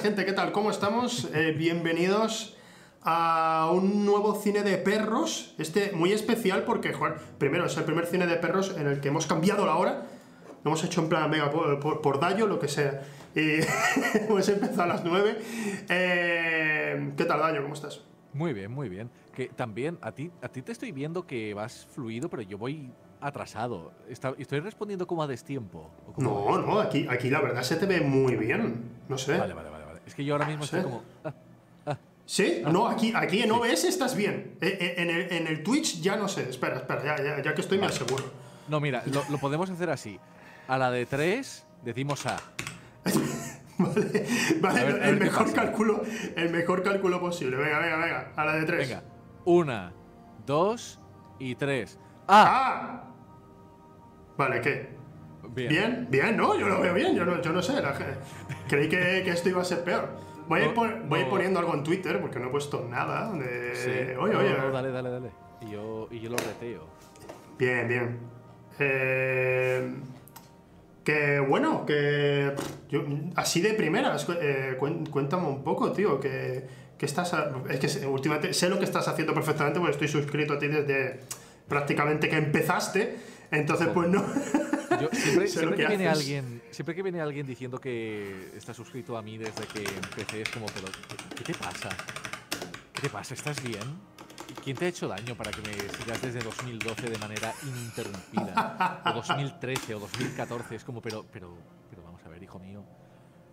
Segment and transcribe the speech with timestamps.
[0.00, 0.52] buenas, gente, ¿qué tal?
[0.52, 1.28] ¿Cómo estamos?
[1.34, 2.56] Eh, bienvenidos
[3.02, 5.54] a un nuevo cine de perros.
[5.58, 9.08] Este muy especial porque, joder, primero es el primer cine de perros en el que
[9.08, 10.06] hemos cambiado la hora.
[10.64, 13.02] Lo hemos hecho en plan, venga, por, por, Dallo, lo que sea.
[13.34, 13.60] Y
[14.26, 15.38] hemos empezado a las 9.
[15.90, 17.62] Eh, ¿Qué tal, Dallo?
[17.62, 18.00] ¿Cómo estás?
[18.32, 19.10] Muy bien, muy bien.
[19.34, 22.90] Que también a ti, a ti te estoy viendo que vas fluido, pero yo voy
[23.20, 23.92] atrasado.
[24.08, 25.90] ¿Estoy respondiendo como a destiempo?
[26.16, 28.98] no, no, aquí, aquí la verdad se te ve muy bien.
[29.10, 29.36] No sé.
[29.36, 29.69] Vale, vale.
[30.10, 31.04] Es que yo ahora mismo estoy como.
[31.22, 31.32] Ah,
[31.86, 31.96] ah.
[32.26, 32.62] ¿Sí?
[32.66, 34.56] No, aquí, aquí en OBS estás bien.
[34.60, 36.50] Eh, eh, en el, en el, Twitch ya no sé.
[36.50, 38.24] Espera, espera, ya, ya, que estoy me aseguro.
[38.66, 40.18] No, mira, lo, podemos hacer así.
[40.66, 42.40] A la de 3 decimos A.
[43.78, 44.24] vale,
[44.60, 46.02] vale el, mejor cálculo,
[46.34, 47.56] el mejor cálculo posible.
[47.56, 48.32] Venga, venga, venga.
[48.34, 48.88] A la de 3.
[48.88, 49.04] Venga.
[49.44, 49.92] Una,
[50.44, 50.98] dos
[51.38, 52.00] y tres.
[52.26, 53.04] ¡Ah!
[54.36, 54.99] Vale, ¿qué?
[55.54, 56.06] Bien.
[56.10, 56.36] bien.
[56.36, 56.58] ¿no?
[56.58, 57.74] Yo lo veo bien, yo no, yo no sé.
[58.68, 60.08] creí que, que, esto iba a ser peor.
[60.48, 60.74] Voy, a ir,
[61.06, 64.16] voy poniendo algo en Twitter porque no he puesto nada de.
[64.18, 64.54] Oye, oye.
[64.72, 65.30] dale, dale, dale.
[65.60, 66.86] Y yo, y yo lo reteo.
[67.58, 68.18] Bien, bien.
[68.78, 69.94] Eh,
[71.04, 72.54] que bueno, que.
[73.36, 76.66] así de primeras, eh, cuéntame un poco, tío, que,
[76.98, 77.34] que estás.
[77.68, 81.20] es que últimamente sé lo que estás haciendo perfectamente porque estoy suscrito a ti desde
[81.68, 83.16] prácticamente que empezaste.
[83.50, 84.24] Entonces, pues no.
[85.08, 89.66] siempre, que, viene alguien, siempre que viene alguien diciendo que está suscrito a mí desde
[89.66, 90.88] que empecé, es como, pero
[91.36, 91.88] ¿qué, te pasa?
[92.92, 93.34] ¿Qué te pasa?
[93.34, 93.82] ¿Estás bien?
[94.62, 99.02] ¿Quién te ha hecho daño para que me sigas desde 2012 de manera ininterrumpida?
[99.06, 100.74] O 2013 o 2014.
[100.74, 101.56] Es como, pero, pero,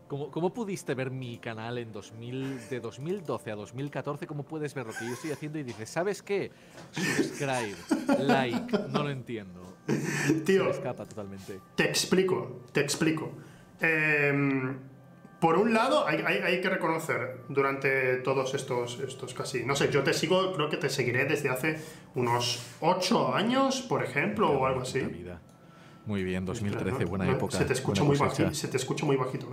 [0.07, 4.25] ¿Cómo, ¿Cómo, pudiste ver mi canal en 2000, de 2012 a 2014?
[4.25, 6.51] ¿Cómo puedes ver lo que yo estoy haciendo y dices, ¿sabes qué?
[6.91, 7.75] Subscribe,
[8.19, 9.77] like, no lo entiendo.
[10.45, 11.59] Tío, escapa totalmente.
[11.75, 13.31] Te explico, te explico.
[13.79, 14.77] Em,
[15.39, 19.63] por un lado, hay, hay, que reconocer durante todos estos, estos casi.
[19.65, 21.79] No sé, yo te sigo, creo que te seguiré desde hace
[22.15, 25.01] unos 8 años, por ejemplo, o algo así.
[26.07, 27.57] Muy bien, 2013, buena época.
[27.57, 29.47] Se te escucha, muy bajito, se te escucha muy bajito,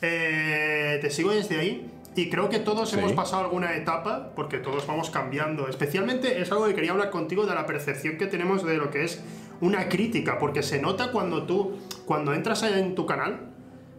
[0.00, 4.86] eh, te sigo desde ahí y creo que todos hemos pasado alguna etapa, porque todos
[4.86, 5.68] vamos cambiando.
[5.68, 9.04] Especialmente es algo que quería hablar contigo de la percepción que tenemos de lo que
[9.04, 9.22] es
[9.60, 13.52] una crítica, porque se nota cuando tú, cuando entras en tu canal,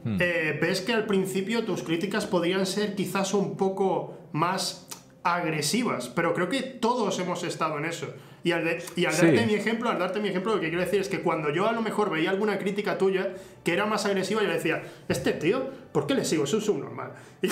[0.06, 0.18] hmm.
[0.20, 4.88] eh, ves que al principio tus críticas podrían ser quizás un poco más
[5.24, 8.08] agresivas, pero creo que todos hemos estado en eso.
[8.46, 11.22] Y al, darte mi ejemplo, al darte mi ejemplo, lo que quiero decir es que
[11.22, 13.34] cuando yo a lo mejor veía alguna crítica tuya
[13.64, 16.44] que era más agresiva, yo decía, este tío, ¿por qué le sigo?
[16.44, 17.12] Es un subnormal.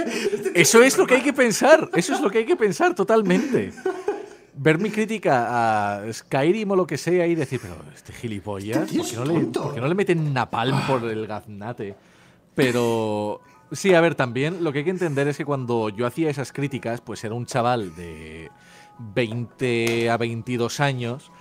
[0.00, 2.94] Este eso es lo que hay que pensar, eso es lo que hay que pensar
[2.94, 3.72] totalmente.
[4.54, 8.98] Ver mi crítica a Skyrim o lo que sea y decir, pero este gilipollas, este
[8.98, 11.94] ¿por, qué no le, ¿por qué no le meten napalm por el gaznate?
[12.54, 13.42] Pero
[13.72, 16.52] Sí, a ver, también lo que hay que entender es que cuando yo hacía esas
[16.52, 18.50] críticas, pues era un chaval de
[19.14, 21.32] 20 a 22 años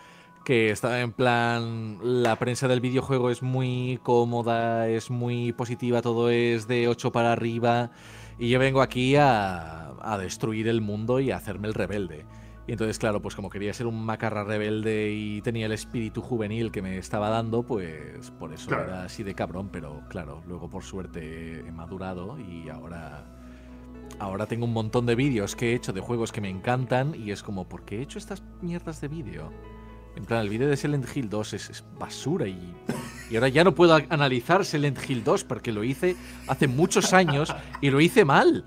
[0.45, 6.31] que estaba en plan, la prensa del videojuego es muy cómoda, es muy positiva, todo
[6.31, 7.91] es de 8 para arriba,
[8.39, 12.25] y yo vengo aquí a, a destruir el mundo y a hacerme el rebelde.
[12.69, 16.71] Y entonces, claro, pues como quería ser un macarra rebelde y tenía el espíritu juvenil
[16.71, 19.69] que me estaba dando, pues por eso era así de cabrón.
[19.71, 23.25] Pero claro, luego por suerte he madurado y ahora,
[24.19, 27.31] ahora tengo un montón de vídeos que he hecho de juegos que me encantan y
[27.31, 29.51] es como, ¿por qué he hecho estas mierdas de vídeo?
[30.15, 32.75] En plan, el vídeo de Silent Hill 2 es, basura y,
[33.29, 36.15] y, ahora ya no puedo analizar Silent Hill 2 porque lo hice
[36.47, 38.65] hace muchos años y lo hice mal.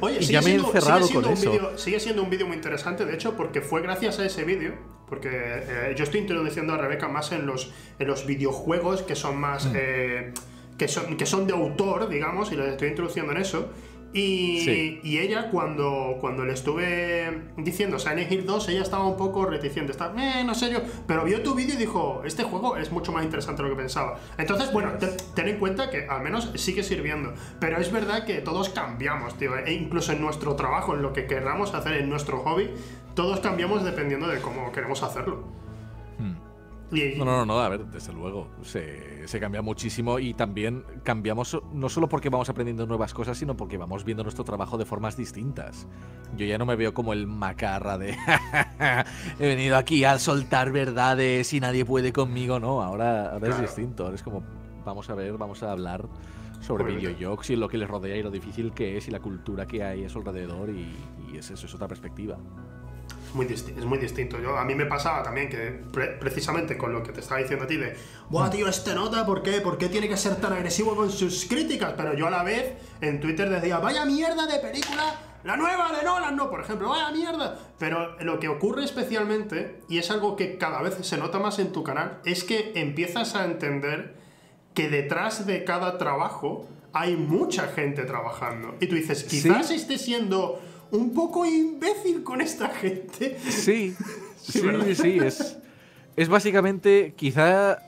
[0.00, 4.24] Oye, sigue, siendo, sigue siendo un vídeo muy interesante, de hecho, porque fue gracias a
[4.24, 4.74] ese vídeo,
[5.08, 9.36] porque eh, yo estoy introduciendo a Rebeca más en los, en los videojuegos que son
[9.36, 9.66] más...
[9.66, 9.72] Mm.
[9.76, 10.34] Eh,
[10.78, 13.70] que, son, que son de autor, digamos, y le estoy introduciendo en eso.
[14.14, 19.90] Y, ella, cuando, cuando le estuve diciendo Silent Hill 2, ella estaba un poco reticente.
[19.90, 20.78] Está, eh, no sé yo.
[21.08, 23.82] Pero vio tu vídeo y dijo: Este juego es mucho más interesante de lo que
[23.82, 24.20] pensaba.
[24.38, 24.92] Entonces, bueno,
[25.34, 27.34] ten en cuenta que al menos sigue sirviendo.
[27.58, 29.56] Pero es verdad que todos cambiamos, tío.
[29.56, 32.70] E incluso en nuestro trabajo, en lo que queramos hacer, en nuestro hobby,
[33.16, 35.63] todos cambiamos dependiendo de cómo queremos hacerlo.
[37.18, 41.88] No, no, no, a ver, desde luego, se, se, cambia muchísimo y también cambiamos no
[41.88, 45.86] solo porque vamos aprendiendo nuevas cosas, sino porque vamos viendo nuestro trabajo de formas distintas.
[46.36, 48.16] Yo ya no me veo como el macarra de
[49.38, 54.04] he venido aquí a soltar verdades y nadie puede conmigo, no, ahora, ahora es distinto,
[54.04, 54.42] ahora es como
[54.84, 56.06] vamos a ver, vamos a hablar
[56.60, 59.66] sobre videojuegos y lo que les rodea y lo difícil que es y la cultura
[59.66, 60.94] que hay a su alrededor y,
[61.32, 62.38] y es eso, es otra perspectiva.
[63.34, 64.38] Es muy, es muy distinto.
[64.38, 65.80] Yo, a mí me pasaba también que
[66.20, 67.96] precisamente con lo que te estaba diciendo a ti de,
[68.28, 69.60] Buah, tío, este nota, ¿por qué?
[69.60, 71.94] ¿Por qué tiene que ser tan agresivo con sus críticas?
[71.96, 76.04] Pero yo a la vez en Twitter decía, vaya mierda de película, la nueva de
[76.04, 77.58] Nolan, no, por ejemplo, vaya mierda.
[77.78, 81.72] Pero lo que ocurre especialmente, y es algo que cada vez se nota más en
[81.72, 84.16] tu canal, es que empiezas a entender
[84.74, 88.76] que detrás de cada trabajo hay mucha gente trabajando.
[88.80, 90.60] Y tú dices, quizás esté siendo
[90.90, 93.38] un poco imbécil con esta gente.
[93.40, 93.94] Sí,
[94.36, 94.62] sí,
[94.94, 95.58] sí, es,
[96.16, 97.78] es básicamente, quizá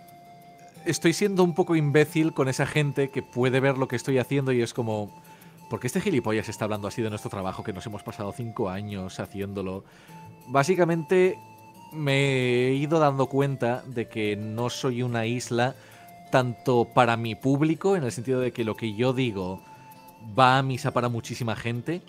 [0.87, 4.53] estoy siendo un poco imbécil con esa gente que puede ver lo que estoy haciendo
[4.53, 5.23] y es como,
[5.69, 8.71] ¿por qué este gilipollas está hablando así de nuestro trabajo que nos hemos pasado cinco
[8.71, 9.85] años haciéndolo?
[10.49, 11.39] Básicamente
[11.93, 15.75] me he ido dando cuenta de que no soy una isla
[16.31, 19.63] tanto para mi público, en el sentido de que lo que yo digo
[20.39, 22.03] va a misa para muchísima gente,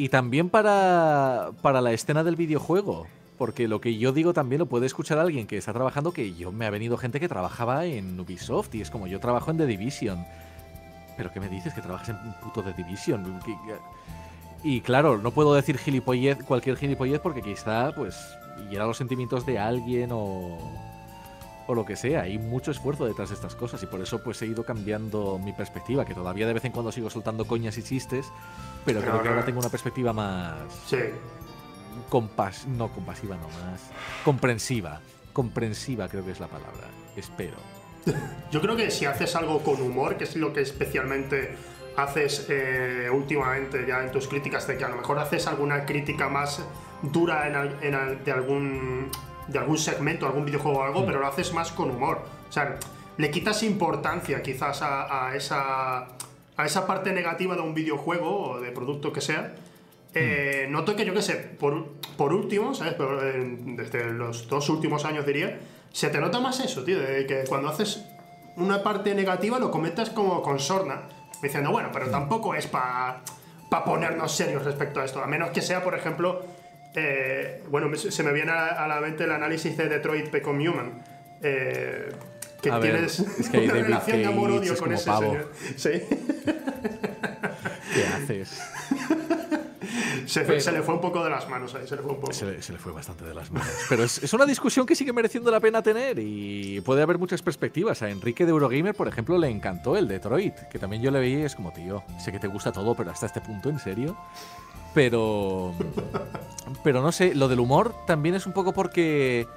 [0.00, 3.06] y también para, para la escena del videojuego.
[3.36, 6.52] Porque lo que yo digo también lo puede escuchar alguien que está trabajando, que yo
[6.52, 9.66] me ha venido gente que trabajaba en Ubisoft y es como yo trabajo en The
[9.66, 10.24] Division.
[11.18, 11.74] ¿Pero qué me dices?
[11.74, 13.40] ¿Que trabajas en un puto The Division?
[14.62, 18.16] Y claro, no puedo decir gilipollez, cualquier gilipollez porque quizá pues
[18.70, 20.56] hiera los sentimientos de alguien o
[21.70, 22.22] o lo que sea.
[22.22, 25.52] Hay mucho esfuerzo detrás de estas cosas y por eso pues he ido cambiando mi
[25.52, 28.26] perspectiva, que todavía de vez en cuando sigo soltando coñas y chistes,
[28.84, 30.54] pero creo que ahora tengo una perspectiva más...
[30.86, 30.98] Sí.
[32.08, 33.90] Compas no compasiva, no más.
[34.24, 35.00] Comprensiva.
[35.32, 36.88] Comprensiva creo que es la palabra.
[37.16, 37.56] Espero.
[38.50, 41.56] Yo creo que si haces algo con humor, que es lo que especialmente
[41.96, 46.28] haces eh, últimamente ya en tus críticas, de que a lo mejor haces alguna crítica
[46.28, 46.62] más
[47.02, 47.46] dura
[47.82, 49.10] en, de algún
[49.48, 51.06] de algún segmento, algún videojuego o algo, mm.
[51.06, 52.22] pero lo haces más con humor.
[52.48, 52.78] O sea,
[53.16, 56.06] le quitas importancia quizás a, esa,
[56.60, 59.54] a esa parte negativa de un videojuego o de producto que sea.
[60.14, 60.72] Eh, mm.
[60.72, 62.94] noto que yo qué sé, por, por último, ¿sabes?
[62.98, 65.58] Eh, desde los dos últimos años diría,
[65.92, 68.04] se te nota más eso, tío, de que cuando haces
[68.56, 71.02] una parte negativa lo comentas como con sorna,
[71.42, 72.10] diciendo, bueno, pero mm.
[72.10, 73.22] tampoco es para
[73.70, 76.42] pa ponernos serios respecto a esto, a menos que sea, por ejemplo,
[76.94, 81.04] eh, bueno, se me viene a, la mente el análisis de Detroit Become Human.
[81.42, 82.08] Eh,
[82.60, 85.52] que tienes es que una relación de amor-odio con ese señor.
[85.76, 85.90] Sí.
[87.94, 88.60] ¿Qué haces?
[90.26, 92.32] Se, le fue un poco de las manos ahí, se le fue un poco.
[92.32, 93.68] Se le, fue bastante de las manos.
[93.88, 98.02] Pero es, una discusión que sigue mereciendo la pena tener y puede haber muchas perspectivas.
[98.02, 101.40] A Enrique de Eurogamer, por ejemplo, le encantó el Detroit, que también yo le veía
[101.40, 104.16] y es como, tío, sé que te gusta todo, pero hasta este punto, ¿en serio?
[104.94, 105.74] Pero.
[106.84, 109.48] Pero no sé, lo del humor también es un poco porque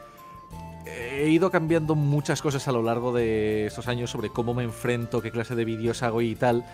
[0.85, 5.21] he ido cambiando muchas cosas a lo largo de estos años sobre cómo me enfrento,
[5.21, 6.65] qué clase de vídeos hago y tal.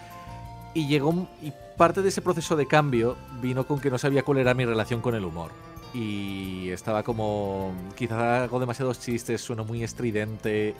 [0.73, 1.27] Y llegó.
[1.41, 4.65] Y parte de ese proceso de cambio vino con que no sabía cuál era mi
[4.65, 5.51] relación con el humor.
[5.93, 7.73] Y estaba como.
[7.95, 10.75] Quizás hago demasiados chistes, sueno muy estridente.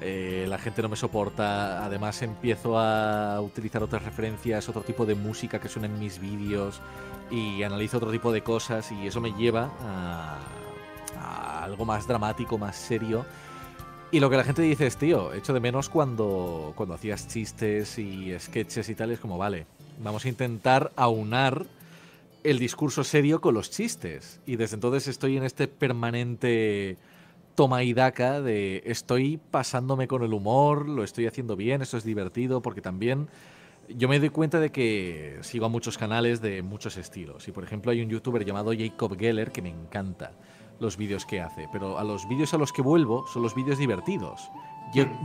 [0.00, 1.84] Eh, la gente no me soporta.
[1.84, 6.80] Además, empiezo a utilizar otras referencias, otro tipo de música que suena en mis vídeos
[7.30, 10.38] y analizo otro tipo de cosas y eso me lleva a,
[11.68, 13.24] algo más dramático, más serio.
[14.10, 17.98] Y lo que la gente dice es, tío, echo de menos cuando, cuando hacías chistes
[17.98, 19.66] y sketches y tal, es como, vale,
[20.02, 21.66] vamos a intentar aunar
[22.42, 24.40] el discurso serio con los chistes.
[24.46, 26.96] Y desde entonces estoy en este permanente
[27.54, 32.04] toma y daca de estoy pasándome con el humor, lo estoy haciendo bien, esto es
[32.04, 33.28] divertido, porque también
[33.88, 37.48] yo me doy cuenta de que sigo a muchos canales de muchos estilos.
[37.48, 40.32] Y por ejemplo, hay un youtuber llamado Jacob Geller que me encanta
[40.80, 41.68] los vídeos que hace.
[41.70, 44.50] Pero a los vídeos a los que vuelvo son los vídeos divertidos.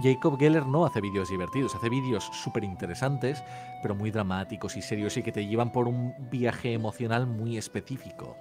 [0.01, 3.43] Jacob Geller no hace vídeos divertidos, hace vídeos súper interesantes,
[3.81, 8.35] pero muy dramáticos y serios y que te llevan por un viaje emocional muy específico.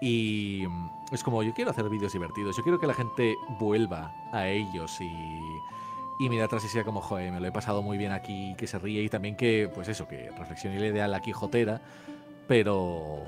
[0.00, 0.62] Y
[1.10, 5.00] es como, yo quiero hacer vídeos divertidos, yo quiero que la gente vuelva a ellos
[5.00, 5.08] y
[6.22, 8.68] y mira atrás y sea como, joder, me lo he pasado muy bien aquí, que
[8.68, 11.80] se ríe y también que, pues eso, que reflexione la idea la Quijotera,
[12.46, 13.24] pero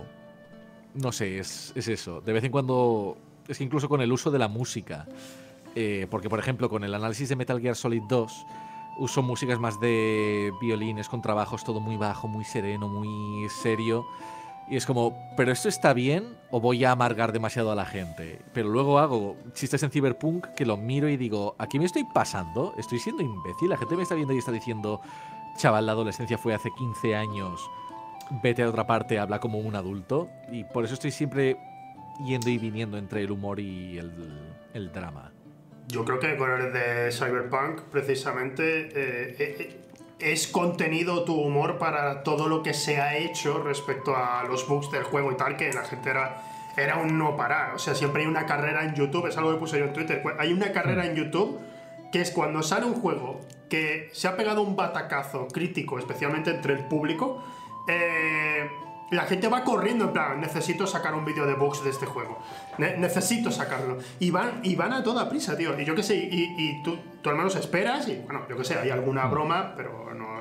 [0.94, 2.20] no sé, es, eso.
[2.20, 3.16] De vez en cuando,
[3.48, 5.06] es que incluso con el uso de la música,
[5.74, 8.46] eh, porque por ejemplo con el análisis de Metal Gear Solid 2,
[8.98, 14.06] uso músicas más de violines con trabajos, todo muy bajo, muy sereno, muy serio.
[14.70, 18.40] Y es como, ¿pero esto está bien o voy a amargar demasiado a la gente?
[18.54, 22.72] Pero luego hago chistes en Cyberpunk que lo miro y digo, ¿aquí me estoy pasando?
[22.78, 23.68] ¿Estoy siendo imbécil?
[23.68, 25.02] La gente me está viendo y está diciendo,
[25.58, 27.60] chaval, la adolescencia fue hace 15 años,
[28.42, 30.28] vete a otra parte, habla como un adulto.
[30.50, 31.56] Y por eso estoy siempre
[32.24, 35.32] yendo y viniendo entre el humor y el, drama.
[35.88, 39.80] Yo creo que con el de Cyberpunk, precisamente, eh, eh, eh,
[40.18, 44.90] es contenido tu humor para todo lo que se ha hecho respecto a los bugs
[44.90, 46.42] del juego y tal, que la gente era
[46.76, 47.74] era un no parar.
[47.74, 50.22] O sea, siempre hay una carrera en YouTube, es algo que puse yo en Twitter.
[50.38, 51.60] Hay una carrera en YouTube
[52.12, 56.74] que es cuando sale un juego que se ha pegado un batacazo crítico, especialmente entre
[56.74, 57.42] el público.
[57.86, 58.70] Eh,
[59.10, 62.38] la gente va corriendo en plan, necesito sacar un vídeo de box de este juego.
[62.78, 63.98] necesito sacarlo.
[64.18, 65.78] Y van, y van a toda prisa, tío.
[65.78, 68.78] Y yo qué sé, y, tú, tú, al menos esperas y, bueno, yo qué sé,
[68.78, 70.34] hay alguna broma, pero no...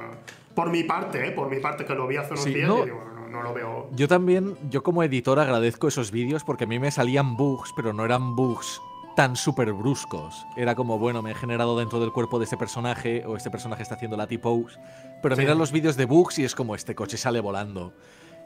[0.55, 1.31] Por mi parte, ¿eh?
[1.31, 3.89] Por mi parte, que lo vi hace unos días y digo, no lo veo.
[3.91, 7.91] Yo también, yo como editor agradezco esos vídeos porque a mí me salían bugs, pero
[7.91, 8.79] no eran bugs
[9.15, 10.45] tan súper bruscos.
[10.55, 13.83] Era como, bueno, me he generado dentro del cuerpo de este personaje o este personaje
[13.83, 14.77] está haciendo la T-pose.
[15.21, 17.93] Pero miran los vídeos de bugs y es como, este coche sale volando.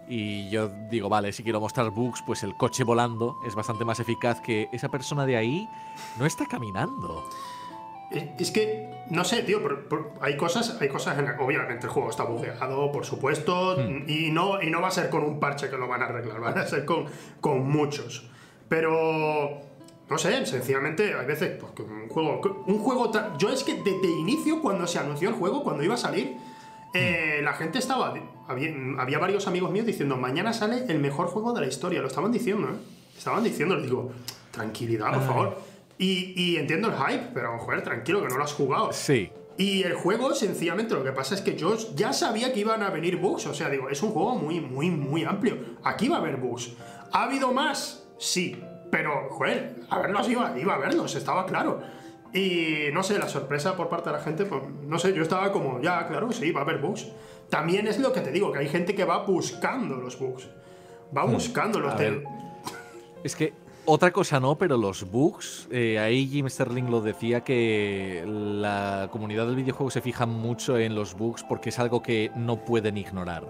[0.08, 4.00] Y yo digo, vale, si quiero mostrar bugs, pues el coche volando es bastante más
[4.00, 5.68] eficaz que esa persona de ahí
[6.18, 7.24] no está caminando.
[8.40, 9.60] Es que, no sé, tío,
[10.22, 14.10] hay cosas, hay cosas en obviamente el juego está bugueado, por supuesto, hmm.
[14.10, 16.40] y, no, y no va a ser con un parche que lo van a arreglar,
[16.42, 17.06] van a ser con,
[17.42, 18.30] con muchos.
[18.70, 19.62] Pero,
[20.10, 24.62] no sé, sencillamente hay veces, pues, un juego, un juego, yo es que desde inicio,
[24.62, 26.38] cuando se anunció el juego, cuando iba a salir,
[26.94, 28.14] eh, la gente estaba,
[28.48, 32.08] había, había, varios amigos míos diciendo, mañana sale el mejor juego de la historia, lo
[32.08, 32.98] estaban diciendo, ¿eh?
[33.18, 34.12] Estaban diciendo, les digo,
[34.52, 35.58] tranquilidad, por favor.
[35.98, 38.94] Y, entiendo el hype, pero joder, tranquilo, que no lo has jugado.
[38.94, 39.32] Sí.
[39.58, 42.92] Y el juego, sencillamente, lo que pasa es que yo ya sabía que iban a
[42.92, 43.48] venir bugs.
[43.48, 45.58] O sea, digo, es un juego muy, muy, muy amplio.
[45.84, 46.74] Aquí va a haber bugs.
[47.12, 48.08] ¿Ha habido más?
[48.20, 48.62] Sí.
[48.92, 51.82] Pero, joder, a verlos iba, iba a verlos, estaba claro.
[52.34, 55.52] Y no sé, la sorpresa por parte de la gente, pues no sé, yo estaba
[55.52, 57.08] como, ya, claro, sí, va a haber bugs.
[57.50, 60.50] También es lo que te digo, que hay gente que va buscando los bugs.
[61.16, 61.32] Va hmm.
[61.32, 61.94] buscando los.
[63.24, 63.54] Es que
[63.86, 69.48] otra cosa no, pero los bugs, eh, ahí Jim Sterling lo decía que la comunidad
[69.48, 73.48] del videojuego se fija mucho en los bugs porque es algo que no pueden ignorar.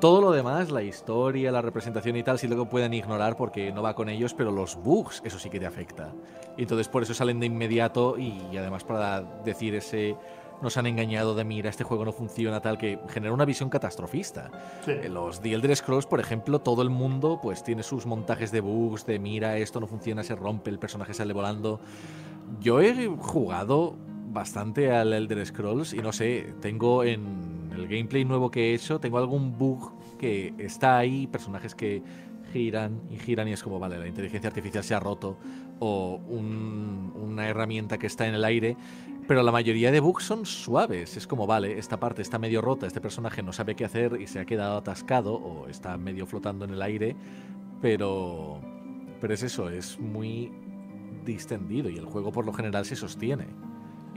[0.00, 3.82] Todo lo demás, la historia, la representación y tal, sí lo pueden ignorar porque no
[3.82, 6.12] va con ellos, pero los bugs, eso sí que te afecta.
[6.56, 10.16] Y entonces por eso salen de inmediato y además para decir ese
[10.62, 14.50] nos han engañado de mira, este juego no funciona, tal, que genera una visión catastrofista.
[14.86, 18.60] En los The Elder Scrolls, por ejemplo, todo el mundo pues tiene sus montajes de
[18.60, 21.80] bugs, de mira, esto no funciona, se rompe, el personaje sale volando.
[22.60, 23.96] Yo he jugado
[24.30, 28.98] bastante al Elder Scrolls y no sé, tengo en el gameplay nuevo que he hecho,
[28.98, 32.02] tengo algún bug que está ahí, personajes que
[32.52, 35.36] giran y giran y es como, vale, la inteligencia artificial se ha roto
[35.80, 38.76] o una herramienta que está en el aire
[39.28, 41.18] pero la mayoría de bugs son suaves.
[41.18, 44.26] Es como, vale, esta parte está medio rota, este personaje no sabe qué hacer y
[44.26, 47.14] se ha quedado atascado o está medio flotando en el aire.
[47.82, 48.58] Pero.
[49.20, 50.50] Pero es eso, es muy
[51.26, 53.48] distendido y el juego por lo general se sostiene.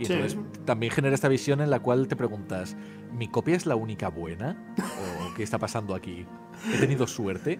[0.01, 2.75] Y entonces también genera esta visión en la cual te preguntas,
[3.13, 4.57] ¿mi copia es la única buena?
[4.79, 6.25] ¿O qué está pasando aquí?
[6.73, 7.59] ¿He tenido suerte?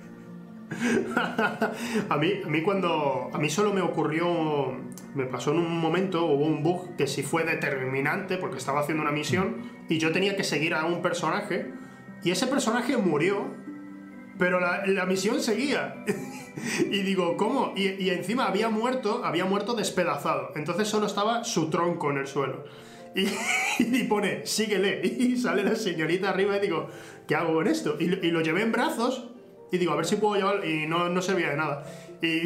[2.10, 3.30] a, mí, a mí cuando...
[3.32, 4.74] A mí solo me ocurrió...
[5.14, 9.04] Me pasó en un momento, hubo un bug que sí fue determinante porque estaba haciendo
[9.04, 9.58] una misión
[9.90, 11.74] y yo tenía que seguir a un personaje
[12.24, 13.48] y ese personaje murió,
[14.42, 16.04] pero la, misión seguía.
[16.90, 17.74] y digo, ¿cómo?
[17.76, 20.52] Y, encima había muerto, había muerto despedazado.
[20.56, 22.64] Entonces solo estaba su tronco en el suelo.
[23.16, 25.00] Y, pone, síguele.
[25.04, 26.90] Y sale la señorita arriba y digo,
[27.28, 27.98] ¿qué hago con esto?
[28.00, 29.28] Y, lo llevé en brazos
[29.72, 30.66] y digo, a ver si puedo llevar.
[30.68, 31.84] Y no, no servía de nada.
[32.22, 32.44] Y,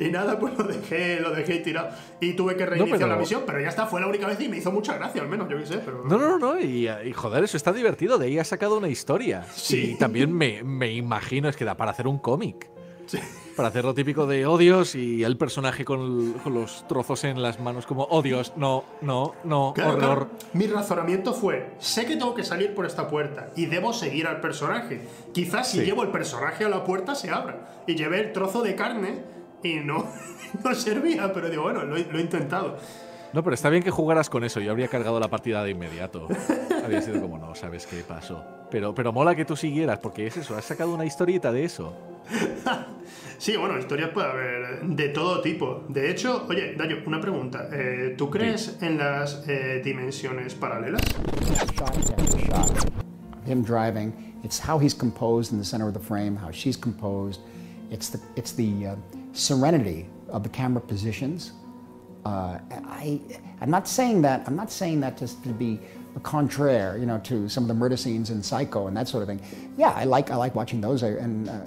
[0.04, 1.90] y nada, pues lo dejé, lo dejé tirado.
[2.20, 4.56] Y tuve que reiniciar la misión, pero ya está, fue la única vez y me
[4.56, 5.78] hizo mucha gracia, al menos, yo qué sé.
[5.78, 6.04] Pero...
[6.04, 8.18] No, no, no, y, y, joder, eso está divertido.
[8.18, 9.44] De ahí ha sacado una historia.
[9.54, 9.92] Sí.
[9.92, 12.68] Y también me, me imagino, es que da para hacer un cómic.
[13.06, 13.18] Sí
[13.58, 17.86] para hacer lo típico de odios y el personaje con, los trozos en las manos
[17.86, 20.28] como odios, no, no, no, horror.
[20.52, 24.40] Mi razonamiento fue, sé que tengo que salir por esta puerta y debo seguir al
[24.40, 25.00] personaje.
[25.32, 27.82] Quizás si llevo el personaje a la puerta se abra.
[27.88, 29.24] Y llevé el trozo de carne
[29.64, 30.06] y no,
[30.64, 32.76] no servía, pero digo, bueno, lo, he intentado.
[33.32, 34.60] No, pero está bien que jugaras con eso.
[34.60, 36.28] Yo habría cargado la partida de inmediato.
[36.84, 38.44] habría sido como, no, ¿sabes qué pasó?
[38.70, 41.92] Pero, pero mola que tú siguieras, porque es eso, has sacado una historieta de eso.
[43.38, 45.84] Sí, bueno, historias puede haber de todo tipo.
[45.88, 47.68] De hecho, oye, Dayo, una pregunta.
[47.72, 51.02] Eh, ¿Tú crees en las eh, dimensiones paralelas?
[53.46, 57.40] Him driving, it's how he's composed in the center of the frame, how she's composed.
[57.92, 58.96] It's the, it's the uh,
[59.32, 61.52] serenity of the camera positions.
[62.26, 63.20] Uh, I,
[63.60, 64.42] I'm not saying that.
[64.48, 65.78] I'm not saying that just to be
[66.16, 69.22] a contraire, you know, to some of the murder scenes in Psycho and that sort
[69.22, 69.40] of thing.
[69.76, 71.02] Yeah, I like I like watching those.
[71.04, 71.60] And uh,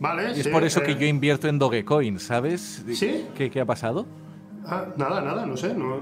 [0.00, 2.84] Vale, y es por eso que yo invierto en Dogecoin, ¿sabes?
[2.92, 3.26] ¿Sí?
[3.36, 4.06] ¿Qué, qué ha pasado?
[4.64, 5.74] Ah, nada, nada, no sé.
[5.74, 6.00] No.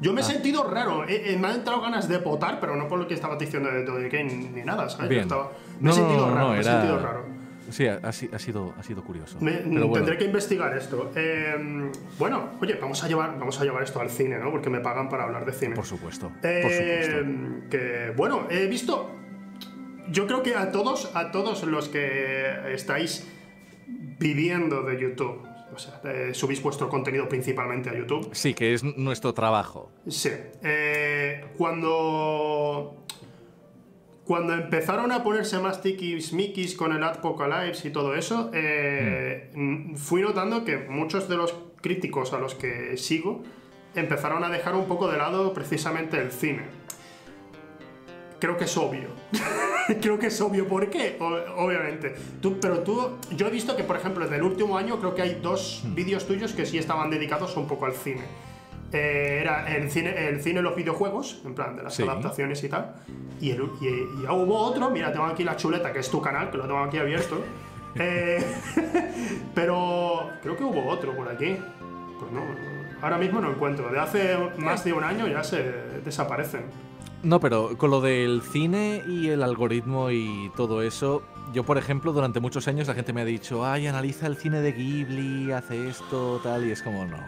[0.00, 0.26] Yo me he ah.
[0.26, 1.04] sentido raro.
[1.06, 4.54] me han entrado ganas de potar, pero no por lo que estaba diciendo de Dogecoin
[4.54, 5.08] ni nada, ¿sabes?
[5.08, 5.22] Bien.
[5.22, 7.42] Estaba, me he sentido raro, me he sentido raro.
[7.70, 9.38] Sí, ha, sido, ha sido curioso.
[9.38, 11.10] Tendré que investigar esto.
[11.14, 14.50] Em, bueno, oye, vamos a, llevar, vamos a llevar esto al cine, ¿no?
[14.50, 15.74] Porque me pagan para hablar de cine.
[15.74, 16.28] Por supuesto.
[16.28, 17.16] por supuesto.
[17.70, 19.21] Que, bueno, he visto.
[20.10, 23.26] Yo creo que a todos, a todos los que estáis
[23.86, 26.00] viviendo de YouTube, o sea,
[26.34, 28.30] subís vuestro contenido principalmente a YouTube.
[28.32, 29.90] Sí, que es nuestro trabajo.
[30.08, 30.30] Sí.
[30.62, 32.98] Eh, cuando.
[34.24, 39.96] Cuando empezaron a ponerse más tikis con el Apocalypse y todo eso, eh, hmm.
[39.96, 43.42] fui notando que muchos de los críticos a los que sigo
[43.96, 46.62] empezaron a dejar un poco de lado precisamente el cine.
[48.42, 49.06] Creo que es obvio.
[50.02, 51.16] creo que es obvio por qué,
[51.56, 52.12] obviamente.
[52.40, 55.22] Tú, pero tú, yo he visto que, por ejemplo, desde el último año creo que
[55.22, 55.94] hay dos hmm.
[55.94, 58.24] vídeos tuyos que sí estaban dedicados un poco al cine.
[58.92, 62.96] Eh, era el cine, el cine los videojuegos, en plan de las adaptaciones y tal.
[63.40, 66.56] Y, el, y, hubo otro, mira, tengo aquí la chuleta, que es tu canal, que
[66.56, 67.40] lo tengo aquí abierto.
[67.94, 68.42] Eh,
[69.54, 71.58] pero creo que hubo otro por aquí.
[72.18, 72.40] Pues no,
[73.02, 73.90] ahora mismo no encuentro.
[73.90, 75.62] De hace más de un año ya se
[76.02, 76.62] desaparecen.
[77.22, 82.12] No, pero con lo del cine y el algoritmo y todo eso, yo por ejemplo,
[82.12, 85.88] durante muchos años la gente me ha dicho, ay, analiza el cine de Ghibli, hace
[85.88, 87.18] esto, tal, y es como, no,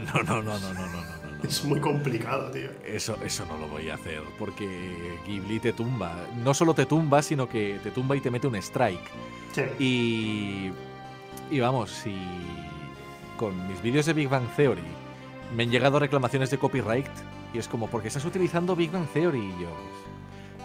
[0.00, 1.26] no, no, no, no, no, no.
[1.44, 2.70] Es muy complicado, tío.
[2.84, 6.16] Eso, eso no lo voy a hacer, porque Ghibli te tumba.
[6.42, 9.10] No solo te tumba, sino que te tumba y te mete un strike.
[9.52, 9.62] Sí.
[9.78, 12.16] Y, y vamos, si
[13.36, 14.82] con mis vídeos de Big Bang Theory
[15.54, 17.06] me han llegado reclamaciones de copyright,
[17.56, 19.38] y es como, porque estás utilizando Big Bang Theory?
[19.38, 19.70] Y yo,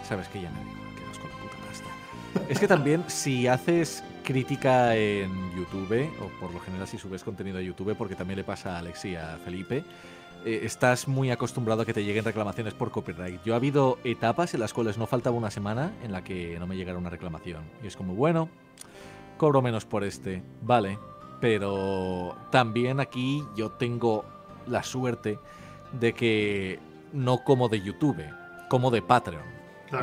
[0.04, 0.82] sabes que ya me digo,
[1.22, 2.44] con la puta pasta.
[2.50, 7.60] es que también, si haces crítica en YouTube, o por lo general si subes contenido
[7.60, 9.86] a YouTube, porque también le pasa a Alex y a Felipe,
[10.44, 13.42] eh, estás muy acostumbrado a que te lleguen reclamaciones por copyright.
[13.46, 16.68] Yo ha habido etapas en las cuales no faltaba una semana en la que no
[16.68, 17.64] me llegara una reclamación.
[17.82, 18.50] Y es como, bueno,
[19.38, 21.00] cobro menos por este, vale.
[21.40, 24.26] Pero también aquí yo tengo
[24.68, 25.40] la suerte
[25.94, 26.80] de que
[27.14, 28.24] no como de YouTube,
[28.70, 29.44] como de Patreon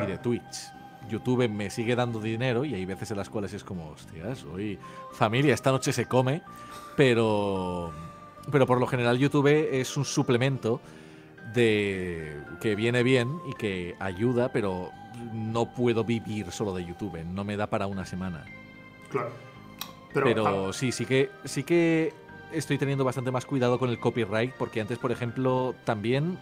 [0.03, 0.73] y de Twitch.
[1.09, 4.77] YouTube me sigue dando dinero y hay veces en las cuales es como, hostias, hoy
[5.11, 6.43] familia, esta noche se come,
[6.95, 7.91] pero,
[8.51, 10.81] pero por lo general YouTube es un suplemento
[11.53, 14.91] de que viene bien y que ayuda, pero
[15.33, 18.45] no puedo vivir solo de YouTube, no me da para una semana.
[19.09, 19.31] Claro.
[20.13, 22.13] Pero, sí, sí que sí que
[22.53, 26.37] estoy teniendo bastante más cuidado con el copyright, porque antes, por ejemplo, también,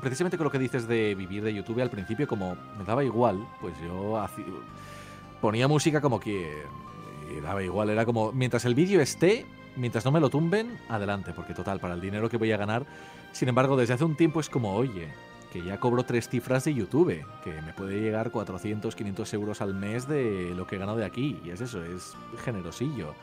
[0.00, 3.46] precisamente con lo que dices de vivir de YouTube, al principio, como me daba igual,
[3.60, 4.24] pues yo
[5.40, 6.62] ponía música como que
[7.36, 9.46] y daba igual, era como, mientras el vídeo esté,
[9.76, 12.84] mientras no me lo tumben, adelante, porque total, para el dinero que voy a ganar.
[13.32, 15.08] Sin embargo, desde hace un tiempo es como, oye,
[15.52, 19.74] que ya cobro tres cifras de YouTube, que me puede llegar 400, 500 euros al
[19.74, 21.40] mes de lo que gano de aquí.
[21.44, 23.14] Y es eso, es generosillo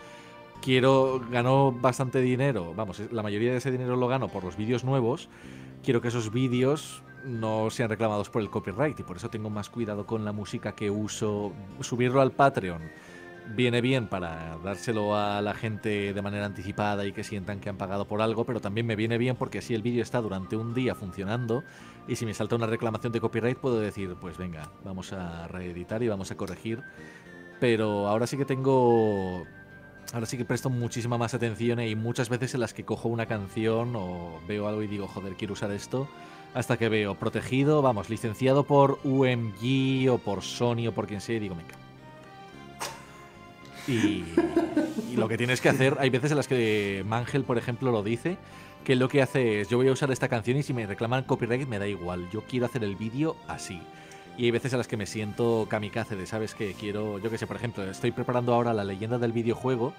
[0.62, 4.84] quiero, gano bastante dinero, vamos, la mayoría de ese dinero lo gano por los vídeos
[4.84, 5.30] nuevos,
[5.84, 9.70] quiero que esos vídeos no sean reclamados por el copyright y por eso tengo más
[9.70, 12.82] cuidado con la música que uso, subirlo al Patreon.
[13.56, 17.78] Viene bien para dárselo a la gente de manera anticipada y que sientan que han
[17.78, 20.76] pagado por algo, pero también me viene bien porque así el vídeo está durante un
[20.76, 21.64] día funcionando
[22.08, 26.04] y si me salta una reclamación de copyright puedo decir, pues venga, vamos a reeditar
[26.04, 26.84] y vamos a corregir.
[27.60, 29.46] Pero ahora sí que tengo
[30.14, 33.26] ahora sí que presto muchísima más atención y muchas veces en las que cojo una
[33.26, 36.08] canción o veo algo y digo, joder, quiero usar esto,
[36.54, 41.36] hasta que veo protegido, vamos, licenciado por UMG o por Sony o por quien sea,
[41.36, 41.76] y digo, venga.
[43.88, 44.24] Y,
[45.12, 48.04] y lo que tienes que hacer, hay veces en las que Mangel, por ejemplo, lo
[48.04, 48.38] dice,
[48.84, 51.24] que lo que hace es, yo voy a usar esta canción y si me reclaman
[51.24, 53.82] copyright me da igual, yo quiero hacer el vídeo así.
[54.40, 56.56] Y hay veces en las que me siento kamikaze de, ¿sabes?
[56.56, 59.94] Que quiero, yo qué sé, por ejemplo, estoy preparando ahora la leyenda del videojuego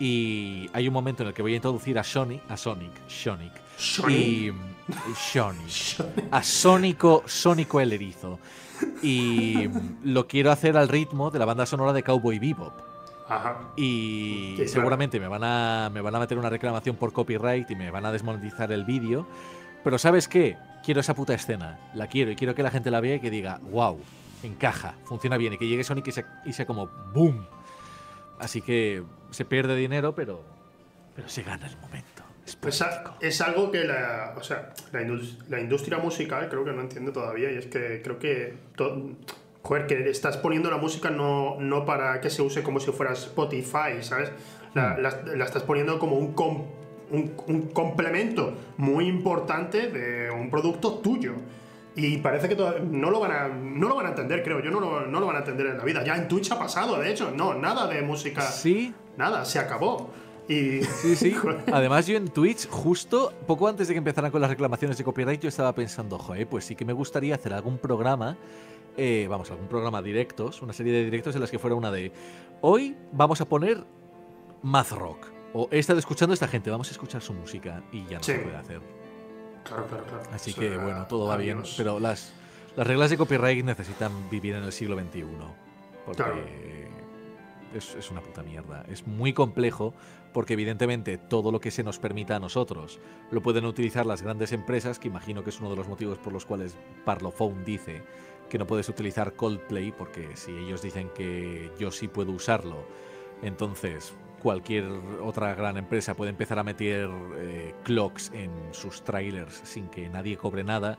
[0.00, 3.52] y hay un momento en el que voy a introducir a Sonic, a Sonic, Sonic.
[4.08, 4.50] Y,
[5.14, 6.02] Sonic.
[6.30, 8.38] a Sónico, Sónico el erizo.
[9.02, 9.68] Y
[10.02, 12.72] lo quiero hacer al ritmo de la banda sonora de Cowboy Bebop.
[13.28, 13.68] Ajá.
[13.76, 17.90] Y seguramente me van, a, me van a meter una reclamación por copyright y me
[17.90, 19.26] van a desmonetizar el vídeo.
[19.82, 20.56] Pero ¿sabes qué?
[20.84, 23.30] Quiero esa puta escena, la quiero y quiero que la gente la vea y que
[23.30, 23.98] diga, wow,
[24.42, 27.46] encaja, funciona bien y que llegue Sonic y sea, y sea como boom.
[28.38, 30.42] Así que se pierde dinero, pero,
[31.16, 32.22] pero se gana el momento.
[32.46, 32.84] Es, pues
[33.20, 37.56] es algo que la, o sea, la, industria musical creo que no entiende todavía y
[37.56, 38.54] es que creo que
[39.62, 43.14] joder, que estás poniendo la música no, no para que se use como si fuera
[43.14, 44.30] Spotify, ¿sabes?
[44.74, 45.38] La, hmm.
[45.38, 46.34] la estás poniendo como un,
[47.10, 51.34] un, complemento muy importante de un producto tuyo.
[51.96, 54.60] Y parece que no, lo van a, no lo van a entender, creo.
[54.60, 56.04] Yo no lo, no lo van a entender en la vida.
[56.04, 57.30] Ya en Twitch ha pasado, de hecho.
[57.30, 58.42] No, nada de música.
[58.42, 58.92] Sí.
[59.16, 60.10] Nada, se acabó.
[60.48, 60.82] Y...
[60.82, 61.34] Sí, sí.
[61.72, 65.40] Además, yo en Twitch, justo poco antes de que empezaran con las reclamaciones de copyright,
[65.40, 68.36] yo estaba pensando, joder, pues sí que me gustaría hacer algún programa,
[68.96, 72.12] eh, vamos, algún programa directos, una serie de directos en las que fuera una de,
[72.60, 73.84] hoy vamos a poner
[74.62, 75.33] math rock.
[75.54, 78.24] O he estado escuchando a esta gente, vamos a escuchar su música y ya no
[78.24, 78.80] se puede hacer.
[79.62, 80.22] Claro, claro, claro.
[80.32, 81.62] Así que bueno, todo va bien.
[81.76, 82.34] Pero las,
[82.76, 85.24] las reglas de copyright necesitan vivir en el siglo XXI.
[86.04, 86.88] Porque
[87.72, 88.84] es, es, una puta mierda.
[88.88, 89.94] Es muy complejo
[90.32, 92.98] porque evidentemente todo lo que se nos permita a nosotros
[93.30, 96.32] lo pueden utilizar las grandes empresas, que imagino que es uno de los motivos por
[96.32, 98.02] los cuales Parlophone dice
[98.50, 102.84] que no puedes utilizar Coldplay, porque si ellos dicen que yo sí puedo usarlo,
[103.42, 104.12] entonces
[104.44, 104.84] cualquier
[105.22, 110.36] otra gran empresa puede empezar a meter eh, clocks en sus trailers sin que nadie
[110.36, 110.98] cobre nada.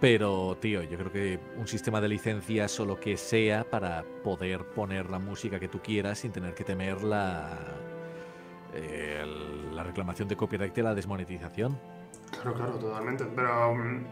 [0.00, 4.64] Pero, tío, yo creo que un sistema de licencias o lo que sea para poder
[4.70, 7.58] poner la música que tú quieras sin tener que temer la,
[9.74, 11.78] la reclamación de copyright y la desmonetización.
[12.30, 13.26] Claro, claro, totalmente.
[13.36, 14.04] Pero mm,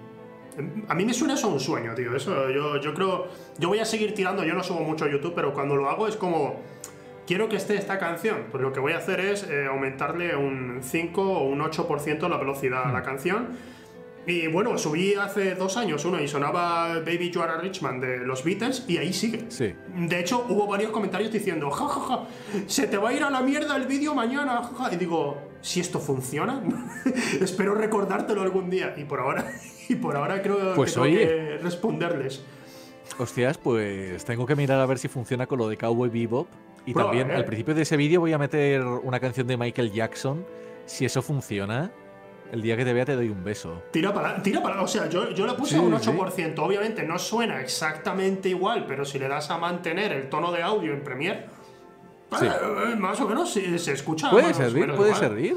[0.86, 2.14] a mí me suena eso un sueño, tío.
[2.14, 3.28] Eso yo, yo creo.
[3.58, 6.06] Yo voy a seguir tirando, yo no subo mucho a YouTube, pero cuando lo hago
[6.06, 6.60] es como
[7.30, 8.46] quiero que esté esta canción.
[8.50, 12.36] Pues lo que voy a hacer es eh, aumentarle un 5 o un 8% la
[12.38, 13.04] velocidad a la hmm.
[13.04, 13.48] canción.
[14.26, 18.18] Y bueno, subí hace dos años uno y sonaba Baby You Are a Richman de
[18.18, 19.44] los Beatles y ahí sigue.
[19.48, 19.72] Sí.
[19.94, 22.24] De hecho, hubo varios comentarios diciendo, jajaja,
[22.66, 26.00] se te va a ir a la mierda el vídeo mañana, Y digo, si esto
[26.00, 26.60] funciona,
[27.40, 28.94] espero recordártelo algún día.
[28.96, 29.52] Y por ahora,
[29.88, 32.44] y por ahora creo pues que tengo que responderles.
[33.18, 36.48] Hostias, pues tengo que mirar a ver si funciona con lo de Cowboy Bebop
[36.90, 40.44] y también al principio de ese vídeo voy a meter una canción de Michael Jackson.
[40.86, 41.92] Si eso funciona,
[42.52, 43.82] el día que te vea te doy un beso.
[43.92, 46.58] Tira para, tira para, o sea, yo, yo le puse un 8%.
[46.58, 50.92] Obviamente no suena exactamente igual, pero si le das a mantener el tono de audio
[50.92, 51.46] en Premiere,
[52.42, 54.30] eh, más o menos se, se escucha.
[54.30, 55.56] Puede servir, puede servir.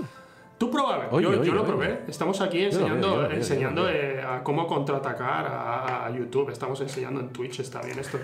[0.58, 2.04] Tú prueba, yo, yo lo probé.
[2.08, 6.52] Estamos aquí enseñando, enseñando eh, a cómo contraatacar a, a, YouTube.
[6.52, 8.20] Estamos enseñando en Twitch, está bien esto.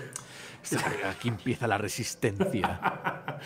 [1.10, 2.80] Aquí empieza la resistencia.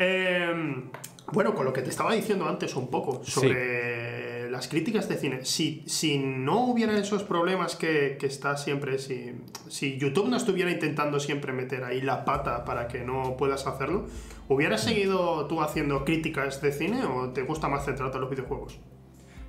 [0.00, 0.92] Em,
[1.32, 5.44] bueno, con lo que te estaba diciendo antes un poco sobre las críticas de cine.
[5.44, 9.32] Si, si no hubiera esos problemas que, que está siempre, si,
[9.68, 14.06] si YouTube no estuviera intentando siempre meter ahí la pata para que no puedas hacerlo,
[14.48, 14.88] ¿hubieras mm.
[14.88, 18.78] seguido tú haciendo críticas de cine o te gusta más centrarte en los videojuegos?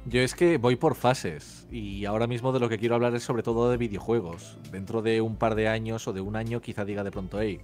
[0.05, 3.23] Yo es que voy por fases y ahora mismo de lo que quiero hablar es
[3.23, 4.57] sobre todo de videojuegos.
[4.71, 7.59] Dentro de un par de años o de un año quizá diga de pronto, hey,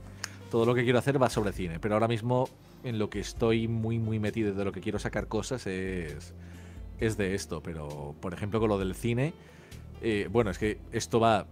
[0.51, 2.49] todo lo que quiero hacer va sobre cine, pero ahora mismo
[2.83, 6.33] en lo que estoy muy muy metido de lo que quiero sacar cosas es,
[6.99, 9.33] es de esto, pero por ejemplo con lo del cine,
[10.01, 11.47] eh, bueno, es que esto va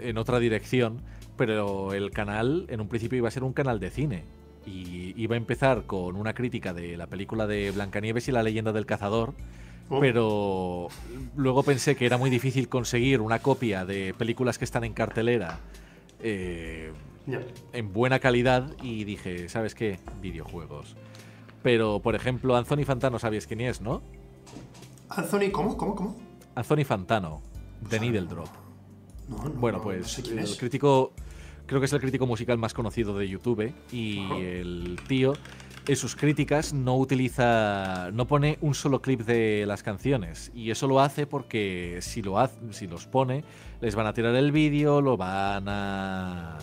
[0.00, 1.02] en otra dirección,
[1.36, 4.24] pero el canal en un principio iba a ser un canal de cine.
[4.64, 8.72] Y iba a empezar con una crítica de la película de Blancanieves y la leyenda
[8.72, 9.34] del cazador
[9.88, 10.00] Oh.
[10.00, 10.88] Pero
[11.36, 15.58] luego pensé que era muy difícil conseguir una copia de películas que están en cartelera
[16.20, 16.92] eh,
[17.72, 19.98] en buena calidad y dije, ¿sabes qué?
[20.20, 20.96] Videojuegos.
[21.62, 24.02] Pero, por ejemplo, Anthony Fantano, ¿sabes quién es, no?
[25.08, 25.76] Anthony, ¿cómo?
[25.76, 25.94] ¿Cómo?
[25.94, 26.16] ¿Cómo?
[26.54, 27.42] Anthony Fantano,
[27.88, 28.48] de Needle Drop.
[29.56, 31.12] bueno, pues el crítico,
[31.66, 35.34] creo que es el crítico musical más conocido de YouTube y el tío
[35.86, 40.86] en sus críticas no utiliza, no pone un solo clip de las canciones y eso
[40.86, 43.44] lo hace porque si lo hace, si los pone,
[43.80, 46.58] les van a tirar el vídeo, lo van a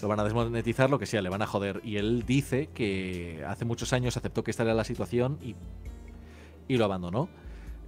[0.00, 1.80] lo van a desmonetizar, lo que sea, le van a joder.
[1.84, 5.54] Y él dice que hace muchos años aceptó que esta era la situación y,
[6.66, 7.28] y lo abandonó.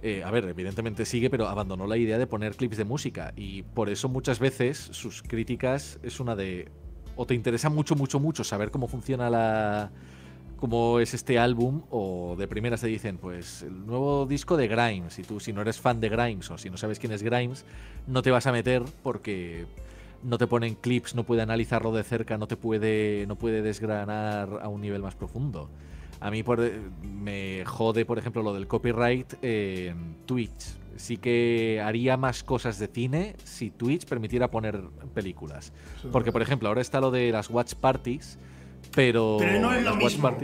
[0.01, 3.33] Eh, a ver, evidentemente sigue, pero abandonó la idea de poner clips de música.
[3.35, 6.71] Y por eso muchas veces sus críticas es una de.
[7.17, 9.91] O te interesa mucho, mucho, mucho saber cómo funciona la,
[10.65, 15.19] cómo es este álbum o de primeras te dicen, pues el nuevo disco de Grimes
[15.19, 17.65] y tú si no eres fan de Grimes o si no sabes quién es Grimes,
[18.07, 19.67] no te vas a meter porque
[20.23, 24.59] no te ponen clips, no puede analizarlo de cerca, no te puede no puede desgranar
[24.59, 25.69] a un nivel más profundo.
[26.19, 26.59] A mí por,
[27.03, 30.79] me jode, por ejemplo, lo del copyright en Twitch.
[30.95, 34.81] Sí que haría más cosas de cine si Twitch permitiera poner
[35.13, 35.73] películas.
[36.11, 38.39] Porque, por ejemplo, ahora está lo de las watch parties,
[38.93, 40.37] pero, no es lo mismo.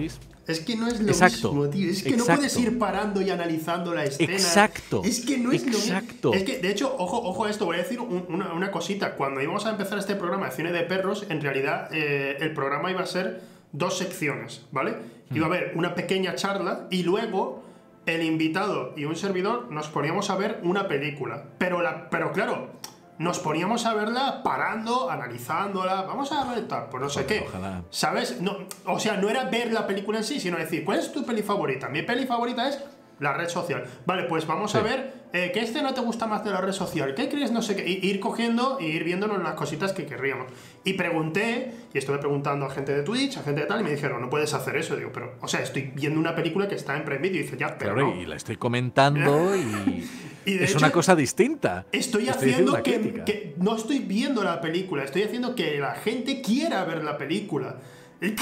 [0.47, 1.89] Es que no es lo mismo, tío.
[1.89, 4.33] Es que no puedes ir parando y analizando la escena.
[4.33, 5.01] Exacto.
[5.05, 6.33] Es que no es lo mismo.
[6.33, 9.15] Es que, de hecho, ojo, ojo a esto, voy a decir una, cosita.
[9.15, 12.91] Cuando íbamos a empezar este programa de cine de perros, en realidad eh, el programa
[12.91, 14.95] iba a ser dos secciones, ¿vale?
[15.33, 15.53] Iba a mm.
[15.53, 17.63] haber una pequeña charla y luego
[18.05, 21.45] el invitado y un servidor nos poníamos a ver una película.
[21.57, 22.71] Pero, la, pero claro,
[23.17, 27.45] nos poníamos a verla parando, analizándola, vamos a ver tal, pues no sé qué.
[27.89, 28.41] ¿Sabes?
[28.41, 31.25] No, o sea, no era ver la película en sí, sino decir, ¿cuál es tu
[31.25, 31.89] peli favorita?
[31.89, 32.83] Mi peli favorita es
[33.19, 33.85] la red social.
[34.05, 36.71] Vale, pues vamos a ver eh, qué este no te gusta más de la red
[36.71, 40.47] social, qué crees, no sé qué, ir cogiendo e ir viéndonos las cositas que querríamos.
[40.83, 43.91] Y pregunté, y estuve preguntando a gente de Twitch, a gente de tal, y me
[43.91, 44.95] dijeron, no puedes hacer eso.
[44.95, 47.57] Digo, pero, o sea, estoy viendo una película que está en Prime Video, y dice,
[47.57, 47.93] ya, pero.
[47.93, 50.09] Claro, y la estoy comentando y.
[50.45, 51.85] es una cosa distinta.
[51.91, 56.83] Estoy, haciendo que, que, no estoy viendo la película, estoy haciendo que la gente quiera
[56.85, 57.77] ver la película.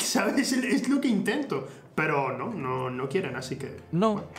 [0.02, 0.52] ¿Sabes?
[0.52, 1.68] Es lo que intento.
[1.96, 3.76] Pero no, no, no quieren, así que.
[3.92, 4.24] No.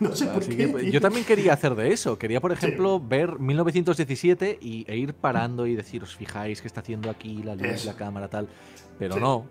[0.00, 0.90] No sé por qué.
[0.90, 2.18] yo también quería hacer de eso.
[2.18, 6.80] Quería, por ejemplo, ver 1917 y, e ir parando y decir, os fijáis que está
[6.80, 8.48] haciendo aquí la luz, la cámara, tal.
[8.98, 9.44] Pero no,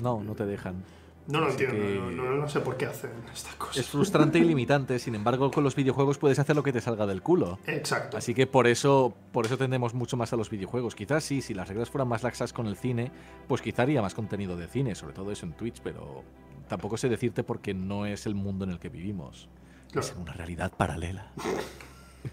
[0.00, 0.82] no, no te dejan.
[1.28, 3.76] No lo entiendo, no, sé por qué hacen estas cosas.
[3.76, 7.06] Es frustrante y limitante, sin embargo, con los videojuegos puedes hacer lo que te salga
[7.06, 7.58] del culo.
[7.66, 8.16] Exacto.
[8.16, 10.94] Así que por eso, por eso tendemos mucho más a los videojuegos.
[10.94, 13.12] Quizás sí, si las reglas fueran más laxas con el cine,
[13.46, 16.24] pues quizá haría más contenido de cine, sobre todo eso en Twitch, pero
[16.66, 19.50] tampoco sé decirte porque no es el mundo en el que vivimos.
[19.94, 21.30] Es una realidad paralela.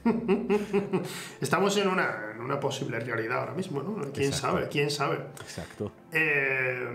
[1.41, 4.11] Estamos en una, en una, posible realidad ahora mismo, ¿no?
[4.13, 4.69] ¿Quién sabe?
[4.69, 5.17] ¿Quién sabe?
[5.41, 5.91] Exacto.
[6.13, 6.87] Eh,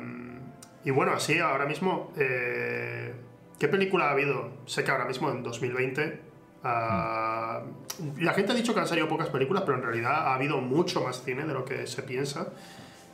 [0.84, 3.12] y bueno, así ahora mismo, eh,
[3.58, 4.50] ¿qué película ha habido?
[4.66, 6.20] Sé que ahora mismo en 2020
[6.64, 7.62] ah,
[8.18, 11.02] la gente ha dicho que han salido pocas películas, pero en realidad ha habido mucho
[11.02, 12.48] más cine de lo que se piensa.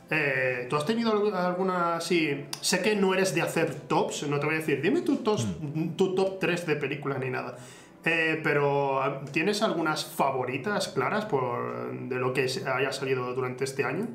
[0.09, 2.45] Eh, ¿Tú has tenido alguna así?
[2.61, 5.97] Sé que no eres de hacer tops, no te voy a decir, dime tu, mm.
[5.97, 7.57] tu top 3 de películas ni nada.
[8.05, 13.83] Eh, pero ah, ¿tienes algunas favoritas claras por, de lo que haya salido durante este
[13.83, 14.07] año?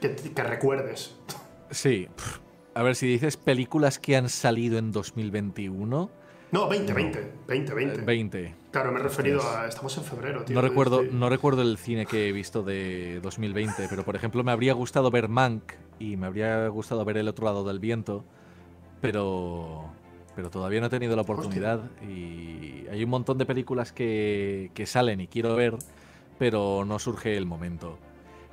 [0.00, 1.14] Que, que recuerdes.
[1.70, 2.08] Sí.
[2.74, 6.10] A ver, si dices películas que han salido en 2021.
[6.50, 8.00] No, 20, 20, 20, 20.
[8.02, 8.54] 20.
[8.72, 9.66] Claro, me he referido a.
[9.66, 10.54] Estamos en febrero, tío.
[10.54, 14.52] No recuerdo, no recuerdo el cine que he visto de 2020, pero por ejemplo, me
[14.52, 18.24] habría gustado ver Mank y me habría gustado ver El otro lado del viento,
[19.00, 19.90] pero.
[20.34, 24.84] Pero todavía no he tenido la oportunidad y hay un montón de películas que, que
[24.84, 25.76] salen y quiero ver,
[26.40, 28.00] pero no surge el momento.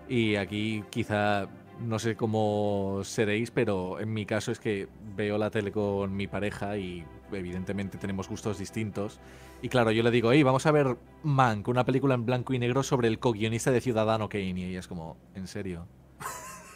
[0.08, 1.48] Y aquí quizá
[1.82, 6.28] no sé cómo seréis, pero en mi caso es que veo la tele con mi
[6.28, 9.20] pareja y evidentemente tenemos gustos distintos.
[9.62, 12.60] Y claro, yo le digo, hey, vamos a ver Mank, una película en blanco y
[12.60, 14.60] negro sobre el co-guionista de Ciudadano Kane.
[14.60, 15.88] Y ella es como, ¿en serio?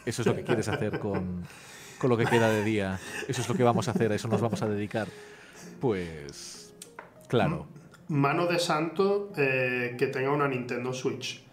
[0.06, 1.44] ¿Eso es lo que quieres hacer con,
[1.98, 3.00] con lo que queda de día?
[3.28, 4.12] ¿Eso es lo que vamos a hacer?
[4.12, 5.08] ¿A eso nos vamos a dedicar?
[5.80, 6.74] Pues,
[7.28, 7.66] claro.
[8.08, 11.45] Mano de santo eh, que tenga una Nintendo Switch.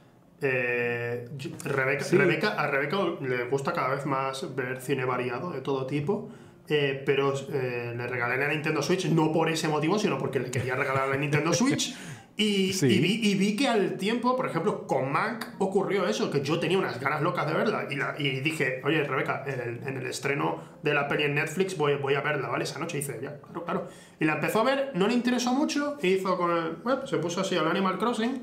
[0.45, 1.29] Eh,
[1.63, 6.29] Rebeca, a Rebeca le gusta cada vez más ver cine variado de todo tipo.
[6.69, 10.49] Eh, pero eh, le regalé la Nintendo Switch no por ese motivo, sino porque le
[10.49, 11.95] quería regalar la Nintendo Switch.
[12.35, 16.79] Y, y, vi, que al tiempo, por ejemplo, con Mac ocurrió eso, que yo tenía
[16.79, 17.87] unas ganas locas de verla.
[18.17, 22.15] Y, y dije, oye, Rebeca, en el, estreno de la peli en Netflix voy, voy
[22.15, 22.63] a verla, ¿vale?
[22.63, 22.97] Esa noche.
[22.97, 23.87] Y dice, ya, claro, claro.
[24.19, 26.71] Y la empezó a ver, no le interesó mucho, e hizo con el.
[26.77, 28.41] Bueno, se puso así al Animal Crossing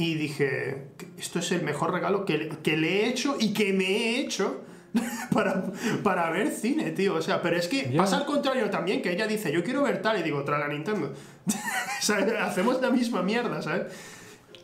[0.00, 0.86] y dije,
[1.18, 4.62] esto es el mejor regalo que, que le he hecho y que me he hecho
[5.30, 5.70] para,
[6.02, 7.16] para ver cine, tío.
[7.16, 10.00] O sea, pero es que pasa al contrario también, que ella dice, yo quiero ver
[10.00, 11.12] tal, y digo, trae la Nintendo.
[12.40, 13.92] Hacemos la misma mierda, ¿sabes?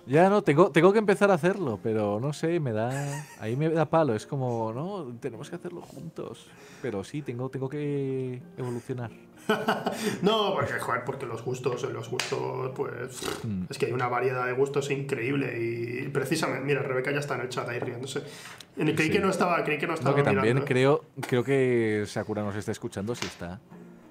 [0.07, 3.27] Ya no, tengo, tengo que empezar a hacerlo, pero no sé, me da.
[3.39, 4.15] Ahí me da palo.
[4.15, 6.47] Es como, no, tenemos que hacerlo juntos.
[6.81, 9.11] Pero sí, tengo, tengo que evolucionar.
[10.23, 13.45] no, porque, joder, porque los gustos, los gustos, pues.
[13.45, 13.65] Mm.
[13.71, 15.59] Es que hay una variedad de gustos increíble.
[15.59, 18.23] Y precisamente, mira, Rebeca ya está en el chat ahí riéndose.
[18.77, 20.15] Creí que no estaba, creí que no estaba.
[20.15, 23.61] que también creo, creo que Sakura nos está escuchando, si está.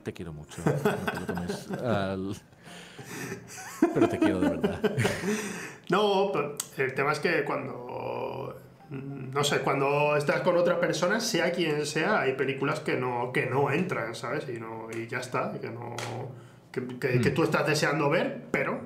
[0.03, 0.61] Te quiero mucho.
[0.65, 2.35] No te lo tomes al...
[3.93, 4.79] Pero te quiero de verdad.
[5.89, 6.31] No,
[6.77, 8.55] el tema es que cuando.
[8.89, 13.47] No sé, cuando estás con otra persona, sea quien sea, hay películas que no, que
[13.47, 14.47] no entran, ¿sabes?
[14.47, 15.95] Y, no, y ya está, que, no,
[16.71, 18.79] que, que, tú estás deseando ver, pero,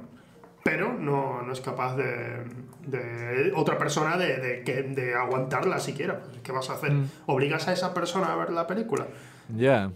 [0.63, 2.45] pero no, no es capaz de,
[2.88, 6.21] de otra persona de, de, de aguantarla siquiera.
[6.43, 6.91] ¿Qué vas a hacer?
[6.91, 7.09] Mm.
[7.25, 9.07] ¿Obligas a esa persona a ver la película?
[9.55, 9.91] Ya,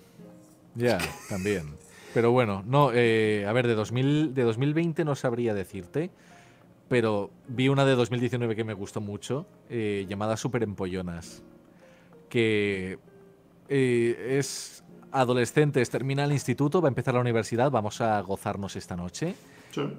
[0.75, 0.97] ya,
[1.29, 1.75] también.
[2.13, 6.11] Pero bueno, no, eh, a ver, de, 2000, de 2020 no sabría decirte
[6.87, 11.43] pero vi una de 2019 que me gustó mucho, eh, llamada Super Empollonas,
[12.29, 12.99] que
[13.69, 18.95] eh, es adolescentes, termina el instituto, va a empezar la universidad, vamos a gozarnos esta
[18.95, 19.35] noche.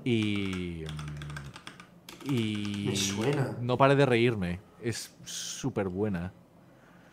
[0.05, 0.85] Y...
[2.25, 2.87] Y...
[2.89, 3.57] Me suena.
[3.61, 6.33] No pare de reírme, es súper buena.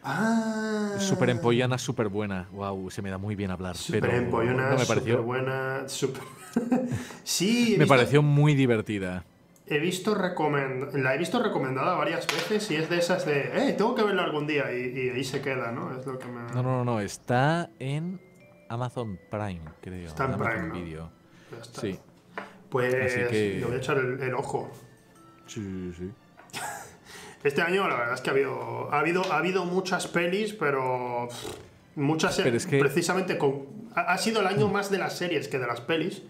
[0.03, 0.95] Ah.
[0.99, 2.47] Super empollona, súper buena.
[2.51, 3.77] Wow, se me da muy bien hablar.
[3.77, 5.21] Super empollona, no me pareció...
[5.21, 5.83] buena.
[5.87, 6.21] Super...
[7.23, 7.75] sí.
[7.77, 9.25] me pareció muy divertida.
[9.71, 13.95] He visto la he visto recomendada varias veces y es de esas de, eh, tengo
[13.95, 15.97] que verla algún día y, ahí se queda, ¿no?
[15.97, 16.41] Es lo que me...
[16.53, 18.19] No, no, no, está en
[18.67, 20.07] Amazon Prime, creo.
[20.07, 20.71] Está en Prime.
[20.71, 21.09] Video.
[21.79, 21.97] Sí.
[22.69, 24.69] Pues le voy a echar el, ojo.
[25.47, 26.11] Sí, sí.
[27.43, 31.27] Este año la verdad es que ha habido, ha habido, ha habido muchas pelis, pero
[31.95, 36.21] muchas precisamente con, ha sido el año más de las series que de las pelis.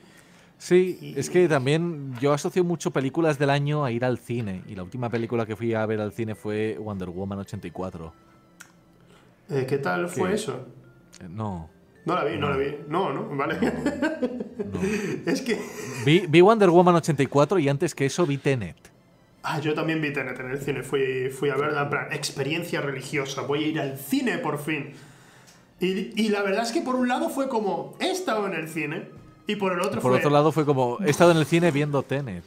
[0.61, 4.61] Sí, es que también yo asocio mucho películas del año a ir al cine.
[4.67, 8.13] Y la última película que fui a ver al cine fue Wonder Woman 84.
[9.49, 10.67] Eh, ¿Qué tal fue eso?
[11.19, 11.67] Eh, no.
[12.05, 12.75] No la vi, no, la vi.
[12.87, 13.57] No, no, vale.
[15.25, 15.59] es que.
[16.05, 18.77] Vi, vi, Wonder Woman 84 y antes que eso vi Tenet.
[19.41, 20.83] Ah, yo también vi Tenet en el cine.
[20.83, 23.41] Fui, fui a verla en plan, experiencia religiosa.
[23.41, 24.93] Voy a ir al cine por fin.
[25.79, 28.67] Y, y la verdad es que por un lado fue como, he estado en el
[28.67, 29.20] cine
[29.51, 32.03] y por el otro Por otro lado fue como, he estado en el cine viendo
[32.03, 32.43] Tenet.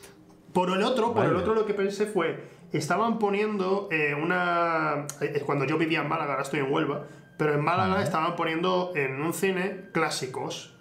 [0.52, 5.06] Por el otro, por el otro lo que pensé fue, estaban poniendo eh, una...
[5.20, 8.92] Es cuando yo vivía en Málaga, ahora estoy en Huelva, pero en Málaga estaban poniendo
[8.94, 10.74] en un cine clásicos.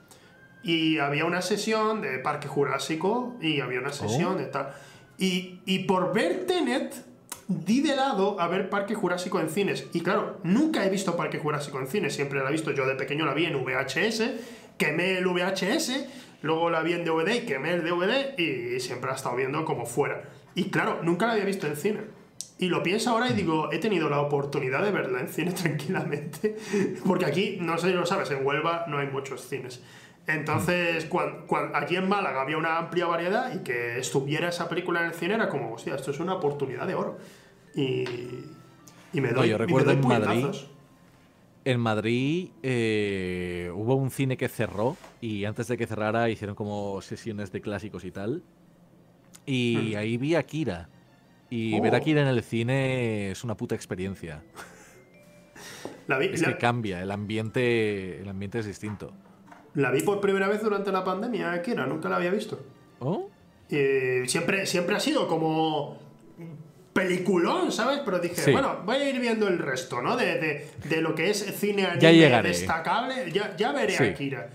[0.63, 4.37] Y había una sesión de Parque Jurásico y había una sesión oh.
[4.37, 4.73] de tal.
[5.17, 6.93] Y, y por ver Tenet,
[7.47, 9.87] di de lado a ver Parque Jurásico en cines.
[9.91, 12.95] Y claro, nunca he visto Parque Jurásico en cines, siempre la he visto, yo de
[12.95, 14.21] pequeño la vi en VHS
[14.77, 16.05] quemé el VHS,
[16.41, 19.65] luego la vi en DVD y quemé el DVD y siempre la he estado viendo
[19.65, 20.23] como fuera.
[20.55, 22.01] Y claro, nunca la había visto en cine.
[22.59, 26.55] Y lo pienso ahora y digo, he tenido la oportunidad de verla en cine tranquilamente.
[27.05, 29.81] Porque aquí, no sé si lo sabes, en Huelva no hay muchos cines.
[30.25, 35.07] Entonces, cuando, aquí en Málaga había una amplia variedad y que estuviera esa película en
[35.07, 37.17] el cine era como, hostia, esto es una oportunidad de oro.
[37.75, 38.05] Y,
[39.11, 40.45] y me doy, yo recuerdo en Madrid
[41.65, 47.01] en Madrid eh, hubo un cine que cerró y antes de que cerrara hicieron como
[47.01, 48.43] sesiones de clásicos y tal.
[49.45, 49.97] Y hmm.
[49.97, 50.89] ahí vi a Kira.
[51.49, 52.01] Y ver a oh.
[52.01, 54.43] Kira en el cine es una puta experiencia.
[56.07, 59.13] La vi, es que cambia, el ambiente, el ambiente es distinto.
[59.75, 62.59] La vi por primera vez durante la pandemia, Kira, nunca la había visto.
[62.99, 63.29] ¿Oh?
[64.27, 65.97] siempre, siempre ha sido como
[66.93, 68.01] peliculón, ¿sabes?
[68.05, 70.15] Pero dije, bueno, voy a ir viendo el resto, ¿no?
[70.15, 70.69] De,
[71.01, 73.31] lo que es cine anime destacable.
[73.31, 74.49] Ya, ya veré a Akira.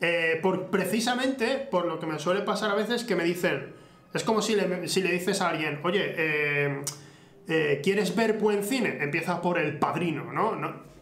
[0.00, 3.74] Eh, por, precisamente por lo que me suele pasar a veces que me dicen.
[4.14, 6.80] Es como si le, si le dices a alguien, oye, eh,
[7.48, 8.98] eh, ¿quieres ver buen cine?
[9.00, 10.54] Empieza por el padrino, ¿no?
[10.54, 10.92] no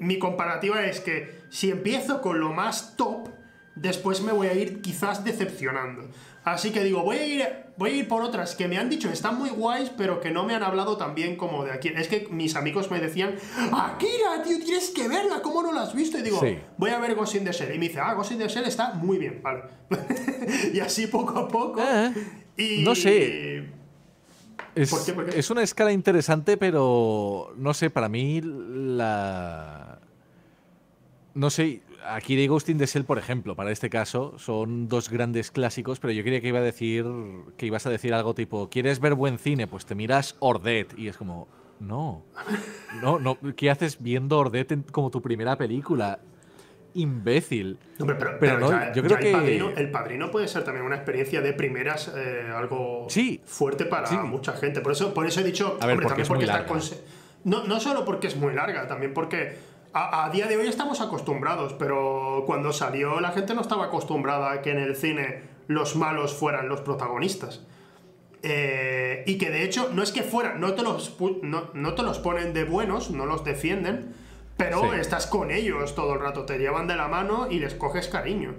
[0.00, 3.28] mi comparativa es que si empiezo con lo más top,
[3.76, 6.08] después me voy a ir quizás decepcionando.
[6.44, 9.10] Así que digo, voy a ir, voy a ir por otras que me han dicho
[9.10, 11.88] están muy guays, pero que no me han hablado tan bien como de aquí.
[11.88, 13.34] Es que mis amigos me decían,
[13.72, 16.18] Akira, tío, tienes que verla, ¿cómo no la has visto?
[16.18, 16.40] Y digo,
[16.78, 17.74] voy a ver Ghost in the Shell.
[17.74, 19.64] Y me dice, ah, Ghost in the Shell está muy bien, vale.
[20.72, 21.82] y así poco a poco.
[21.82, 22.12] Eh,
[22.56, 22.82] y...
[22.84, 23.68] No sé.
[24.74, 24.92] Es,
[25.34, 29.98] es una escala interesante, pero no sé, para mí la...
[31.34, 35.10] No sé, aquí de Ghost in the Shell, por ejemplo, para este caso, son dos
[35.10, 37.04] grandes clásicos, pero yo quería que iba a decir
[37.56, 39.66] que ibas a decir algo tipo, ¿quieres ver buen cine?
[39.66, 41.48] Pues te miras Ordet y es como,
[41.80, 42.24] no,
[43.00, 46.20] no, no, ¿qué haces viendo Ordet como tu primera película?
[46.92, 47.78] Imbécil.
[48.40, 52.50] pero, no, yo creo que el padrino, puede ser también una experiencia de primeras eh,
[52.52, 53.06] algo
[53.44, 54.80] fuerte para mucha gente.
[54.80, 56.74] Por eso, por eso he dicho, a ver, porque es muy larga.
[57.44, 59.56] No, no solo porque es muy larga, también porque
[59.92, 64.62] a, día de hoy estamos acostumbrados, pero cuando salió la gente no estaba acostumbrada a
[64.62, 67.62] que en el cine los malos fueran los protagonistas.
[68.42, 72.18] Eh, y que de hecho, no es que fueran, no te, los, no, te los
[72.18, 74.14] ponen de buenos, no los defienden,
[74.56, 78.08] pero estás con ellos todo el rato, te llevan de la mano y les coges
[78.08, 78.54] cariño.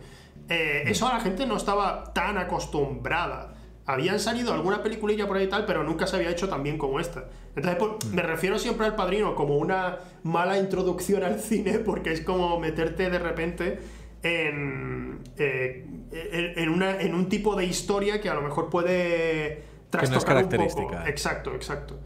[0.49, 3.50] Eh, eso a la gente no estaba tan acostumbrada.
[3.85, 6.77] Habían salido alguna peliculilla por ahí y tal, pero nunca se había hecho tan bien
[6.77, 7.25] como esta.
[7.55, 12.21] Entonces, pues, me refiero siempre al padrino como una mala introducción al cine, porque es
[12.21, 13.79] como meterte de repente
[14.23, 20.93] en, eh, en, un tipo de historia que a lo mejor puede trastocar un poco.
[21.07, 21.99] Exacto, exacto.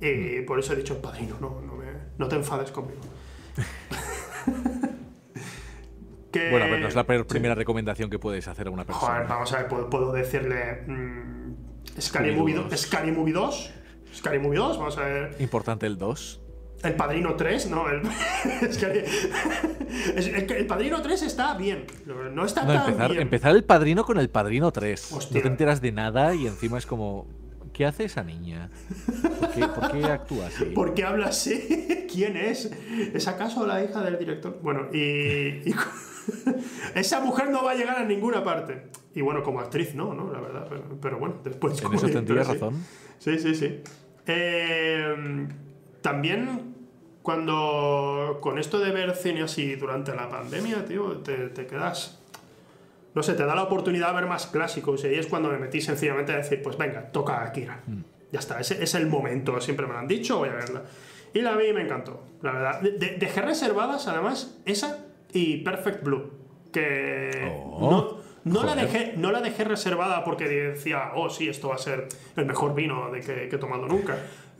[0.00, 1.60] Y por eso he dicho el padrino, no,
[2.18, 3.00] no, te enfades conmigo.
[6.32, 9.14] Bueno, pero no es la primera recomendación que puedes hacer a una persona.
[9.14, 10.82] Joder, vamos a ver, puedo, decirle.
[10.86, 11.54] Mmm,
[12.00, 12.76] Scary, Movie 2.
[12.76, 13.70] Scary Movie 2.
[14.14, 15.36] Scary Movie 2, vamos a ver.
[15.38, 16.40] Importante el 2.
[16.82, 18.02] El Padrino 3, no, el,
[20.16, 21.84] el, Padrino 3 está bien,
[22.32, 23.22] no está tan empezar, bien.
[23.22, 25.12] Empezar el Padrino con el Padrino 3.
[25.12, 27.26] No te enteras de nada y encima es como,
[27.74, 28.70] ¿qué hace esa niña?
[29.74, 30.64] ¿Por qué, actúa así?
[30.74, 32.06] ¿Por qué habla así?
[32.10, 32.70] ¿Quién es?
[33.12, 34.58] ¿Es acaso la hija del director?
[34.62, 35.60] Bueno, y
[36.94, 38.88] esa mujer no va a llegar a ninguna parte.
[39.14, 40.32] Y bueno, como actriz no, ¿no?
[40.32, 40.68] La verdad.
[41.00, 41.82] Pero, bueno, después...
[41.82, 42.84] En eso tendría razón.
[43.18, 43.80] Sí, sí, sí.
[44.26, 45.46] Eh,
[46.00, 46.74] también
[47.22, 52.18] cuando con esto de ver cine así durante la pandemia, tío, te, quedas...
[53.14, 55.58] No sé, te da la oportunidad de ver más clásicos y ahí es cuando me
[55.58, 57.82] metí sencillamente a decir, pues venga, toca Akira.
[57.86, 58.00] Mm.
[58.32, 60.82] Ya está, ese es el momento, siempre me lo han dicho, voy a verla.
[61.34, 62.80] Y la vi y me encantó, la verdad.
[62.80, 64.99] dejé reservadas, además, esa
[65.32, 66.30] y Perfect Blue,
[66.72, 71.76] que oh, no, la dejé, no la dejé reservada porque decía, oh, sí, esto va
[71.76, 74.18] a ser el mejor vino de que, he tomado nunca.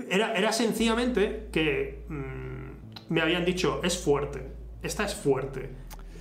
[0.08, 4.46] Era, era sencillamente que mm, me habían dicho, es fuerte,
[4.82, 5.70] esta es fuerte.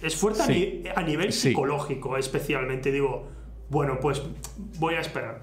[0.01, 2.91] Es fuerte a, nivel psicológico, especialmente.
[2.91, 3.27] Digo,
[3.69, 4.21] bueno, pues
[4.77, 5.41] voy a esperar.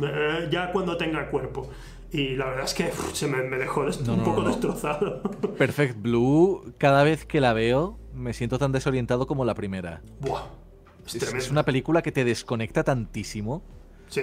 [0.00, 1.70] Eh, ya cuando tenga cuerpo.
[2.12, 5.22] Y la verdad es que se me, dejó un poco destrozado.
[5.58, 10.02] Perfect Blue, cada vez que la veo, me siento tan desorientado como la primera.
[10.20, 10.46] Buah.
[11.06, 13.62] Es, es, una película que te desconecta tantísimo.
[14.08, 14.22] Sí.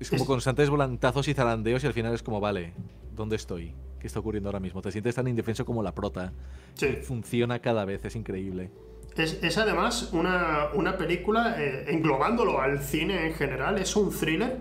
[0.00, 2.72] Es como constantes volantazos y zarandeos y al final es como, vale,
[3.14, 3.74] ¿dónde estoy?
[3.98, 4.82] ¿Qué está ocurriendo ahora mismo?
[4.82, 6.32] Te sientes tan indefenso como la prota.
[6.74, 6.98] Sí.
[7.02, 8.70] Funciona cada vez, es increíble.
[9.16, 14.60] Es, además una, una película, eh, englobándolo al cine en general, es un thriller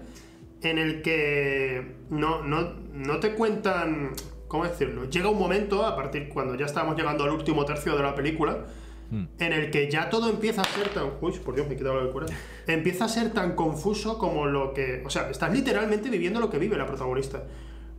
[0.62, 4.12] en el que no, no, no te cuentan,
[4.54, 5.10] ¿cómo decirlo?
[5.10, 8.68] Llega un momento, a partir cuando ya estamos llegando al último tercio de la película,
[9.10, 9.24] hmm.
[9.40, 11.10] en el que ya todo empieza a ser tan.
[11.22, 12.28] Uy, por Dios, me he quitado la cura.
[12.68, 15.02] Empieza a ser tan confuso como lo que.
[15.08, 17.46] O sea, estás literalmente viviendo lo que vive la protagonista.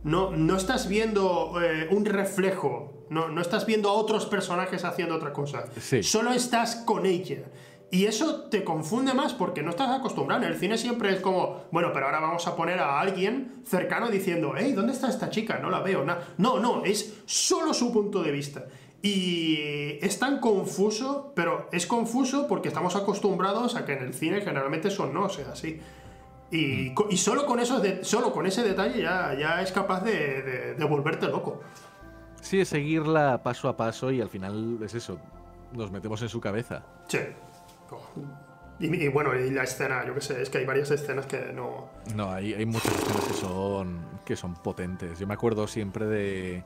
[0.05, 5.15] No, no estás viendo eh, un reflejo, no, no estás viendo a otros personajes haciendo
[5.15, 5.65] otra cosa.
[6.03, 7.39] Solo estás con ella.
[7.91, 10.43] Y eso te confunde más porque no estás acostumbrado.
[10.43, 14.09] En el cine siempre es como, bueno, pero ahora vamos a poner a alguien cercano
[14.09, 15.59] diciendo, hey, ¿dónde está esta chica?
[15.59, 16.03] No la veo.
[16.03, 18.65] No, no, es solo su punto de vista.
[19.01, 24.41] Y es tan confuso, pero es confuso porque estamos acostumbrados a que en el cine
[24.41, 25.79] generalmente eso no sea así.
[26.51, 30.85] Y, y solo, con eso, solo con ese detalle ya, ya es capaz de, de
[30.85, 31.61] volverte loco.
[32.41, 35.19] Sí, es seguirla paso a paso y al final es eso,
[35.73, 36.83] nos metemos en su cabeza.
[37.07, 37.19] Sí.
[38.77, 41.87] Y, bueno, y la escena, yo qué sé, es que hay varias escenas que no.
[42.13, 45.17] No, hay, hay muchas escenas que son, que son potentes.
[45.17, 46.63] Yo me acuerdo siempre de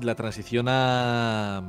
[0.00, 1.62] la transición a.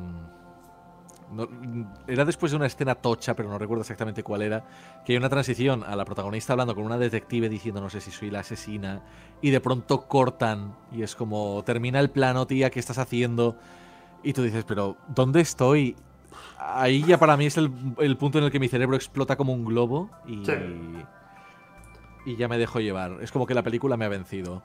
[2.08, 4.64] era después de una escena tocha, pero no recuerdo exactamente cuál era.
[5.06, 8.12] Que hay una transición a la protagonista hablando con una detective diciendo no sé si
[8.12, 9.02] soy la asesina.
[9.42, 10.74] Y de pronto cortan.
[10.94, 13.58] Y es como, termina el plano, tía, ¿qué estás haciendo?
[14.24, 15.98] Y tú dices, pero ¿dónde estoy?
[16.58, 17.70] Ahí ya para mí es el,
[18.18, 20.44] punto en el que mi cerebro explota como un globo y,
[22.26, 23.18] y ya me dejo llevar.
[23.22, 24.62] Es como que la película me ha vencido.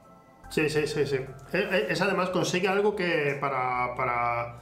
[0.50, 1.16] Sí, sí, sí, sí.
[1.52, 4.56] E, e, es, además consigue algo que para, para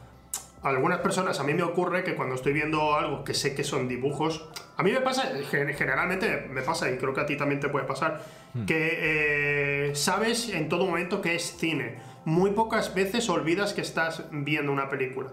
[0.62, 3.88] algunas personas, a mí me ocurre que cuando estoy viendo algo que sé que son
[3.88, 7.68] dibujos, a mí me pasa, generalmente me pasa, y creo que a ti también te
[7.68, 8.22] puede pasar,
[8.54, 8.64] hmm.
[8.64, 11.98] que eh, sabes en todo momento que es cine.
[12.24, 15.30] Muy pocas veces olvidas que estás viendo una película.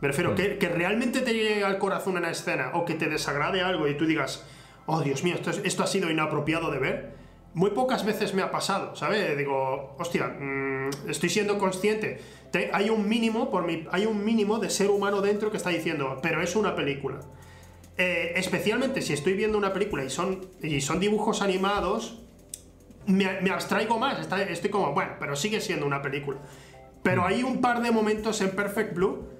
[0.00, 0.34] Me refiero, mm.
[0.34, 3.96] que, que, realmente te llegue al corazón una escena o que te desagrade algo y
[3.96, 4.44] tú digas,
[4.86, 7.14] oh Dios mío, esto, esto ha sido inapropiado de ver.
[7.54, 9.36] Muy pocas veces me ha pasado, ¿sabes?
[9.36, 12.20] Digo, hostia, mm, estoy siendo consciente.
[12.72, 16.18] hay un mínimo, por mi, hay un mínimo de ser humano dentro que está diciendo,
[16.22, 17.20] pero es una película.
[17.96, 22.22] Eh, especialmente si estoy viendo una película y son, y son dibujos animados,
[23.06, 24.28] me, me abstraigo más.
[24.48, 26.38] estoy como, bueno, pero sigue siendo una película.
[27.02, 27.26] Pero mm.
[27.26, 29.37] hay un par de momentos en Perfect Blue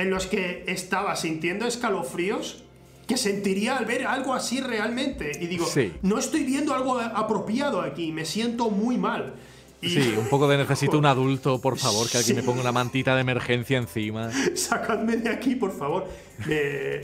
[0.00, 2.64] en los que estaba sintiendo escalofríos
[3.06, 5.32] que sentiría al ver algo así realmente.
[5.40, 5.66] Y digo,
[6.02, 9.34] no estoy viendo algo apropiado aquí, me siento muy mal.
[9.82, 13.14] Sí, un poco de necesito un adulto, por favor, que alguien me ponga una mantita
[13.14, 14.30] de emergencia encima.
[14.54, 16.06] Sacadme de aquí, por favor.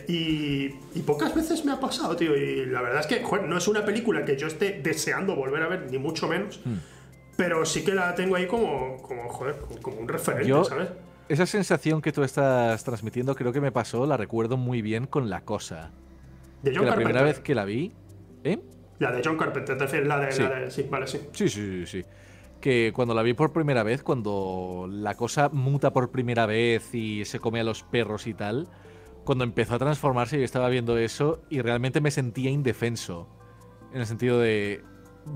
[0.06, 0.68] y,
[1.06, 2.36] pocas veces me ha pasado, tío.
[2.36, 5.68] Y la verdad es que, no es una película que yo esté deseando volver a
[5.68, 6.60] ver, ni mucho menos.
[6.64, 6.76] Hmm.
[7.36, 10.88] Pero sí que la tengo ahí como, como, joder, como un referente, ¿sabes?
[11.28, 15.28] Esa sensación que tú estás transmitiendo creo que me pasó, la recuerdo muy bien con
[15.28, 15.90] La Cosa.
[16.62, 17.92] De John La primera vez que la vi...
[18.44, 18.60] ¿Eh?
[18.98, 20.42] La de John Carpenter, la de, sí.
[20.42, 20.70] la de...
[20.70, 21.20] Sí, vale, sí.
[21.32, 22.04] Sí, sí, sí, sí.
[22.60, 27.24] Que cuando la vi por primera vez, cuando la cosa muta por primera vez y
[27.24, 28.68] se come a los perros y tal,
[29.24, 33.28] cuando empezó a transformarse yo estaba viendo eso y realmente me sentía indefenso.
[33.92, 34.82] En el sentido de,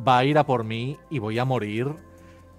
[0.07, 1.89] va a ir a por mí y voy a morir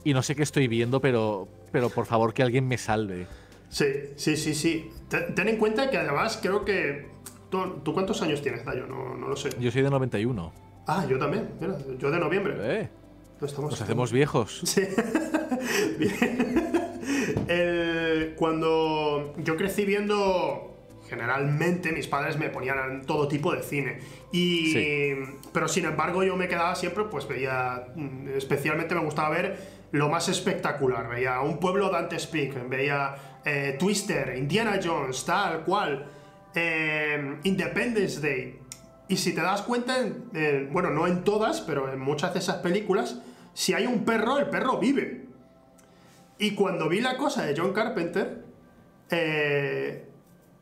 [0.03, 3.28] y no sé qué estoy viendo, pero, pero por favor que alguien me salve.
[3.69, 4.91] Sí, sí, sí, sí.
[5.09, 7.09] Ten, en cuenta que además creo que...
[7.49, 8.88] ¿Tú, cuántos años tienes, Dayo?
[8.88, 9.49] No, no lo sé.
[9.59, 10.53] Yo soy de 91.
[10.88, 11.49] Ah, yo también.
[11.99, 12.55] yo de noviembre.
[12.59, 12.89] Eh.
[13.41, 14.61] Estamos, Nos hacemos viejos.
[14.72, 14.84] Sí.
[15.99, 18.36] Bien.
[18.38, 20.72] cuando yo crecí viendo
[21.11, 23.99] generalmente mis padres me ponían todo tipo de cine.
[24.32, 24.74] Y,
[25.51, 30.09] Pero sin embargo yo me quedaba siempre, pues veía, mm, especialmente me gustaba ver lo
[30.09, 31.09] más espectacular.
[31.09, 36.07] Veía Un pueblo Dante Speak, veía eh, Twister, Indiana Jones, tal cual,
[36.53, 38.59] eh, Independence Day.
[39.07, 39.97] Y si te das cuenta,
[40.71, 43.21] bueno, no en todas, pero en muchas de esas películas,
[43.53, 45.25] si hay un perro, el perro vive.
[46.37, 48.45] Y cuando vi la cosa de John Carpenter,
[49.11, 50.09] eh,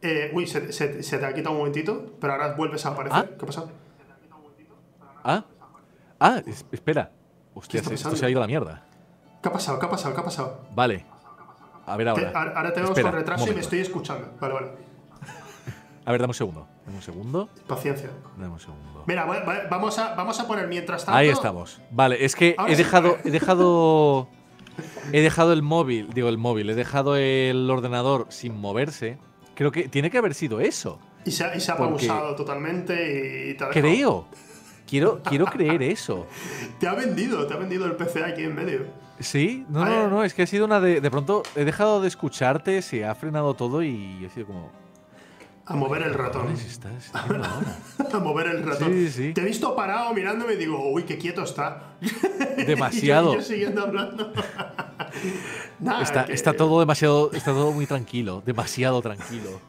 [0.01, 3.17] eh, uy, se, te ha quitado un momentito, pero ahora vuelves a aparecer.
[3.17, 3.25] ¿Ah?
[3.38, 3.71] ¿Qué ha pasado?
[5.23, 5.45] Ah,
[6.19, 7.11] ah, espera.
[7.53, 8.89] Hostia, esto se ha ido a la mierda.
[9.42, 9.80] ¿Qué ha pasado?
[9.80, 10.14] ¿Qué ha pasado?
[10.14, 10.62] ¿Qué ha pasado?
[10.76, 11.06] Vale.
[11.86, 12.32] A ver ahora.
[12.56, 14.32] ahora tenemos con retraso y me estoy escuchando.
[14.40, 14.68] Vale, vale.
[16.06, 16.68] A ver, dame un segundo.
[16.86, 17.50] Dame un segundo.
[17.68, 18.10] Paciencia.
[18.38, 19.04] Dame un segundo.
[19.06, 19.26] Mira,
[19.70, 21.18] vamos a, vamos a poner mientras tanto.
[21.18, 21.82] Ahí estamos.
[21.92, 23.18] Vale, es que he dejado.
[23.24, 24.28] He dejado.
[25.12, 29.18] He dejado el móvil, digo el móvil, he dejado el ordenador sin moverse.
[29.56, 31.00] Creo que tiene que haber sido eso.
[31.26, 34.26] Y se ha, pausado totalmente y te Creo.
[34.88, 36.26] Quiero, quiero creer eso.
[36.80, 38.86] te ha vendido, te ha vendido el PC aquí en medio.
[39.20, 41.01] Sí, no, no, no, es que ha sido una de.
[41.01, 44.72] De pronto he dejado de escucharte, se ha frenado todo y he sido como.
[45.65, 46.47] A mover el ratón.
[47.13, 48.91] a mover el ratón.
[48.91, 49.34] Sí, sí.
[49.34, 51.95] Te he visto parado mirándome y digo, uy, qué quieto está.
[52.65, 53.34] Demasiado.
[53.34, 54.34] y yo, siguiendo hablando.
[56.01, 57.32] está, está todo demasiado.
[57.34, 58.41] Está todo muy tranquilo.
[58.45, 59.68] Demasiado tranquilo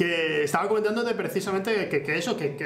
[0.00, 2.56] que estaba comentándote precisamente que, eso, que,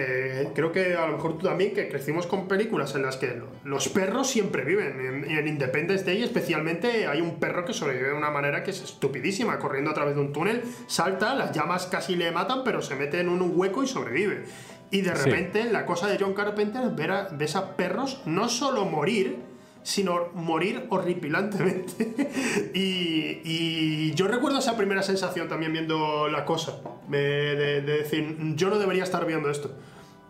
[0.54, 3.88] creo que a lo mejor tú también, que crecimos con películas en las que los
[3.88, 5.00] perros siempre viven.
[5.00, 8.80] En, en Independence Day especialmente hay un perro que sobrevive de una manera que es
[8.80, 12.94] estupidísima, corriendo a través de un túnel, salta, las llamas casi le matan, pero se
[12.94, 14.44] mete en un hueco y sobrevive.
[14.92, 18.84] Y de repente la cosa de John Carpenter ver a, ves a perros no solo
[18.84, 19.38] morir,
[19.84, 22.72] sino morir horripilantemente.
[22.74, 26.78] y, yo recuerdo esa primera sensación también viendo la cosa,
[27.08, 29.72] de, decir, yo no debería estar viendo esto.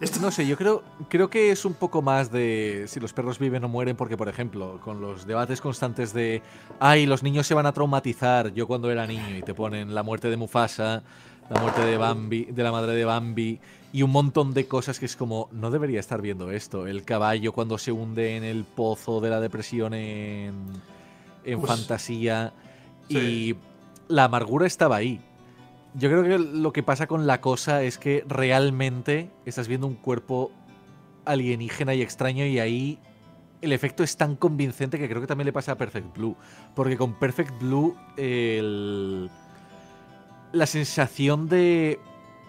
[0.00, 0.20] esto.
[0.20, 3.62] No sé, yo creo, creo que es un poco más de si los perros viven
[3.64, 6.42] o mueren, porque, por ejemplo, con los debates constantes de,
[6.80, 10.02] ay, los niños se van a traumatizar, yo cuando era niño, y te ponen la
[10.02, 11.04] muerte de Mufasa,
[11.48, 13.60] la muerte de Bambi, de la madre de Bambi,
[13.94, 16.88] y un montón de cosas que es como, no debería estar viendo esto.
[16.88, 20.56] El caballo cuando se hunde en el pozo de la depresión en,
[21.44, 22.52] en pues, fantasía.
[23.08, 23.54] Y
[24.08, 25.20] la amargura estaba ahí.
[25.94, 29.94] Yo creo que lo que pasa con la cosa es que realmente estás viendo un
[29.94, 30.50] cuerpo
[31.24, 32.98] alienígena y extraño y ahí
[33.62, 36.34] el efecto es tan convincente que creo que también le pasa a Perfect Blue.
[36.74, 37.96] Porque con Perfect Blue
[40.50, 42.00] la sensación de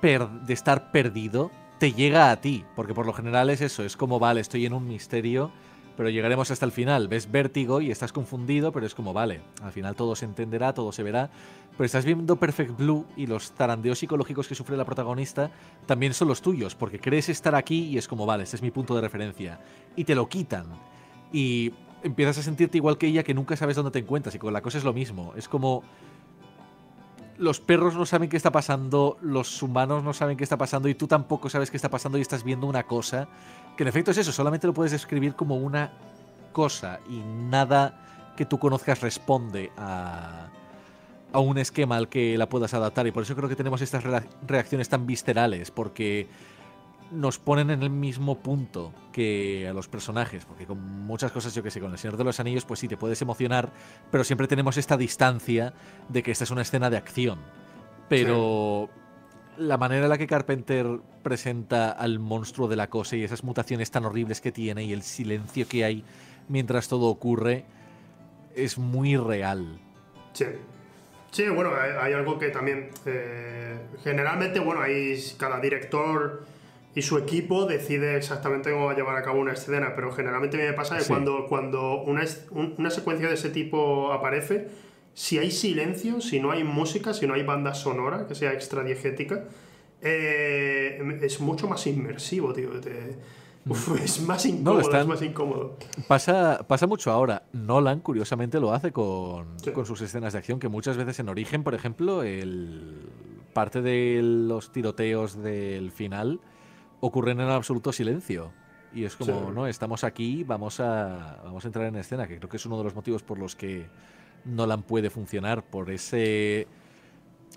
[0.06, 1.50] de estar perdido
[1.80, 4.74] te llega a ti, porque por lo general es eso, es como, vale, estoy en
[4.74, 5.52] un misterio,
[5.98, 7.08] pero llegaremos hasta el final.
[7.08, 10.92] Ves vértigo y estás confundido, pero es como, vale, al final todo se entenderá, todo
[10.92, 11.32] se verá.
[11.72, 15.50] Pero estás viendo Perfect Blue y los tarandeos psicológicos que sufre la protagonista
[15.88, 18.70] también son los tuyos, porque crees estar aquí y es como, vale, este es mi
[18.70, 19.60] punto de referencia.
[19.96, 20.66] Y te lo quitan.
[21.34, 24.36] Y empiezas a sentirte igual que ella, que nunca sabes dónde te encuentras.
[24.36, 25.34] Y con la cosa es lo mismo.
[25.36, 25.84] Es como
[27.38, 30.96] los perros no saben qué está pasando, los humanos no saben qué está pasando y
[30.96, 33.28] tú tampoco sabes qué está pasando y estás viendo una cosa
[33.76, 35.94] que en efecto es eso, solamente lo puedes describir como una
[36.54, 40.48] cosa y nada que tú conozcas responde a,
[41.34, 44.04] a un esquema al que la puedas adaptar y por eso creo que tenemos estas
[44.48, 46.30] reacciones tan viscerales porque
[47.12, 51.64] nos ponen en el mismo punto que a los personajes, porque con muchas cosas, yo
[51.64, 53.72] que sé, con El Señor de los Anillos, pues sí, te puedes emocionar,
[54.12, 55.74] pero siempre tenemos esta distancia
[56.10, 57.40] de que esta es una escena de acción.
[58.10, 58.90] Pero
[59.58, 63.92] la manera en la que Carpenter presenta al monstruo de la cosa y esas mutaciones
[63.92, 66.04] tan horribles que tiene y el silencio que hay
[66.48, 67.66] mientras todo ocurre,
[68.56, 69.80] es muy real.
[70.34, 70.46] Sí.
[71.32, 72.92] Sí, bueno, hay, algo que también.
[73.06, 76.46] Eh, generalmente, bueno, hay cada director
[76.96, 80.58] y su equipo decide exactamente cómo va a llevar a cabo una escena, pero generalmente
[80.58, 84.70] me pasa que cuando, cuando una, una secuencia de ese tipo aparece,
[85.14, 88.82] si hay silencio, si no hay música, si no hay banda sonora que sea extra
[88.82, 89.44] diegética,
[90.02, 92.70] eh, es mucho más inmersivo, tío.
[94.02, 95.78] es más incómodo, es más incómodo.
[96.08, 97.44] Pasa, pasa mucho ahora.
[97.52, 101.64] Nolan, curiosamente, lo hace con, con, sus escenas de acción, que muchas veces en origen,
[101.64, 103.10] por ejemplo, el,
[103.52, 106.40] parte de los tiroteos del final
[107.00, 108.52] ocurren en absoluto silencio.
[108.94, 112.50] Y es como, no, estamos aquí, vamos a, vamos a entrar en escena, que creo
[112.50, 113.90] que es uno de los motivos por los que
[114.46, 116.68] Nolan puede funcionar, por ese,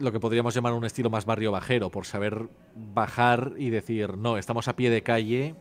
[0.00, 4.36] lo que podríamos llamar un estilo más barrio bajero, por saber bajar y decir, no,
[4.36, 5.54] estamos a pie de calle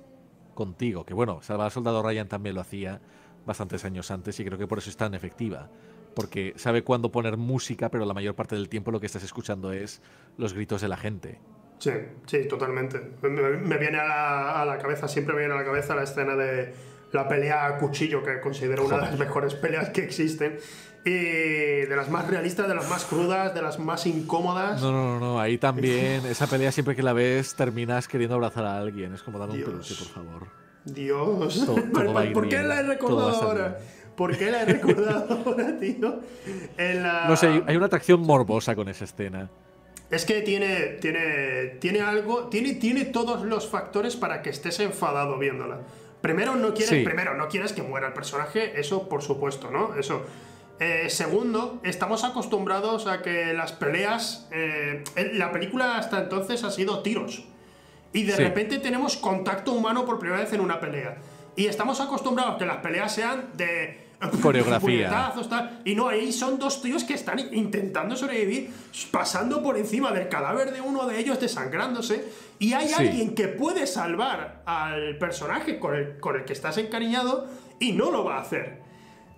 [0.56, 1.06] contigo.
[1.06, 3.00] Que bueno, Salvador Soldado Ryan también lo hacía
[3.46, 5.70] bastantes años antes y creo que por eso es tan efectiva.
[6.18, 9.72] porque sabe cuándo poner música, pero la mayor parte del tiempo lo que estás escuchando
[9.72, 10.02] es
[10.36, 11.40] los gritos de la gente.
[11.80, 11.92] Sí,
[12.26, 13.00] sí, totalmente.
[13.22, 16.74] Me, viene a la, cabeza, siempre me viene a la cabeza la escena de
[17.12, 20.58] la pelea a cuchillo, que considero una de las mejores peleas que existen.
[21.06, 24.82] Y de las más realistas, de las más crudas, de las más incómodas.
[24.82, 28.78] No, no, no, ahí también, esa pelea siempre que la ves terminas queriendo abrazar a
[28.78, 29.14] alguien.
[29.14, 30.48] Es como dar un peluche, por favor.
[30.84, 31.66] Dios.
[32.34, 33.78] ¿Por qué la he recordado ahora?
[34.18, 36.22] ¿Por qué la he recordado ahora, tío?
[37.28, 39.50] No sé, hay una atracción morbosa con esa escena.
[40.10, 45.38] Es que tiene, tiene, tiene algo, tiene, tiene todos los factores para que estés enfadado
[45.38, 45.80] viéndola.
[46.22, 49.96] Primero no quieres, primero, no quieres que muera el personaje, eso por supuesto, ¿no?
[49.96, 50.26] Eso.
[50.80, 54.48] Eh, segundo, estamos acostumbrados a que las peleas.
[54.52, 55.04] Eh,
[55.34, 57.44] la película hasta entonces ha sido tiros.
[58.14, 61.18] Y de repente tenemos contacto humano por primera vez en una pelea.
[61.56, 64.07] Y estamos acostumbrados a que las peleas sean de
[64.42, 65.34] coreografía.
[65.86, 68.72] Y no, ahí son dos tíos que están intentando sobrevivir,
[69.12, 72.26] pasando por encima del cadáver de uno de ellos, desangrándose.
[72.60, 77.48] Y hay alguien que puede salvar al personaje con el, con el que estás encariñado
[77.80, 78.82] y no lo va a hacer.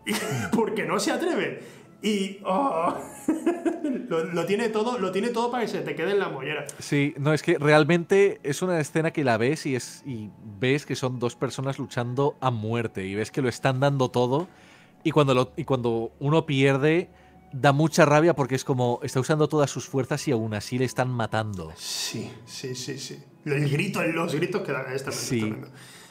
[0.56, 1.80] Porque no se atreve.
[2.02, 2.96] Y oh,
[4.08, 6.66] lo, tiene todo, lo tiene todo para que se te quede en la mollera.
[6.80, 10.86] Sí, no, es que realmente es una escena que la ves y, es, y ves
[10.86, 14.48] que son dos personas luchando a muerte y ves que lo están dando todo
[15.04, 17.10] y cuando, lo, y cuando uno pierde,
[17.52, 20.86] da mucha rabia porque es como está usando todas sus fuerzas y aún así le
[20.86, 21.72] están matando.
[21.76, 23.24] Sí, sí, sí, sí.
[23.46, 25.56] El grito, los gritos que dan esta sí,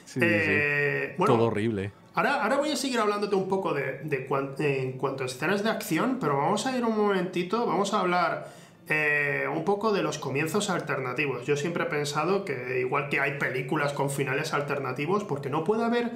[0.05, 1.93] sí, eh, Todo horrible.
[2.15, 4.27] Ahora, ahora, voy a seguir hablándote un poco de, de
[4.59, 8.53] en cuanto a escenas de acción, pero vamos a ir un momentito, vamos a hablar
[8.89, 11.47] eh, un poco de los comienzos alternativos.
[11.47, 15.85] Yo siempre he pensado que igual que hay películas con finales alternativos, porque no puede
[15.85, 16.11] haber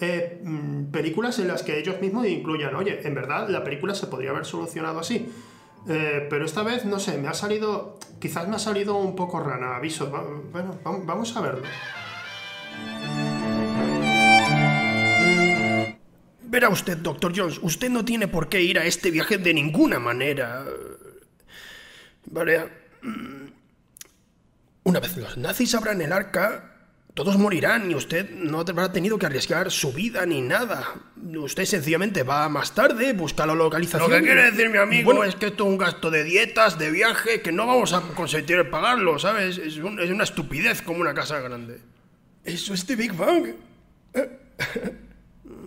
[0.00, 4.06] eh, mm, películas en las que ellos mismos incluyan, oye, en verdad la película se
[4.06, 5.28] podría haber solucionado así.
[5.88, 9.40] Eh, pero esta vez, no sé, me ha salido, quizás me ha salido un poco
[9.40, 10.10] rana, aviso.
[10.52, 11.62] Bueno, vamos a verlo.
[16.42, 19.98] Verá usted, doctor Jones, usted no tiene por qué ir a este viaje de ninguna
[19.98, 20.64] manera.
[22.26, 22.68] Vale.
[23.02, 23.46] Mm,
[24.84, 26.75] una vez los nazis abran el arca,
[27.16, 30.84] todos morirán y usted no habrá tenido que arriesgar su vida ni nada.
[31.16, 34.10] Usted sencillamente va más tarde, busca la localización.
[34.10, 36.90] Lo que quiere decir mi amigo es que esto es un gasto de dietas, de
[36.90, 39.56] viaje, que no vamos a consentir pagarlo, ¿sabes?
[39.56, 41.80] Es, una estupidez como una casa grande.
[42.44, 43.54] Eso es de Big Bang.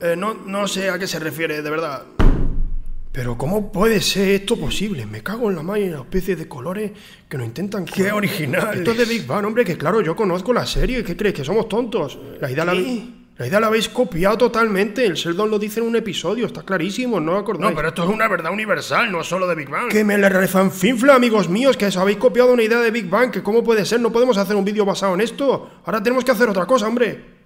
[0.02, 2.04] Eh, no, no sé a qué se refiere, de verdad.
[3.12, 5.06] Pero ¿cómo puede ser esto posible?
[5.08, 6.92] Me cago en la mano y las especies de colores
[7.28, 7.86] que nos intentan...
[7.86, 8.78] ¡Qué original!
[8.78, 11.04] Esto es de Big Bang, hombre, que claro, yo conozco la serie.
[11.04, 11.34] ¿Qué crees?
[11.34, 12.20] ¿Que somos tontos?
[12.40, 15.04] La idea, la, la, idea la habéis copiado totalmente.
[15.08, 17.72] El Sheldon lo dice en un episodio, está clarísimo, ¿no acordáis?
[17.72, 19.90] No, pero esto es una verdad universal, no solo de Big Bang.
[19.90, 23.32] Que me le refanfinfla, amigos míos, que os habéis copiado una idea de Big Bang.
[23.32, 24.00] Que ¿Cómo puede ser?
[24.02, 25.68] No podemos hacer un vídeo basado en esto.
[25.84, 27.39] Ahora tenemos que hacer otra cosa, hombre.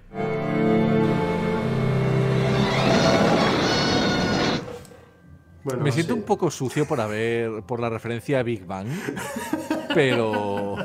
[5.80, 8.88] Me siento un poco sucio por haber por la referencia a Big Bang,
[9.94, 10.78] pero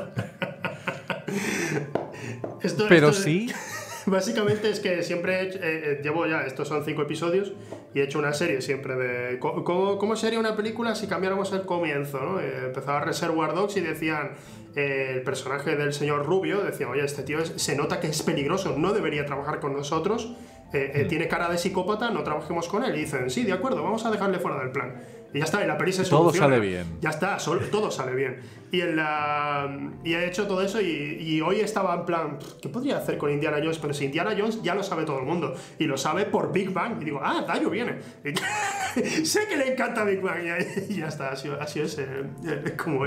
[2.87, 3.51] pero sí.
[4.05, 7.53] Básicamente es que siempre eh, eh, llevo ya, estos son cinco episodios
[7.93, 12.19] y he hecho una serie siempre de cómo, sería una película si cambiáramos el comienzo,
[12.19, 12.39] ¿no?
[12.39, 14.31] Eh, empezaba Reservoir Dogs y decían
[14.75, 18.93] el personaje del señor Rubio decía, oye, este tío se nota que es peligroso, no
[18.93, 20.33] debería trabajar con nosotros
[20.71, 22.95] eh, eh, tiene cara de psicópata, no trabajemos con él.
[22.95, 24.95] Y dicen, sí, de acuerdo, vamos a dejarle fuera del plan.
[25.33, 26.97] Y ya está, y la peli se Todo sale bien.
[27.01, 27.37] Ya está,
[27.71, 28.39] todo sale bien.
[28.71, 32.97] Y, en la, y he hecho todo eso y, hoy estaba en plan, ¿qué podría
[32.97, 33.79] hacer con Indiana Jones?
[33.79, 35.55] Pero si Indiana Jones ya lo sabe todo el mundo.
[35.77, 37.01] Y lo sabe por Big Bang.
[37.01, 37.99] Y digo, ah, Dayo viene.
[39.23, 40.43] sé que le encanta Big Bang.
[40.89, 43.05] Y, ya está, así, así es eh, como,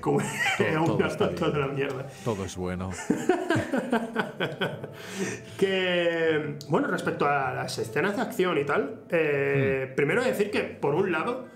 [0.00, 0.20] como
[0.58, 2.06] todo, todo, de la mierda.
[2.24, 2.90] Todo es bueno.
[5.58, 9.94] que, bueno, respecto a las escenas de acción y tal, eh, mm.
[9.94, 11.46] primero decir que, por un lado,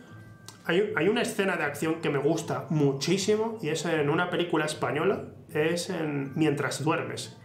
[0.67, 5.25] hay, una escena de acción que me gusta muchísimo y es en una película española,
[5.49, 7.39] es en Mientras duermes.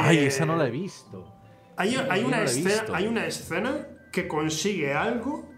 [0.00, 1.34] Ay, esa no la he visto.
[1.76, 5.48] Hay, una escena, hay una escena que consigue algo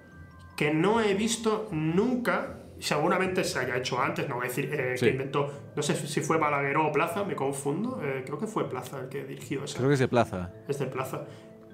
[0.57, 2.57] que no he visto nunca.
[2.79, 5.73] Seguramente se haya hecho antes, no voy a decir eh, que inventó.
[5.77, 8.01] No sé si fue Balaguer o Plaza, me confundo.
[8.03, 9.77] Eh, creo que fue Plaza el que dirigió esa.
[9.77, 10.53] Creo que es de Plaza.
[10.67, 11.27] Es de Plaza.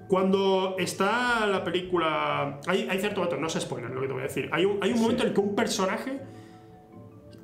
[0.07, 2.59] Cuando está la película.
[2.67, 4.49] Hay, hay cierto momento, no se spoiler lo que te voy a decir.
[4.53, 6.21] Hay un, hay un momento en el que un personaje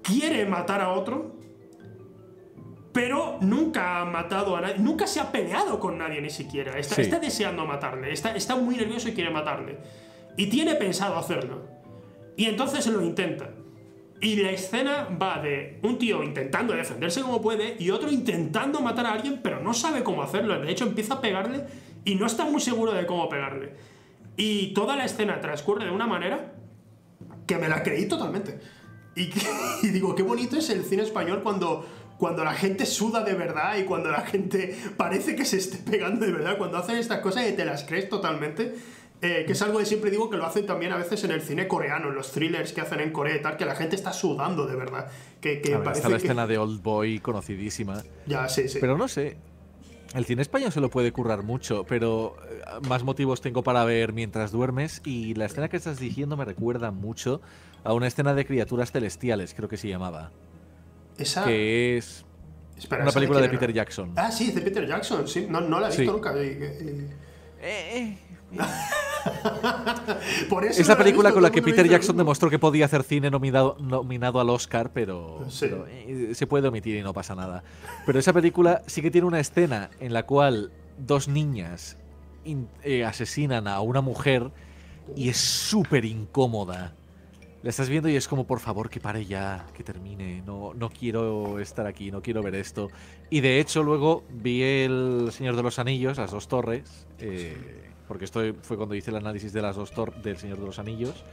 [0.01, 1.35] quiere matar a otro,
[2.93, 6.77] pero nunca ha matado a nadie, nunca se ha peleado con nadie ni siquiera.
[6.77, 9.77] Está, está deseando matarle, está, está muy nervioso y quiere matarle.
[10.37, 11.67] Y tiene pensado hacerlo.
[12.37, 13.49] Y entonces lo intenta.
[14.21, 19.05] Y la escena va de un tío intentando defenderse como puede y otro intentando matar
[19.05, 20.57] a alguien, pero no sabe cómo hacerlo.
[20.59, 21.65] De hecho, empieza a pegarle
[22.05, 23.73] y no está muy seguro de cómo pegarle.
[24.35, 26.53] Y toda la escena transcurre de una manera
[27.45, 28.59] que me la creí totalmente.
[29.15, 29.29] Y,
[29.83, 31.85] y digo, qué bonito es el cine español cuando
[32.17, 36.25] cuando la gente suda de verdad y cuando la gente parece que se esté pegando
[36.25, 38.75] de verdad, cuando hacen estas cosas y te las crees totalmente.
[39.21, 41.41] Eh, que es algo que siempre digo que lo hacen también a veces en el
[41.41, 44.11] cine coreano, en los thrillers que hacen en Corea y tal, que la gente está
[44.11, 45.09] sudando de verdad.
[45.39, 48.03] Que, que parece está la escena de Old Boy conocidísima.
[48.25, 48.79] Ya, sí, sí.
[48.81, 49.37] Pero no sé.
[50.13, 54.13] El cine español se lo puede currar mucho, pero eh, más motivos tengo para ver
[54.13, 55.01] mientras duermes.
[55.03, 57.41] Y la escena que estás diciendo me recuerda mucho
[57.83, 60.31] a una escena de criaturas celestiales, creo que se llamaba.
[61.17, 61.45] Esa.
[61.45, 62.25] Que es.
[62.89, 64.13] una película de, Peter Jackson.
[64.15, 65.47] Ah, sí, es de Peter Jackson, sí.
[65.49, 66.33] No, no la he visto nunca.
[66.35, 67.07] Eh,
[67.61, 68.17] eh.
[70.49, 73.29] Por eso es la película con la que Peter Jackson demostró que podía hacer cine
[73.29, 77.63] nominado, nominado al Oscar, pero, eh, se puede omitir y no pasa nada.
[78.05, 81.97] Pero esa película sí que tiene una escena en la cual dos niñas
[82.83, 84.51] eh, asesinan a una mujer
[85.15, 86.93] y es súper incómoda.
[87.61, 90.43] La estás viendo y es como, por favor, que pare ya, que termine.
[90.45, 92.89] No, no quiero estar aquí, no quiero ver esto.
[93.29, 97.07] Y de hecho, luego vi El Señor de los Anillos, las dos torres.
[97.19, 100.65] Eh, porque esto fue cuando hice el análisis de las dos torres del Señor de
[100.65, 101.23] los Anillos.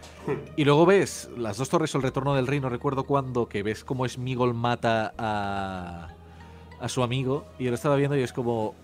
[0.56, 3.62] Y luego ves las dos torres o el retorno del rey, no recuerdo cuándo, que
[3.62, 6.08] ves cómo Smigol mata a,
[6.80, 7.46] a su amigo.
[7.58, 8.74] Y yo lo estaba viendo y es como,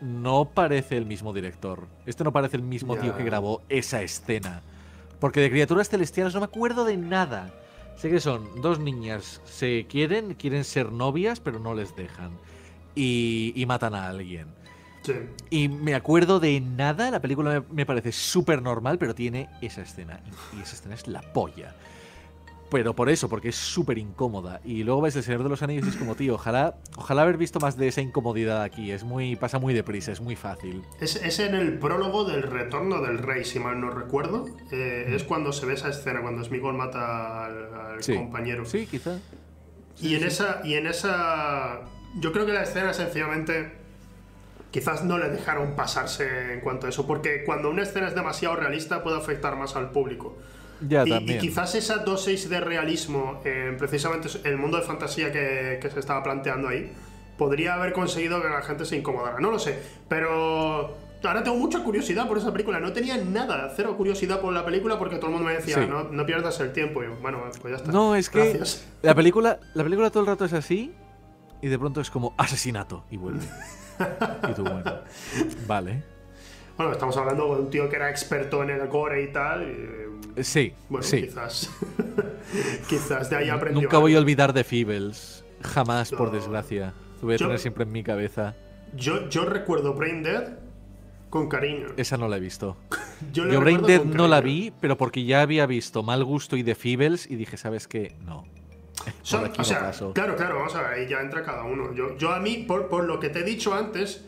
[0.00, 1.86] no parece el mismo director.
[2.04, 4.62] Este no parece el mismo tío que grabó esa escena.
[5.20, 7.52] Porque de criaturas celestiales no me acuerdo de nada.
[7.96, 12.32] Sé que son dos niñas, se quieren, quieren ser novias, pero no les dejan.
[12.94, 14.48] Y, y matan a alguien.
[15.50, 20.20] Y me acuerdo de nada, la película me, parece súper normal, pero tiene esa escena.
[20.56, 21.74] Y esa escena es la polla.
[22.70, 24.60] Pero por eso, porque es súper incómoda.
[24.64, 27.36] Y luego ves El Señor de los Anillos y es como, tío, ojalá, ojalá haber
[27.36, 28.90] visto más de esa incomodidad aquí.
[28.90, 30.82] Es muy, pasa muy deprisa, es muy fácil.
[31.00, 34.46] Es, en el prólogo del Retorno del Rey, si mal no recuerdo.
[34.72, 38.64] Eh, es cuando se ve esa escena, cuando Smigol mata al, compañero.
[38.64, 39.18] Sí, quizá.
[40.00, 41.82] y, en esa, y en esa...
[42.18, 43.85] Yo creo que la escena sencillamente
[44.76, 48.56] quizás no le dejaron pasarse en cuanto a eso, porque cuando una escena es demasiado
[48.56, 50.36] realista puede afectar más al público.
[50.86, 51.38] Ya, y, también.
[51.38, 56.22] y, quizás esa dosis de realismo, en precisamente el mundo de fantasía que, se estaba
[56.22, 56.92] planteando ahí,
[57.38, 59.40] podría haber conseguido que la gente se incomodara.
[59.40, 59.78] No lo sé,
[60.10, 62.78] pero ahora tengo mucha curiosidad por esa película.
[62.78, 66.04] No tenía nada, cero curiosidad por la película porque todo el mundo me decía, no,
[66.04, 67.02] no, pierdas el tiempo.
[67.02, 67.90] Y bueno, pues ya está.
[67.90, 68.60] No, es que
[69.00, 70.92] la película, la película todo el rato es así
[71.62, 73.40] y de pronto es como asesinato y vuelve.
[74.50, 75.00] y tú, bueno,
[75.66, 76.02] vale.
[76.76, 79.62] Bueno, estamos hablando de un tío que era experto en el gore y tal.
[79.62, 81.22] Eh, sí, bueno, sí.
[81.22, 81.70] quizás.
[82.88, 83.82] quizás de ahí aprendió.
[83.82, 85.44] Nunca voy a olvidar de Feebles.
[85.62, 86.92] Jamás, por desgracia.
[87.20, 88.54] Lo voy a tener siempre en mi cabeza.
[88.94, 90.58] Yo, yo recuerdo Brain Dead
[91.30, 91.88] con cariño.
[91.96, 92.76] Esa no la he visto.
[93.32, 96.62] yo, yo Brain Dead no la vi, pero porque ya había visto Mal Gusto y
[96.62, 98.14] de Feebles y dije, ¿sabes qué?
[98.20, 98.44] No.
[99.22, 101.94] O sea, claro, claro, vamos a ver, ahí ya entra cada uno.
[101.94, 104.24] Yo, yo a mí, por, por lo que te he dicho antes,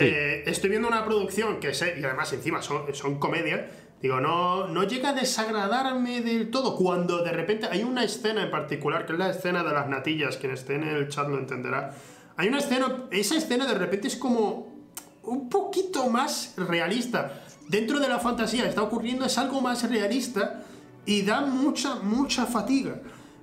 [0.00, 3.68] eh, estoy viendo una producción que sé, y además encima son, son comedia,
[4.00, 8.50] digo, no, no llega a desagradarme del todo cuando de repente hay una escena en
[8.50, 11.94] particular, que es la escena de las natillas, quien esté en el chat lo entenderá.
[12.36, 14.72] Hay una escena, esa escena de repente es como
[15.24, 17.42] un poquito más realista.
[17.68, 20.64] Dentro de la fantasía está ocurriendo, es algo más realista
[21.04, 22.96] y da mucha, mucha fatiga.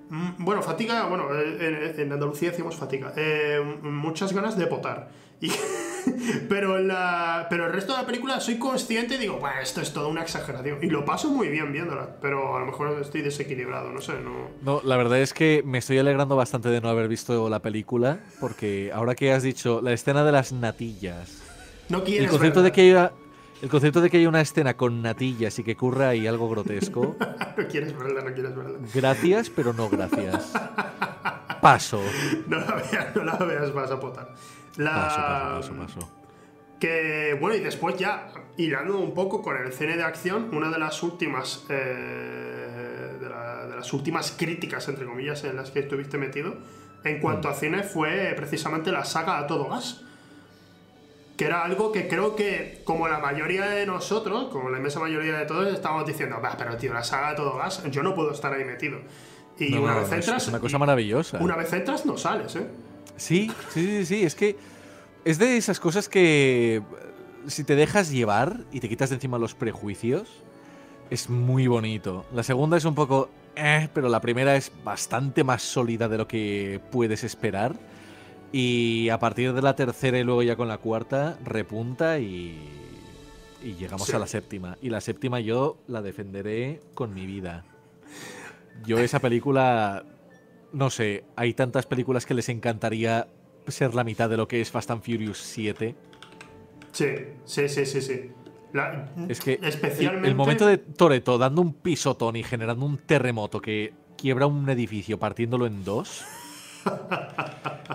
[0.10, 3.14] Mm, bueno, fatiga, bueno, en, Andalucía decimos fatiga.
[3.16, 5.10] Eh, muchas ganas de potar.
[6.49, 9.93] pero, la, pero el resto de la película soy consciente y digo, bueno, esto es
[9.93, 10.80] toda una exageración.
[10.82, 14.14] Y lo paso muy bien viéndola, pero a lo mejor estoy desequilibrado, no sé.
[14.20, 14.49] No...
[14.62, 18.20] no, la verdad es que me estoy alegrando bastante de no haber visto la película,
[18.39, 21.41] porque ahora que has dicho la escena de las natillas.
[21.88, 23.12] No quieres el concepto de que haya
[23.62, 27.16] el concepto de que hay una escena con natillas y que ocurra ahí algo grotesco.
[27.57, 28.80] no quieres verla, no quieres verla.
[28.93, 30.53] Gracias, pero no gracias.
[31.62, 32.01] Paso.
[32.47, 34.34] No la veas, no la veas, vas a potar.
[34.78, 34.91] La...
[34.91, 36.12] Paso, paso, paso, paso.
[36.80, 40.80] Que bueno, y después ya hilando un poco con el cine de acción, una de
[40.80, 46.55] las últimas eh, de, de, las últimas críticas, entre comillas, en las que estuviste metido,
[47.03, 47.51] en cuanto mm.
[47.51, 50.05] a cine, fue precisamente la saga a todo gas
[51.40, 55.38] que era algo que creo que, como la mayoría de nosotros, como la inmensa mayoría
[55.38, 58.66] de todos, estábamos diciendo, pero tío, la saga todo gas, yo no puedo estar ahí
[58.66, 59.00] metido.
[59.58, 60.44] Y una vez entras.
[60.44, 61.38] Es una cosa maravillosa.
[61.38, 62.68] Una vez entras, no sales, ¿eh?
[63.16, 64.24] Sí, sí, sí, sí.
[64.26, 64.58] Es que
[65.24, 66.82] es de esas cosas que
[67.48, 70.44] si te dejas llevar y te quitas de encima los prejuicios,
[71.10, 72.26] Es muy bonito.
[72.34, 73.30] La segunda es un poco...
[73.56, 77.78] Eh, pero la primera es bastante más sólida de lo que puedes esperar.
[78.52, 82.58] Y a partir de la tercera y luego ya con la cuarta, repunta y,
[83.64, 84.78] y llegamos a la séptima.
[84.82, 87.66] Y la séptima yo la defenderé con mi vida.
[88.86, 90.04] Yo esa película,
[90.74, 93.28] no sé, hay tantas películas que les encantaría
[93.68, 95.95] ser la mitad de lo que es Fast and Furious 7.
[96.91, 97.06] Sí,
[97.45, 98.32] sí, sí, sí, sí.
[99.28, 100.28] es que especialmente...
[100.28, 105.20] el, momento de Toreto dando un pisotón y generando un terremoto que quiebra un edificio
[105.20, 106.26] partiéndolo en dos.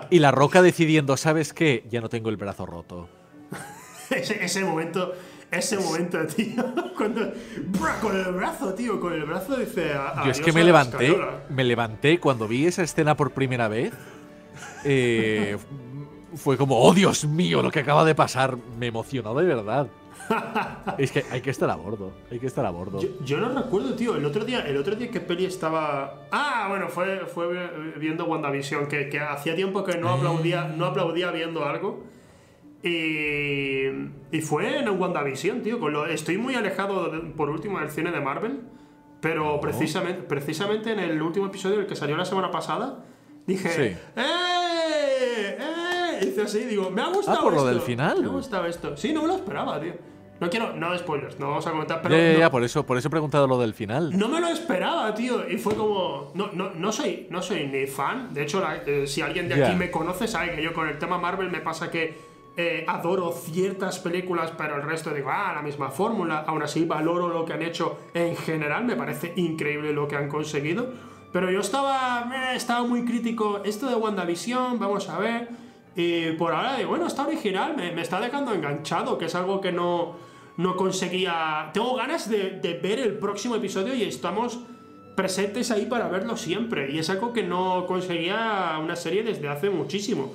[0.09, 1.85] Y la roca decidiendo, ¿sabes qué?
[1.89, 3.09] Ya no tengo el brazo roto.
[4.09, 5.13] ese, momento,
[5.51, 6.63] ese momento, tío,
[6.97, 7.31] cuando
[8.01, 9.91] con el brazo, tío, con el brazo dice.
[10.23, 11.15] Yo es que me levanté,
[11.49, 13.93] me levanté cuando vi esa escena por primera vez.
[14.83, 15.57] Eh,
[16.35, 18.57] fue como, oh Dios mío, lo que acaba de pasar.
[18.77, 19.87] Me emocionó de verdad.
[20.97, 22.99] es que hay que estar a bordo, hay que estar a bordo.
[23.23, 26.27] Yo, no recuerdo, tío, el otro día, el otro día que peli estaba...
[26.31, 27.47] Ah, bueno, fue, fue
[27.97, 32.03] viendo WandaVision, que, que hacía tiempo que no aplaudía, no aplaudía viendo algo.
[32.83, 33.87] Y,
[34.31, 35.79] y fue en WandaVision, tío.
[35.79, 38.61] Con lo, estoy muy alejado, por último, del cine de Marvel.
[39.21, 43.03] Pero precisamente, precisamente en el último episodio, el que salió la semana pasada,
[43.47, 45.57] dije: ¡Eh!
[45.59, 46.19] ¡Eh!
[46.21, 47.39] Hice así, digo, me ha gustado.
[47.39, 48.21] Ah, por lo del final.
[48.21, 48.95] Me ha gustado esto.
[48.95, 49.93] Sí, no me lo esperaba, tío.
[50.39, 52.15] No quiero, no spoilers, no vamos a comentar, pero.
[52.15, 54.17] Ya, ya, por eso, por eso he preguntado lo del final.
[54.17, 55.47] No me lo esperaba, tío.
[55.49, 56.31] Y fue como.
[56.33, 58.33] No, no, no, soy, no soy ni fan.
[58.33, 61.17] De hecho, eh, si alguien de aquí me conoce, sabe que yo con el tema
[61.17, 62.17] Marvel me pasa que
[62.57, 66.43] eh, adoro ciertas películas, pero el resto digo, ah, la misma fórmula.
[66.45, 68.83] Aún así, valoro lo que han hecho en general.
[68.83, 70.89] Me parece increíble lo que han conseguido.
[71.31, 73.61] Pero yo estaba, eh, estaba muy crítico.
[73.63, 75.47] Esto de WandaVision, vamos a ver.
[75.95, 79.61] Y por ahora digo, bueno, está original, me, me está dejando enganchado, que es algo
[79.61, 80.24] que no
[80.57, 81.69] no conseguía...
[81.73, 84.59] Tengo ganas de, ver el próximo episodio y estamos
[85.15, 86.91] presentes ahí para verlo siempre.
[86.91, 90.33] Y es algo que no conseguía una serie desde hace muchísimo.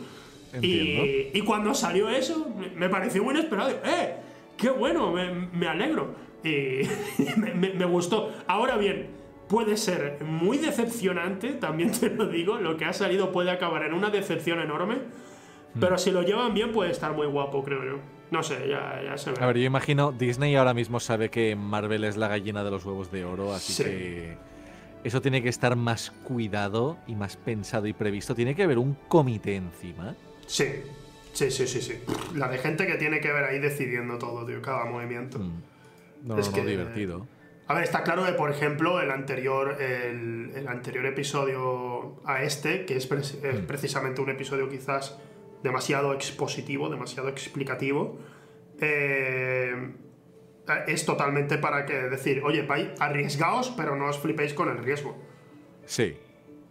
[0.60, 3.70] Y, y, cuando salió eso, me pareció muy inesperado.
[3.84, 4.16] ¡Eh!
[4.56, 5.12] ¡Qué bueno!
[5.12, 6.14] Me, alegro.
[6.42, 6.82] Y
[7.36, 8.32] me, gustó.
[8.48, 9.10] Ahora bien,
[9.48, 12.58] puede ser muy decepcionante, también te lo digo.
[12.58, 14.96] Lo que ha salido puede acabar en una decepción enorme.
[15.74, 15.80] Hmm.
[15.80, 18.19] Pero si lo llevan bien, puede estar muy guapo, creo yo.
[18.30, 19.38] No sé, ya, ya se ve.
[19.40, 22.84] A ver, yo imagino, Disney ahora mismo sabe que Marvel es la gallina de los
[22.84, 24.36] huevos de oro, así que
[25.02, 28.34] eso tiene que estar más cuidado y más pensado y previsto.
[28.34, 30.14] Tiene que haber un comité encima.
[30.46, 30.66] Sí,
[31.32, 31.94] sí, sí, sí, sí.
[32.34, 35.38] La de gente que tiene que ver ahí decidiendo todo, tío, cada movimiento.
[35.38, 35.62] Mm.
[36.24, 37.26] No, es que, divertido.
[37.66, 42.96] A ver, está claro que, por ejemplo, el anterior, el, anterior episodio a este, que
[42.96, 43.66] es, mm.
[43.66, 45.16] precisamente un episodio quizás
[45.62, 48.18] demasiado expositivo, demasiado explicativo,
[48.80, 49.92] eh,
[50.86, 55.16] es totalmente para que decir, oye, vais, arriesgaos, pero no os flipéis con el riesgo.
[55.84, 56.16] Sí.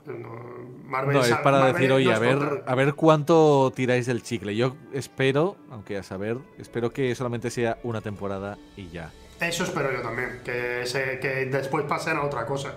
[0.06, 4.56] No, es para decir, oye, a ver, a ver cuánto tiráis del chicle.
[4.56, 9.12] Yo espero, aunque a saber, espero que solamente sea una temporada y ya.
[9.40, 10.84] Eso espero yo también, que,
[11.22, 12.74] que después pasen a otra cosa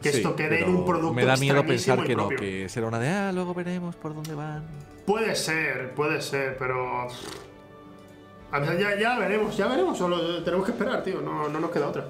[0.00, 2.98] que esto quede en un producto Me da miedo pensar que no, que será una
[2.98, 4.64] de, ah, luego veremos por dónde van.
[5.06, 7.08] Puede ser, puede ser, pero.
[8.52, 12.08] Ya, ya veremos, ya veremos, solo tenemos que esperar, tío, no, no nos queda otra.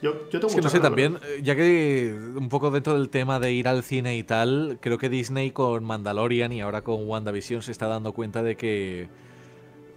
[0.00, 3.08] Yo, yo tengo es que no sé, también, eh, ya que un poco dentro del
[3.08, 7.08] tema de ir al cine y tal, creo que Disney con Mandalorian y ahora con
[7.08, 9.08] WandaVision se está dando cuenta de que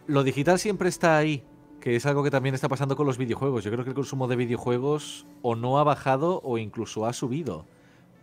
[0.08, 1.44] lo digital siempre está ahí,
[1.82, 3.64] que es algo que también está pasando con los videojuegos.
[3.64, 7.66] Yo creo que el consumo de videojuegos o no ha bajado o incluso ha subido.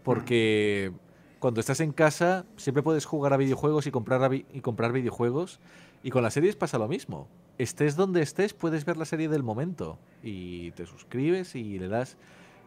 [0.05, 0.93] Porque
[1.41, 5.61] cuando estás en casa siempre puedes jugar a videojuegos y comprar, y comprar videojuegos.
[6.03, 7.29] Y con las series pasa lo mismo.
[7.59, 9.99] Estés donde estés, puedes ver la serie del momento.
[10.23, 12.17] Y te suscribes y le das.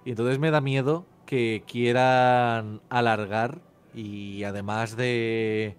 [0.03, 3.61] Y entonces me da miedo que quieran alargar
[3.93, 5.77] y además de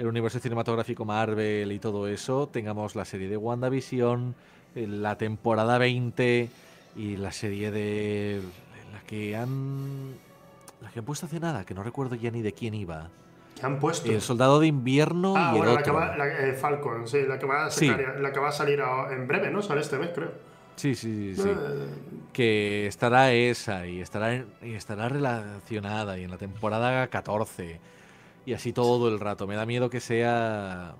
[0.00, 4.34] el universo cinematográfico Marvel y todo eso, tengamos la serie de WandaVision,
[4.74, 6.48] eh, la temporada 20
[6.96, 8.40] y la serie de
[8.94, 10.14] la que han
[10.80, 13.10] la que han puesto hace nada, que no recuerdo ya ni de quién iba.
[13.58, 14.10] ¿Qué han puesto?
[14.10, 17.44] El soldado de invierno ah, y bueno, La que va, eh, Falcon, sí, la que
[17.44, 19.60] va a, la que va a salir en breve, ¿no?
[19.60, 20.32] Sale este mes, creo.
[20.76, 21.42] Sí, sí, sí.
[21.46, 21.88] Eh.
[22.32, 27.78] Que estará esa y estará, y estará relacionada y en la temporada 14
[28.46, 29.46] y así todo el rato.
[29.46, 30.94] Me da miedo que sea.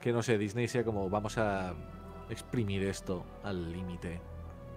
[0.00, 1.74] Que no sé, Disney sea como vamos a
[2.28, 4.20] exprimir esto al límite.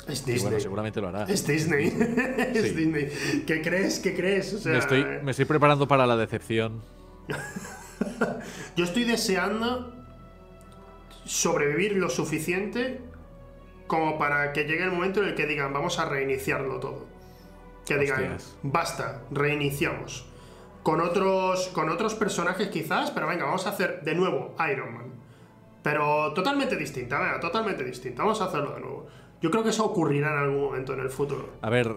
[0.08, 0.44] Es Disney.
[0.44, 1.24] bueno, seguramente lo hará.
[1.24, 1.88] Es Disney.
[2.38, 3.44] es Disney.
[3.46, 4.00] ¿Qué crees?
[4.00, 4.66] ¿Qué crees?
[4.66, 6.82] me, estoy, me estoy preparando para la decepción.
[8.76, 9.94] Yo estoy deseando
[11.26, 13.02] sobrevivir lo suficiente
[13.88, 17.06] como para que llegue el momento en el que digan, vamos a reiniciarlo todo.
[17.86, 20.26] Que digan, basta, reiniciamos.
[20.88, 25.08] Con otros, con otros personajes quizás, pero venga, vamos a hacer de nuevo Iron Man.
[25.84, 28.24] Pero totalmente distinta, venga, totalmente distinta.
[28.24, 29.08] Vamos a hacerlo de nuevo.
[29.42, 31.50] Yo creo que eso ocurrirá en algún momento en el futuro.
[31.62, 31.94] A ver,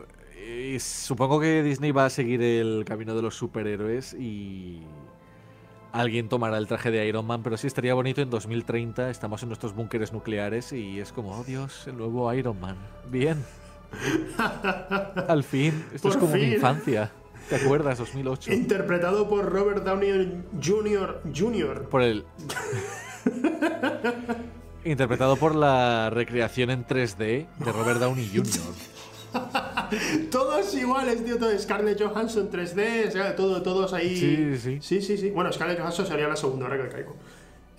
[0.81, 4.83] supongo que Disney va a seguir el camino de los superhéroes y
[5.93, 9.51] alguien tomará el traje de Iron Man, pero sí estaría bonito en 2030, estamos en
[9.51, 12.77] nuestros búnkeres nucleares y es como, oh Dios, el nuevo Iron Man.
[13.09, 13.41] Bien.
[15.29, 17.13] Al fin, esto es como mi infancia.
[17.51, 17.99] ¿Te acuerdas?
[17.99, 18.53] 2008.
[18.53, 21.21] Interpretado por Robert Downey Jr.
[21.37, 21.89] Jr.
[21.89, 22.25] Por el...
[24.85, 28.73] Interpretado por la recreación en 3D de Robert Downey Jr.
[30.31, 31.39] todos iguales, tío.
[31.39, 31.59] Todo.
[31.59, 34.17] Scarlett Johansson 3D, todo, todos ahí.
[34.17, 34.79] Sí, sí.
[34.81, 35.31] Sí, sí, sí.
[35.31, 37.17] Bueno, Scarlett Johansson sería la segunda, ahora que caigo.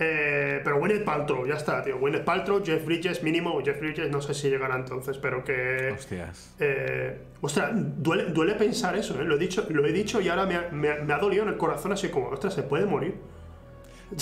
[0.04, 2.00] Eh, pero Gwyneth Paltrow, ya está, tío.
[2.00, 3.62] Gwyneth Paltrow, Jeff Bridges, mínimo.
[3.64, 5.92] Jeff Bridges no sé si llegará entonces, pero que.
[5.94, 6.56] Hostias.
[6.60, 9.24] Eh, ostras, duele, duele, pensar eso, ¿eh?
[9.24, 11.58] Lo he dicho, lo he dicho y ahora me ha, me, ha dolido en el
[11.58, 13.14] corazón, así como, ostras, se puede morir.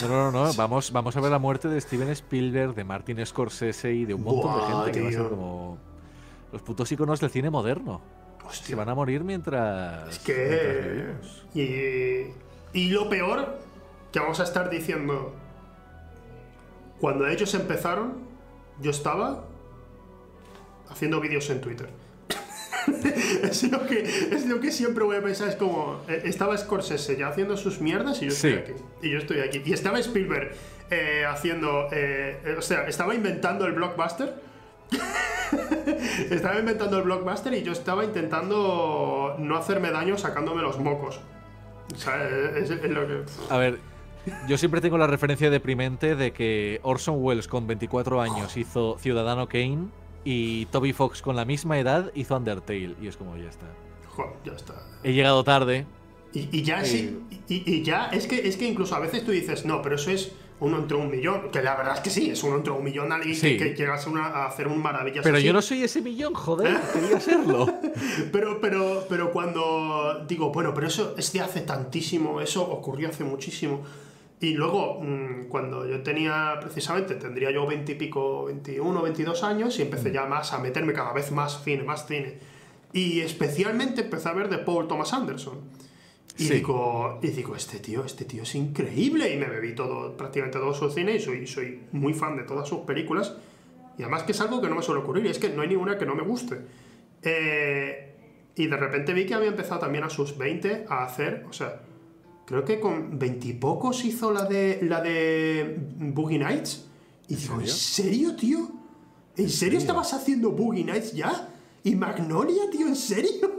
[0.02, 3.94] No, no, no, Vamos, vamos a ver la muerte de Steven Spielberg, de Martin Scorsese
[3.94, 5.78] y de un montón de gente que va a ser como
[6.52, 8.02] los putos iconos del cine moderno.
[8.52, 10.10] Se van a morir mientras.
[10.10, 11.14] Es que.
[11.54, 13.60] y, y lo peor
[14.12, 15.34] que vamos a estar diciendo.
[17.00, 18.14] Cuando ellos empezaron,
[18.82, 19.46] yo estaba
[20.90, 21.90] haciendo vídeos en Twitter.
[23.44, 25.50] es, lo que, es lo que siempre voy a pensar.
[25.50, 26.02] Es como.
[26.08, 28.74] Eh, estaba Scorsese ya haciendo sus mierdas y yo estoy aquí.
[29.02, 29.62] Y yo estoy aquí.
[29.66, 30.52] Y estaba Spielberg
[30.90, 31.90] eh, haciendo.
[31.92, 34.50] Eh, o sea, estaba inventando el blockbuster
[36.30, 41.20] estaba inventando el blockbuster y yo estaba intentando no hacerme daño sacándome los mocos.
[43.50, 43.80] A ver,
[44.48, 49.48] yo siempre tengo la referencia deprimente de que Orson Welles con 24 años hizo Ciudadano
[49.48, 49.88] Kane
[50.24, 52.96] y Toby Fox con la misma edad hizo Undertale.
[53.02, 53.68] Y es como, ya está.
[54.46, 54.76] ya está.
[55.04, 55.86] He llegado tarde.
[56.32, 59.82] Y, ya sí, y, ya es que, es que incluso a veces tú dices, no,
[59.82, 61.50] pero eso es uno entre un millón.
[61.52, 64.46] Que la verdad es que sí, es uno entre un millón alguien que, llegas a,
[64.46, 65.24] hacer un maravilloso.
[65.24, 67.66] Pero yo no soy ese millón, joder, quería serlo.
[68.32, 73.24] pero, pero, pero cuando digo, bueno, pero eso es de hace tantísimo, eso ocurrió hace
[73.24, 73.82] muchísimo.
[74.42, 79.78] Y luego, mm, cuando yo tenía, precisamente, tendría yo 20 y pico, 21, 22 años
[79.80, 80.14] y empecé mm.
[80.14, 82.38] ya más a meterme cada vez más cine, más cine.
[82.94, 85.60] Y especialmente empecé a ver de Paul Thomas Anderson.
[86.38, 89.34] Y, digo, y digo, este tío, este tío es increíble.
[89.34, 92.68] Y me bebí todo, prácticamente todo su cine y soy, soy muy fan de todas
[92.68, 93.36] sus películas.
[93.98, 95.68] Y además que es algo que no me suele ocurrir, y es que no hay
[95.68, 96.58] ninguna que no me guste.
[97.22, 98.16] Eh,
[98.56, 101.82] y de repente vi que había empezado también a sus 20 a hacer, o sea,
[102.50, 106.84] creo que con 20 y pocos hizo la de, la de Boogie Nights.
[107.28, 108.72] Y digo, ¿en serio, tío?
[109.38, 111.48] ¿En serio estabas haciendo Boogie Nights ya?
[111.84, 112.88] ¿Y Magnolia, tío?
[112.88, 113.56] ¿En serio?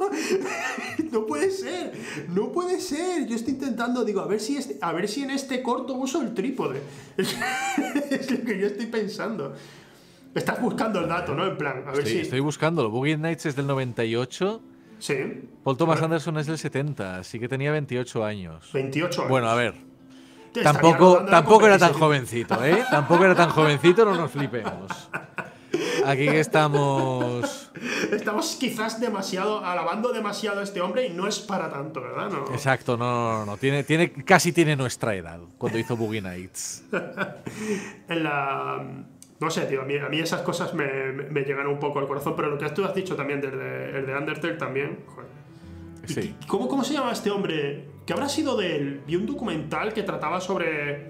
[1.12, 1.93] no puede ser,
[2.30, 3.28] no puede ser.
[3.28, 6.20] Yo estoy intentando, digo, a ver si, este, a ver si en este corto uso
[6.20, 6.82] el trípode.
[7.16, 9.55] es lo que yo estoy pensando.
[10.34, 11.47] Estás buscando el dato, ¿no?
[11.47, 12.18] En plan, a ver si.
[12.18, 12.91] Estoy buscándolo.
[12.91, 14.61] Boogie Nights es del 98.
[15.01, 15.48] Sí.
[15.64, 18.70] Paul Thomas Anderson es del 70, así que tenía 28 años.
[18.72, 19.30] 28 años.
[19.30, 19.74] Bueno, a ver.
[20.62, 22.84] tampoco tampoco era tan jovencito, ¿eh?
[22.90, 25.11] tampoco era tan jovencito, no nos flipemos.
[26.07, 27.70] Aquí estamos.
[28.12, 29.64] Estamos quizás demasiado.
[29.64, 32.30] alabando demasiado a este hombre y no es para tanto, ¿verdad?
[32.53, 33.57] Exacto, no, no, no.
[33.57, 36.84] Tiene, tiene, casi tiene nuestra edad cuando hizo Boogie Nights.
[38.09, 38.84] en la.
[39.41, 42.51] No sé, tío, a mí, esas cosas me, me, llegan un poco al corazón, pero
[42.51, 44.99] lo que tú has dicho también, del de, el de Undertale también.
[46.05, 46.34] Sí.
[46.47, 47.86] ¿Cómo, ¿Cómo se llama este hombre?
[48.05, 49.01] ¿Qué habrá sido de él?
[49.07, 51.09] Vi un documental que trataba sobre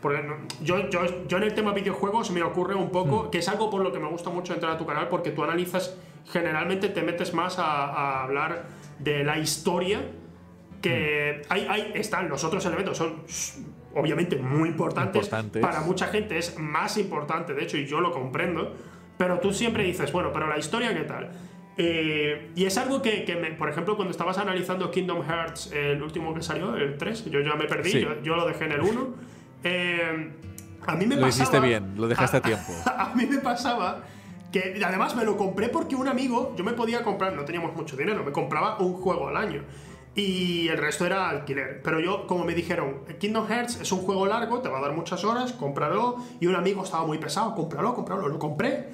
[0.00, 0.22] porque
[0.62, 3.30] yo, yo, yo, en el tema videojuegos me ocurre un poco, hmm.
[3.30, 5.42] que es algo por lo que me gusta mucho entrar a tu canal, porque tú
[5.42, 5.96] analizas,
[6.30, 8.66] generalmente te metes más a, hablar
[9.00, 10.00] de la historia,
[10.80, 11.52] que hmm.
[11.52, 13.22] hay, están los otros elementos, son
[13.98, 15.28] obviamente muy importantes,
[15.60, 18.74] para mucha gente es más importante, de hecho, y yo lo comprendo,
[19.16, 21.30] pero tú siempre dices, bueno, pero la historia, ¿qué tal?
[21.80, 26.02] Eh, y es algo que, que me, por ejemplo, cuando estabas analizando Kingdom Hearts, el
[26.02, 28.80] último que salió, el 3, yo ya me perdí, yo, yo, lo dejé en el
[28.80, 29.14] 1.
[29.62, 30.32] Eh,
[30.86, 32.72] a mí me lo hiciste bien, lo dejaste a, tiempo.
[32.86, 34.02] A, mí me pasaba
[34.50, 37.96] que además me lo compré porque un amigo, yo me podía comprar, no teníamos mucho
[37.96, 39.62] dinero, me compraba un juego al año.
[40.18, 41.80] Y el resto era alquiler.
[41.80, 44.92] Pero yo, como me dijeron, Kingdom Hearts es un juego largo, te va a dar
[44.92, 46.16] muchas horas, cómpralo.
[46.40, 48.88] Y un amigo estaba muy pesado, cómpralo, cómpralo, lo compré.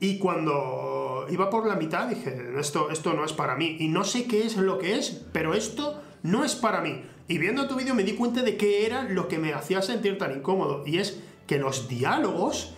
[0.00, 3.76] Y cuando iba por la mitad dije, esto, esto no es para mí.
[3.80, 7.04] Y no sé qué es lo que es, pero esto no es para mí.
[7.28, 10.16] Y viendo tu vídeo me di cuenta de qué era lo que me hacía sentir
[10.16, 10.84] tan incómodo.
[10.86, 12.72] Y es que los diálogos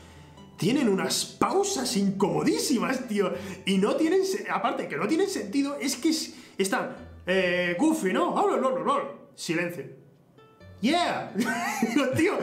[0.56, 3.32] tienen unas pausas incomodísimas, tío.
[3.66, 4.22] Y no tienen.
[4.52, 6.10] Aparte que no tienen sentido, es que
[6.58, 7.03] están.
[7.26, 8.34] Eh, Goofy, ¿no?
[9.34, 9.84] Silencio.
[10.80, 11.32] ¡Yeah!
[12.16, 12.38] tío,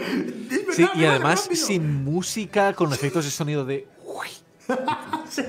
[0.71, 3.87] sí, y además sin música, con efectos de sonido de.
[5.29, 5.43] sí.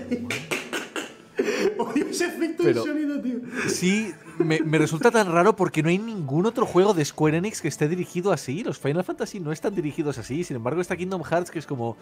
[1.78, 3.38] Odio ese efecto de sonido, tío.
[3.68, 7.62] Sí, me, me, resulta tan raro porque no hay ningún otro juego de Square Enix
[7.62, 8.62] que esté dirigido así.
[8.62, 10.44] Los Final Fantasy no están dirigidos así.
[10.44, 11.96] Sin embargo, está Kingdom Hearts que es como.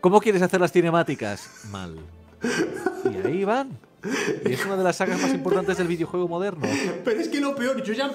[0.00, 1.50] ¿Cómo quieres hacer las cinemáticas?
[1.72, 1.98] Mal.
[3.12, 3.76] Y ahí van.
[4.44, 6.66] Y es una de las sagas más importantes del videojuego moderno.
[7.04, 8.10] Pero es que lo peor, yo ya,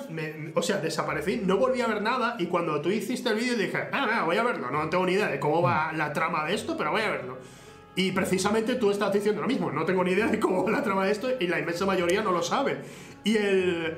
[0.55, 3.89] o sea, desaparecí, no volví a ver nada y cuando tú hiciste el vídeo dije,
[3.91, 6.77] ah, voy a verlo, no tengo ni idea de cómo va la trama de esto,
[6.77, 7.37] pero voy a verlo.
[7.95, 10.83] Y precisamente tú estás diciendo lo mismo, no tengo ni idea de cómo va la
[10.83, 12.77] trama de esto y la inmensa mayoría no lo sabe.
[13.23, 13.97] Y el...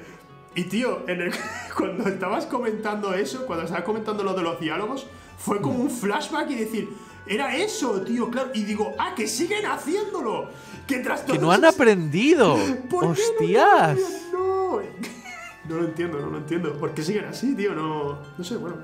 [0.57, 1.33] Y tío, en el,
[1.77, 5.05] cuando estabas comentando eso, cuando estabas comentando lo de los diálogos,
[5.38, 6.89] fue como un flashback y decir,
[7.28, 8.51] era eso, tío, claro.
[8.53, 10.49] Y digo, ah, que siguen haciéndolo.
[10.88, 12.57] Que tras Que no han aprendido.
[12.91, 13.99] ¡Hostias!
[14.32, 14.80] No,
[15.69, 16.73] no, lo entiendo, no lo entiendo.
[16.73, 17.73] ¿Por qué siguen así, tío?
[17.73, 18.78] No, no sé, bueno.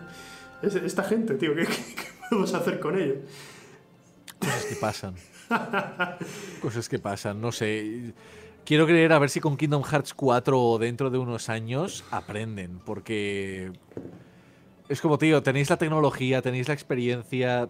[0.61, 3.17] esta gente, tío, ¿qué, ¿qué, podemos hacer con ellos?
[4.39, 5.15] Cosas que pasan.
[6.61, 8.13] Cosas que pasan, no sé.
[8.65, 12.79] Quiero creer a ver si con Kingdom Hearts 4 o dentro de unos años aprenden,
[12.79, 13.71] porque
[14.87, 17.69] es como, tío, tenéis la tecnología, tenéis la experiencia,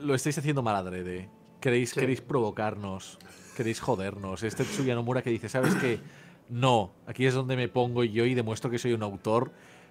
[0.00, 1.28] lo estáis haciendo mal adrede.
[1.60, 3.18] Queréis, queréis provocarnos,
[3.56, 4.42] queréis jodernos.
[4.42, 5.98] Este Tsuya Nomura que dice, ¿sabes qué?
[6.48, 9.50] No, aquí es donde me pongo yo y demuestro que soy un autor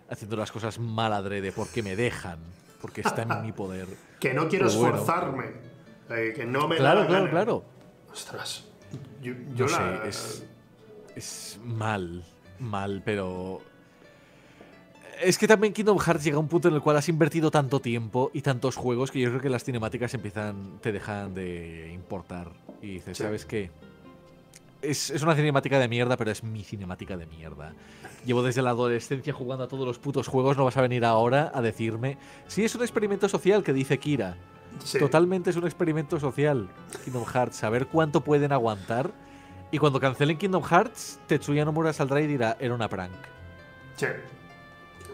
[0.09, 2.39] haciendo las cosas mal adrede porque me dejan,
[2.81, 3.87] porque está en mi poder.
[4.19, 5.51] que no quiero esforzarme,
[6.09, 7.65] eh, que no me Claro, claro, claro.
[8.11, 8.65] Ostras.
[9.21, 10.45] Yo, no sé, es,
[11.15, 12.23] es mal,
[12.59, 13.61] mal, pero
[15.21, 17.79] es que también Kingdom Hearts llega a un punto en el cual has invertido tanto
[17.79, 22.51] tiempo y tantos juegos que yo creo que las cinemáticas empiezan, te dejan de importar.
[22.81, 23.71] Y dices, ¿sabes qué?
[24.81, 27.73] Es, una cinemática de mierda, pero es mi cinemática de mierda.
[28.25, 31.51] Llevo desde la adolescencia jugando a todos los putos juegos, no vas a venir ahora
[31.53, 32.17] a decirme.
[32.47, 34.37] Sí, es un experimento social que dice Kira.
[34.99, 36.69] Totalmente es un experimento social,
[37.03, 37.63] Kingdom Hearts.
[37.63, 39.11] A ver cuánto pueden aguantar.
[39.71, 43.11] Y cuando cancelen Kingdom Hearts, Tetsuya Nomura saldrá y dirá, era una prank.
[43.97, 44.05] Sí.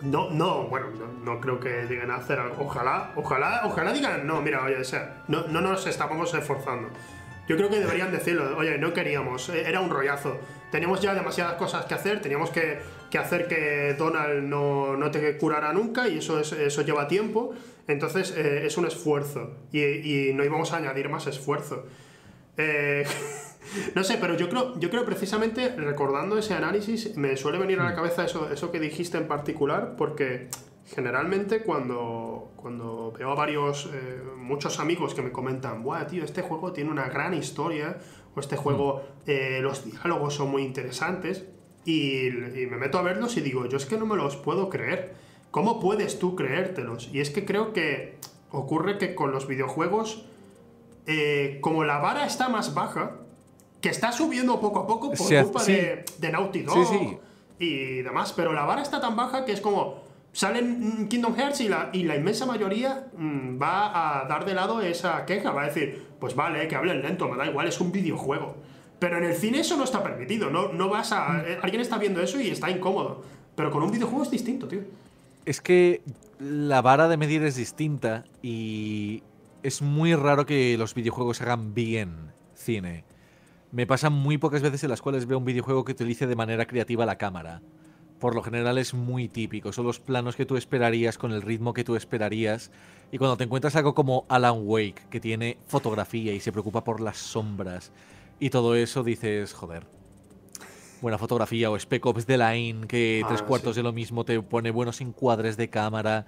[0.03, 0.87] No, no, bueno,
[1.23, 2.65] no, creo que lleguen a hacer algo.
[2.65, 6.89] Ojalá, ojalá, ojalá digan, no, mira, oye, o sea, no, no nos estamos esforzando.
[7.47, 10.37] Yo creo que deberían decirlo, oye, no queríamos, eh, era un rollazo.
[10.71, 12.79] Teníamos ya demasiadas cosas que hacer, teníamos que,
[13.17, 17.53] hacer que Donald no, no, te curara nunca y eso, es, eso lleva tiempo.
[17.87, 21.85] Entonces eh, es un esfuerzo y, y, no íbamos a añadir más esfuerzo.
[22.57, 23.05] Eh,
[23.95, 27.83] No sé, pero yo creo, yo creo precisamente, recordando ese análisis, me suele venir a
[27.83, 27.95] la mm.
[27.95, 30.49] cabeza eso, eso que dijiste en particular, porque
[30.85, 36.41] generalmente cuando, cuando veo a varios, eh, muchos amigos que me comentan, Buah, tío, este
[36.41, 37.97] juego tiene una gran historia,
[38.35, 39.29] o este juego, mm.
[39.29, 41.45] eh, los diálogos son muy interesantes,
[41.85, 44.69] y, y me meto a verlos y digo, yo es que no me los puedo
[44.69, 45.15] creer.
[45.51, 47.09] ¿Cómo puedes tú creértelos?
[47.13, 48.17] Y es que creo que
[48.49, 50.25] ocurre que con los videojuegos,
[51.05, 53.17] eh, como la vara está más baja,
[53.83, 57.19] que está subiendo poco a poco por culpa de, de, Naughty Dog
[57.59, 61.67] y demás, pero la vara está tan baja que es como salen Kingdom Hearts y
[61.67, 65.65] la, y la inmensa mayoría mm, va a dar de lado esa queja, va a
[65.65, 68.55] decir, pues vale, que hablen lento, me da igual, es un videojuego.
[68.99, 71.27] Pero en el cine eso no está permitido, no, no vas a...
[71.27, 71.39] Mm.
[71.45, 73.25] Eh, alguien está viendo eso y está incómodo.
[73.53, 74.79] Pero con un videojuego es distinto, tío.
[75.45, 76.01] Es que
[76.39, 79.23] la vara de medir es distinta y
[79.61, 83.03] es muy raro que los videojuegos hagan bien cine.
[83.73, 86.67] Me pasan muy pocas veces en las cuales veo un videojuego que utilice de manera
[86.67, 87.63] creativa la cámara.
[88.19, 91.73] Por lo general es muy típico, son los planos que tú esperarías con el ritmo
[91.73, 92.69] que tú esperarías.
[93.11, 97.01] Y cuando te encuentras algo como Alan Wake, que tiene fotografía y se preocupa por
[97.01, 97.91] las sombras
[98.39, 99.87] y todo eso, dices, joder,
[101.01, 104.39] buena fotografía, o Spec Ops The Line, que ah, tres cuartos de lo mismo te
[104.43, 106.27] pone buenos encuadres de cámara,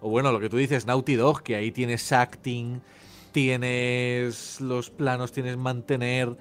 [0.00, 2.80] o bueno, lo que tú dices, Naughty Dog, que ahí tienes acting,
[3.32, 6.38] tienes los planos, tienes mantener,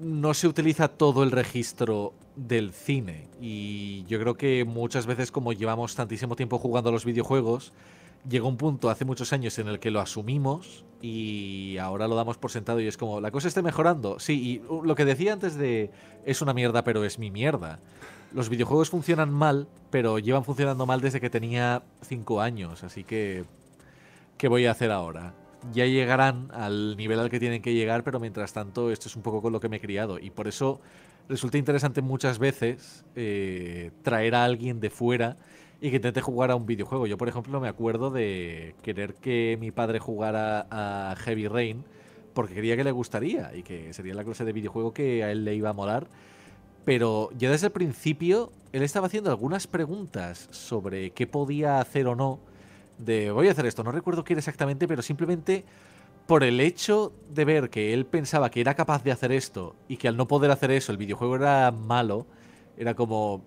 [0.00, 3.28] no se utiliza todo el registro del cine.
[3.40, 7.72] Y yo creo que muchas veces, como llevamos tantísimo tiempo jugando a los videojuegos,
[8.28, 12.38] llegó un punto hace muchos años en el que lo asumimos y ahora lo damos
[12.38, 14.18] por sentado y es como, ¿la cosa está mejorando?
[14.18, 15.90] Sí, y uh, lo que decía antes de
[16.24, 17.80] es una mierda, pero es mi mierda.
[18.32, 23.44] Los videojuegos funcionan mal, pero llevan funcionando mal desde que tenía 5 años, así que...
[24.38, 25.34] ¿Qué voy a hacer ahora?
[25.72, 29.22] Ya llegarán al nivel al que tienen que llegar, pero mientras tanto esto es un
[29.22, 30.18] poco con lo que me he criado.
[30.18, 30.80] Y por eso
[31.28, 35.36] resulta interesante muchas veces eh, traer a alguien de fuera
[35.80, 37.06] y que intente jugar a un videojuego.
[37.06, 41.84] Yo, por ejemplo, me acuerdo de querer que mi padre jugara a Heavy Rain
[42.34, 45.44] porque quería que le gustaría y que sería la clase de videojuego que a él
[45.44, 46.08] le iba a molar.
[46.84, 52.14] Pero ya desde el principio él estaba haciendo algunas preguntas sobre qué podía hacer o
[52.14, 52.40] no.
[53.04, 55.64] De voy a hacer esto, no recuerdo era exactamente, pero simplemente
[56.26, 59.96] por el hecho de ver que él pensaba que era capaz de hacer esto y
[59.96, 62.26] que al no poder hacer eso el videojuego era malo,
[62.76, 63.42] era como...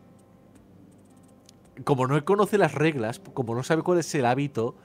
[1.86, 4.76] Como no conoce las reglas, como no sabe cuál es el hábito,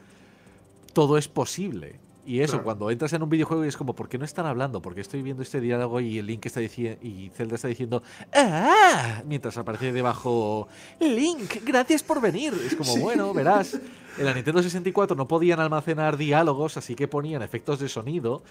[0.93, 1.99] todo es posible.
[2.28, 4.82] Y eso, cuando entras en un videojuego y es como, ¿por qué no están hablando?
[4.82, 8.02] Porque estoy viendo este diálogo y el Link está diciendo y Zelda está diciendo
[8.34, 9.22] ¡Ah!
[9.24, 10.68] mientras aparece debajo
[11.00, 12.52] Link, gracias por venir.
[12.66, 13.80] Es como, bueno, verás.
[14.18, 18.42] En la Nintendo 64 no podían almacenar diálogos, así que ponían efectos de sonido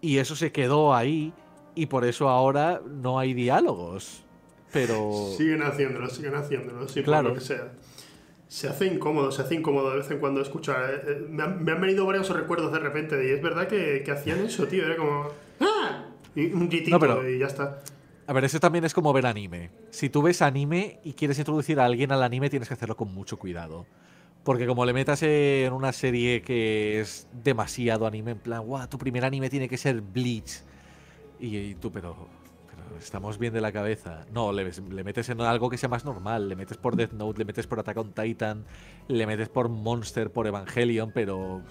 [0.00, 1.34] y eso se quedó ahí
[1.74, 4.24] y por eso ahora no hay diálogos.
[4.72, 7.28] Pero siguen haciéndolo, siguen haciéndolo, sí, claro.
[7.28, 7.72] por lo que sea
[8.48, 10.90] se hace incómodo, se hace incómodo de vez en cuando escuchar.
[10.90, 14.66] Eh, eh, me, han, venido varios recuerdos de repente y es verdad que, hacían eso,
[14.66, 14.84] tío.
[14.86, 15.28] Era como.
[15.60, 16.06] ¡Ah!
[16.34, 17.80] Y un gritito y ya está.
[18.26, 19.70] A ver, eso también es como ver anime.
[19.90, 23.12] Si tú ves anime y quieres introducir a alguien al anime, tienes que hacerlo con
[23.12, 23.86] mucho cuidado.
[24.44, 28.98] Porque como le metas en una serie que es demasiado anime, en plan, guau, tu
[28.98, 30.62] primer anime tiene que ser Bleach.
[31.40, 32.28] y tú, pero
[32.98, 34.26] estamos bien de la cabeza.
[34.32, 34.64] No, le,
[35.04, 36.48] metes en algo que sea más normal.
[36.48, 38.64] Le metes por Death Note, le metes por Attack on Titan,
[39.08, 41.62] le metes por Monster, por Evangelion, pero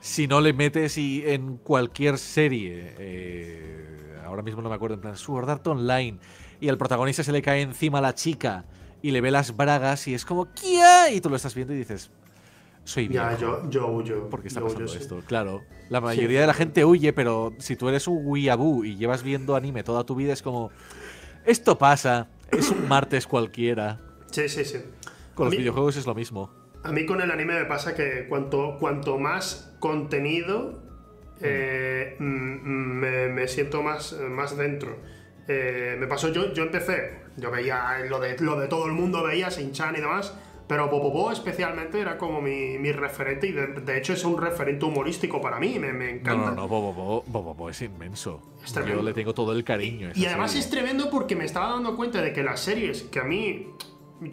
[0.00, 5.00] si no le metes y en cualquier serie, eh, ahora mismo no me acuerdo, en
[5.00, 6.18] plan Sword Art Online,
[6.60, 8.64] y al protagonista se le cae encima a la chica
[9.02, 11.14] y le ve las bragas y es como ¿qué?
[11.14, 12.10] Y tú lo estás viendo y dices,
[12.84, 13.24] soy viejo.
[13.30, 14.28] Ya, yo, yo huyo.
[14.28, 15.22] ¿Por qué está pasando esto?
[15.26, 15.62] Claro.
[15.88, 19.54] La mayoría de la gente huye, pero si tú eres un weeaboo y llevas viendo
[19.56, 20.70] anime toda tu vida, es como.
[21.44, 22.28] Esto pasa.
[22.50, 24.00] Es un martes cualquiera.
[24.30, 24.78] Sí, sí, sí.
[25.34, 26.50] Con los videojuegos es lo mismo.
[26.82, 30.82] A mí con el anime me pasa que cuanto, cuanto más contenido,
[31.40, 34.98] eh, me, siento más, más dentro.
[35.48, 39.22] Eh, me pasó, yo, yo empecé, yo veía lo de, lo de todo el mundo,
[39.22, 40.34] veía Sin-Chan y demás
[40.72, 45.38] pero Bobobo especialmente era como mi, mi referente y de, hecho es un referente humorístico
[45.38, 46.46] para mí, me, me encanta.
[46.46, 48.40] No, no, no, Bobobo, es inmenso.
[48.86, 50.12] Yo le tengo todo el cariño.
[50.14, 53.24] y además es tremendo porque me estaba dando cuenta de que las series que a
[53.24, 53.66] mí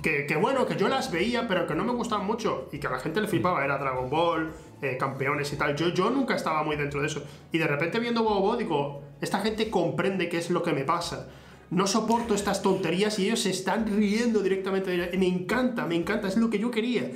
[0.02, 2.88] que, que, bueno, que yo las veía, pero que no me gustaban mucho y que
[2.88, 5.76] a la gente le flipaba, era Dragon Ball, eh, campeones y tal.
[5.76, 7.22] Yo, yo nunca estaba muy dentro de eso.
[7.52, 11.28] Y de repente viendo Bobo, digo, esta gente comprende qué es lo que me pasa
[11.72, 15.12] no soporto estas tonterías y ellos se están riendo directamente.
[15.18, 17.12] Me encanta, me encanta, es lo que yo quería.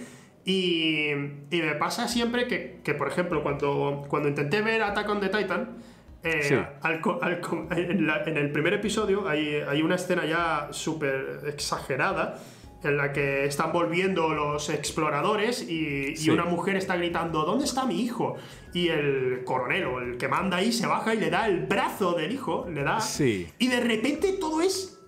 [0.46, 1.12] Y,
[1.52, 5.78] me pasa siempre que, por ejemplo, cuando, cuando intenté ver Attack on the Titan,
[6.24, 12.40] eh, en, el primer episodio hay, hay una escena ya súper exagerada
[12.84, 18.02] en la que están volviendo los exploradores y, una mujer está gritando, ¿dónde está mi
[18.02, 18.36] hijo?
[18.74, 22.14] Y el coronel o el que manda ahí se baja y le da el brazo
[22.14, 23.00] del hijo, le da...
[23.00, 23.48] Sí.
[23.60, 25.00] Y de repente todo es,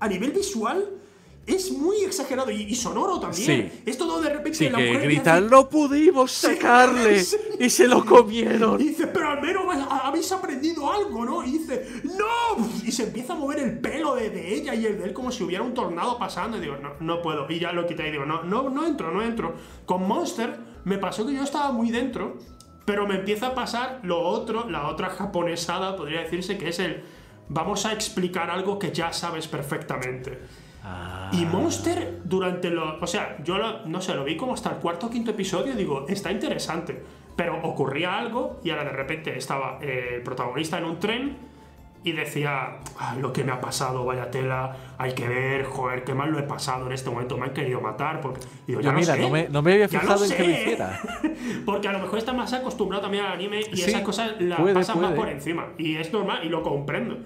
[0.00, 1.01] a nivel visual,
[1.46, 3.72] es muy exagerado y, sonoro también.
[3.72, 3.82] Sí.
[3.84, 7.24] Es todo de repente sí, la que gritan, no pudimos sacarle
[7.58, 8.80] y se lo comieron.
[8.80, 11.44] Y dice, pero al menos habéis aprendido algo, ¿no?
[11.44, 12.64] Y dice, no.
[12.84, 15.42] Y se empieza a mover el pelo de, ella y el de él como si
[15.42, 16.58] hubiera un tornado pasando.
[16.58, 17.46] Y digo, no, no puedo.
[17.50, 19.54] Y ya lo quité y digo, no, no, no entro, no entro.
[19.84, 22.38] Con Monster me pasó que yo estaba muy dentro,
[22.84, 27.02] pero me empieza a pasar lo otro, la otra japonesada, podría decirse, que es el,
[27.48, 30.38] vamos a explicar algo que ya sabes perfectamente.
[31.32, 32.98] Y Monster, durante lo.
[33.00, 33.56] O sea, yo
[33.86, 35.74] no sé, lo vi como hasta el cuarto o quinto episodio.
[35.74, 37.02] Digo, está interesante.
[37.36, 41.36] Pero ocurría algo y ahora de repente estaba eh, el protagonista en un tren
[42.04, 42.78] y decía,
[43.20, 46.42] lo que me ha pasado, vaya tela, hay que ver, joder, qué mal lo he
[46.42, 48.20] pasado en este momento, me han querido matar.
[48.20, 51.00] Porque, digo, ya mira, no, me, no me había fijado en que lo hiciera.
[51.64, 55.00] porque a lo mejor está más acostumbrado también al anime y esas cosas las pasan
[55.00, 55.68] más por encima.
[55.78, 57.18] Y es normal y lo comprendo.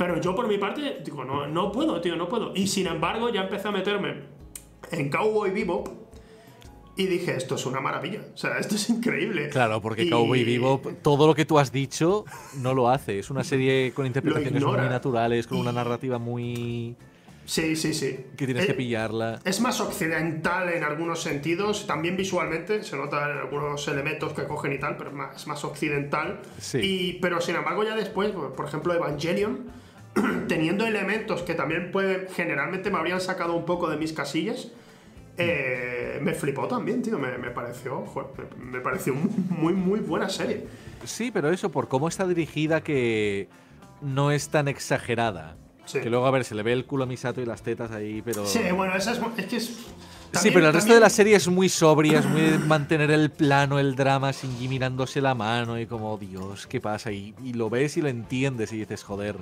[0.00, 2.54] Pero yo por mi parte, digo, no, no puedo, tío, no puedo.
[2.56, 4.22] Y sin embargo, ya empecé a meterme
[4.90, 5.88] en Cowboy Bebop
[6.96, 8.22] y dije, esto es una maravilla.
[8.32, 9.50] O sea, esto es increíble.
[9.50, 12.24] Claro, porque Cowboy Bebop, todo lo que tú has dicho,
[12.62, 13.18] no lo hace.
[13.18, 16.96] Es una serie con interpretaciones muy naturales, con una narrativa muy...
[17.44, 18.24] Sí, sí, sí.
[18.38, 19.40] Que tienes que eh, pillarla.
[19.44, 24.78] Es más occidental en algunos sentidos, también visualmente, se notan algunos elementos que cogen y
[24.78, 26.40] tal, pero es más, es más occidental.
[26.58, 26.78] Sí.
[26.78, 29.79] Y, pero sin embargo, ya después, por ejemplo, Evangelion,
[30.48, 34.68] teniendo elementos que también pueden, generalmente me habrían sacado un poco de mis casillas,
[35.36, 37.18] eh, me flipó también, tío.
[37.18, 38.04] Me, pareció,
[38.58, 40.66] me, pareció muy, muy buena serie.
[41.04, 43.48] Sí, pero eso, por cómo está dirigida, que
[44.02, 45.56] no es tan exagerada.
[45.90, 48.22] Que luego, a ver, se le ve el culo a Misato y las tetas ahí,
[48.22, 48.46] pero.
[48.46, 49.86] Sí, bueno, esa es, es que es.
[50.34, 53.30] sí, pero el resto de la serie es muy sobria, es muy de mantener el
[53.30, 57.10] plano, el drama, Shinji mirándose la mano y como, Dios, ¿qué pasa?
[57.10, 59.36] Y, y lo ves y lo entiendes y dices, joder.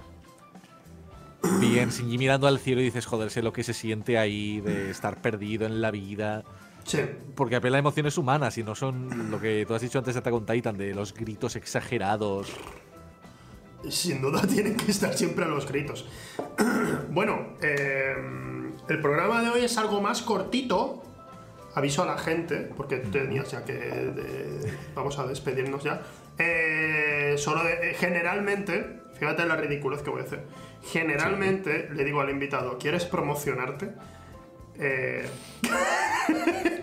[1.60, 4.90] Bien, Shinji mirando al cielo y dices, joder, sé lo que se siente ahí de
[4.90, 6.44] estar perdido en la vida.
[6.84, 7.00] Sí.
[7.34, 10.20] Porque apela a emociones humanas y no son lo que tú has dicho antes de
[10.20, 12.52] Attack on Titan, de los gritos exagerados.
[13.88, 16.06] Sin duda tienen que estar siempre a los gritos.
[17.10, 18.14] bueno, eh,
[18.88, 21.02] el programa de hoy es algo más cortito.
[21.74, 24.74] Aviso a la gente, porque tenías ya que.
[24.94, 26.02] vamos a despedirnos ya.
[26.38, 30.44] Eh, solo de, generalmente, fíjate la ridiculez que voy a hacer.
[30.82, 33.90] Generalmente le digo al invitado, ¿quieres promocionarte?
[34.80, 35.28] Eh,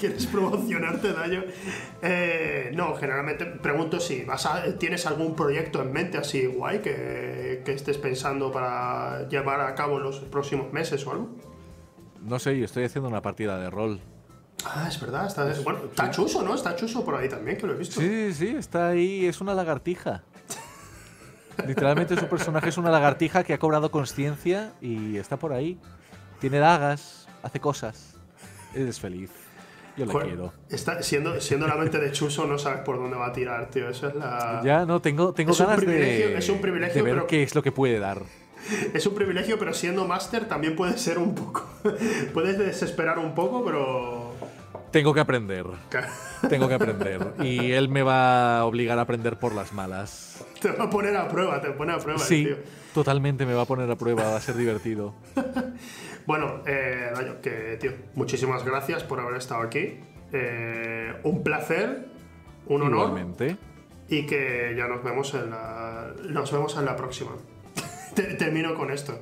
[0.00, 1.44] ¿Quieres promocionarte, Dayo?
[2.00, 4.48] Eh, no, generalmente pregunto si vas
[4.78, 10.04] tienes algún proyecto en mente así guay que, estés pensando para llevar a cabo en
[10.04, 11.28] los próximos meses o algo.
[12.22, 14.00] No sé, yo estoy haciendo una partida de rol.
[14.64, 16.54] Ah, es verdad, está, bueno, está chuso, ¿no?
[16.54, 18.00] Está chuso por ahí también, que lo he visto.
[18.00, 20.24] Sí, sí, está ahí, es una lagartija.
[21.66, 25.78] Literalmente su personaje es una lagartija que ha cobrado conciencia y está por ahí.
[26.40, 28.14] Tiene dagas, hace cosas.
[28.74, 29.30] Es feliz.
[29.96, 30.52] Yo le quiero.
[30.70, 33.88] Está, siendo, siendo la mente de Chuso, no sabes por dónde va a tirar, tío.
[33.88, 34.60] Eso es la.
[34.64, 37.98] Ya, no, tengo, tengo ganas de, es un privilegio, ver qué es lo que puede
[37.98, 38.22] dar.
[38.94, 41.66] Es un privilegio, pero siendo máster también puede ser un poco.
[42.34, 44.27] Puedes desesperar un poco, pero.
[44.90, 45.66] Tengo que aprender.
[46.48, 47.34] Tengo que aprender.
[47.40, 50.44] Y él me va a obligar a aprender por las malas.
[50.60, 52.18] Te va a poner a prueba, te pone a prueba.
[52.18, 52.48] Sí,
[52.94, 55.14] totalmente me va a poner a prueba, va a ser divertido.
[56.26, 57.12] bueno, eh,
[57.42, 60.00] que tío, muchísimas gracias por haber estado aquí.
[60.32, 62.06] Eh, un placer,
[62.66, 63.08] un honor.
[63.08, 63.56] Igualmente.
[64.08, 67.32] Y que ya nos vemos en la, nos vemos en la próxima.
[68.14, 69.18] Termino con esto.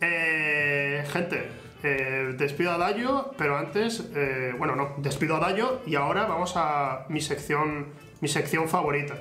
[0.00, 1.48] Eh, gente,
[1.82, 6.52] eh, despido a Dayo, pero antes, eh, bueno, no, despido a Dayo y ahora vamos
[6.56, 7.88] a mi sección,
[8.20, 9.16] mi sección favorita.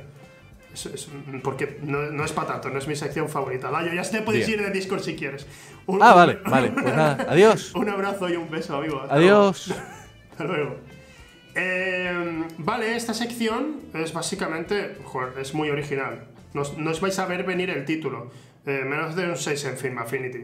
[1.44, 3.72] porque no, es para tanto, no es mi sección favorita.
[3.72, 5.48] Dayo, ya te puedes ir de Discord si quieres.
[6.00, 6.70] ah, vale, vale.
[6.70, 7.74] Pues nada, adiós.
[7.74, 9.02] Un abrazo y un beso, amigo.
[9.10, 9.74] adiós.
[10.32, 10.76] Hasta luego.
[11.56, 16.28] Eh, vale, esta sección es básicamente, joder, es muy original.
[16.54, 18.30] No, os vais a ver venir el título.
[18.66, 20.44] menos de un 6 en Film Affinity.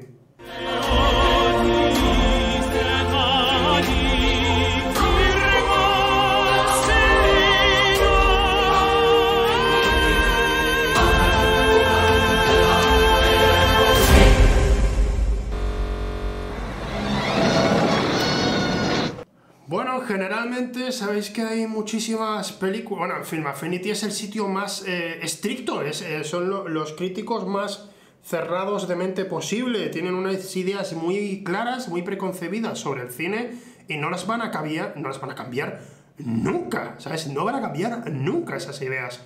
[19.69, 22.99] Bueno, generalmente sabéis que hay muchísimas películas.
[23.09, 27.89] Bueno, Film Affinity es el sitio más eh, estricto, es, eh, son los críticos más
[28.27, 33.51] cerrados de mente posible, tienen unas ideas muy claras, muy preconcebidas sobre el cine
[33.87, 35.79] y no las van a cambiar, no las van a cambiar
[36.17, 37.27] nunca, ¿sabes?
[37.27, 39.23] No van a cambiar nunca esas ideas.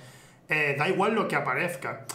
[0.47, 2.05] Eh, da igual lo que aparezca.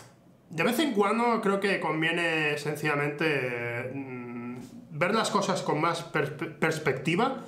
[0.48, 4.58] De vez en cuando creo que conviene sencillamente mm,
[4.92, 7.44] ver las cosas con más perspectiva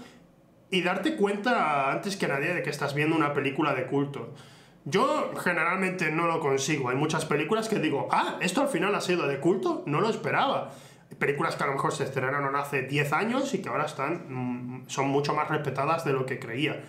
[0.69, 4.35] y darte cuenta antes que nadie de que estás viendo una película de culto.
[4.85, 6.89] Yo generalmente no lo consigo.
[6.89, 10.09] Hay muchas películas que digo, ah, esto al final ha sido de culto, no lo
[10.09, 10.71] esperaba.
[11.19, 14.89] Películas que a lo mejor se estrenaron hace 10 años y que ahora están, mm,
[14.89, 16.83] son mucho más respetadas de lo que creía.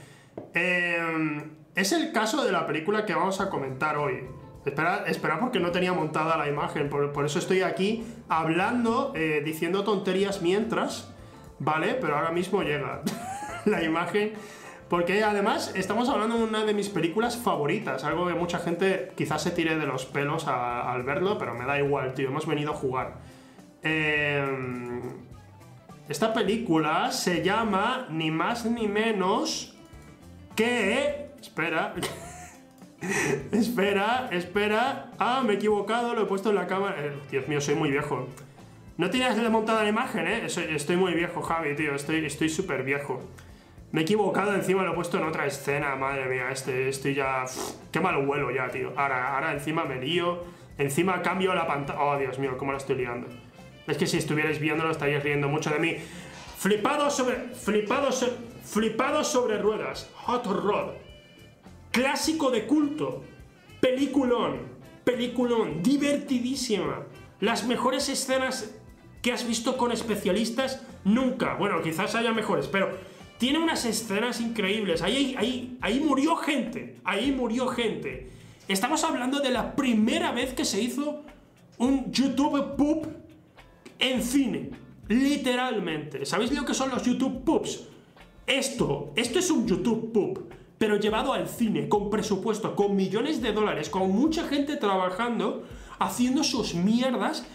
[0.54, 4.24] Em, es el caso de la película que vamos a comentar hoy.
[4.66, 9.84] Espera, espera porque no tenía montada la imagen, por, eso estoy aquí hablando, eh, diciendo
[9.84, 11.12] tonterías mientras,
[11.60, 11.96] ¿vale?
[11.96, 13.02] Pero ahora mismo llega
[13.66, 14.34] la imagen
[14.90, 19.44] porque además estamos hablando de una de mis películas favoritas, algo que mucha gente quizás
[19.44, 22.76] se tire de los pelos al verlo, pero me da igual, tío, hemos venido a
[22.76, 23.18] jugar.
[23.84, 25.02] Em,
[26.10, 29.78] esta película se llama ni más ni menos
[30.56, 31.30] que...
[31.40, 31.94] Espera.
[33.52, 35.12] espera, espera.
[35.20, 36.96] Ah, me he equivocado, lo he puesto en la cámara.
[36.98, 38.28] Eh, Dios mío, soy muy viejo.
[38.98, 40.48] No tienes montada la imagen, ¿eh?
[40.48, 41.96] Estoy muy viejo, Javi, tío.
[41.96, 43.22] Estoy súper viejo.
[43.92, 47.46] Me he equivocado, encima lo he puesto en otra escena, madre mía, este, estoy ya...
[47.92, 48.94] qué mal vuelo ya, tío.
[48.96, 50.44] Ahora, ahora encima me lío,
[50.78, 52.00] encima cambio la pantalla...
[52.00, 53.28] Oh, Dios mío, cómo la estoy liando.
[53.88, 55.98] Es que si estuvierais viéndolo estaríais riendo mucho de mí.
[56.58, 57.38] Flipado sobre...
[57.56, 58.10] Flipado,
[58.64, 60.12] flipado sobre ruedas.
[60.26, 60.92] Hot Rod.
[61.92, 63.24] Clásico de culto.
[63.82, 64.60] Peliculón.
[65.04, 65.82] Peliculón.
[65.82, 67.06] Divertidísima.
[67.40, 68.76] Las mejores escenas
[69.24, 71.56] que has visto con especialistas nunca.
[71.56, 72.92] Bueno, quizás haya mejores, pero
[73.40, 75.02] tiene unas escenas increíbles.
[75.02, 76.98] Ahí, ahí, ahí murió gente.
[77.04, 78.30] Ahí murió gente.
[78.68, 81.24] Estamos hablando de la primera vez que se hizo
[81.78, 83.08] un YouTube Poop
[83.98, 84.70] en cine.
[85.08, 86.26] Literalmente.
[86.26, 87.86] ¿Sabéis lo que son los YouTube Pubs?
[88.46, 93.54] Esto, esto es un YouTube Pub, pero llevado al cine, con presupuesto, con millones de
[93.54, 95.64] dólares, con mucha gente trabajando,
[95.98, 97.46] haciendo sus mierdas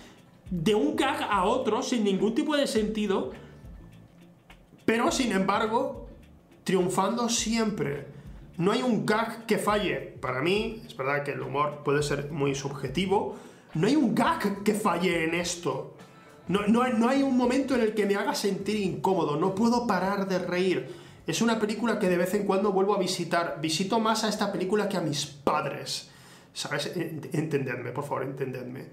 [0.51, 3.33] de un gag a otro sin ningún tipo de sentido,
[4.85, 6.09] pero sin embargo,
[6.65, 8.07] triunfando siempre.
[8.57, 9.97] No hay un gag que falle.
[10.21, 13.37] Para mí, es verdad que el humor puede ser muy subjetivo,
[13.75, 15.95] no hay un gag que falle en esto.
[16.47, 20.29] No, no, hay un momento en el que me haga sentir incómodo, no puedo parar
[20.29, 20.95] de reír.
[21.27, 23.59] Es una película que de vez en cuando vuelvo a visitar.
[23.61, 26.11] Visito más a esta película que a mis padres.
[26.53, 26.93] ¿Sabes?
[26.95, 28.85] Entendedme, por favor, entendedme.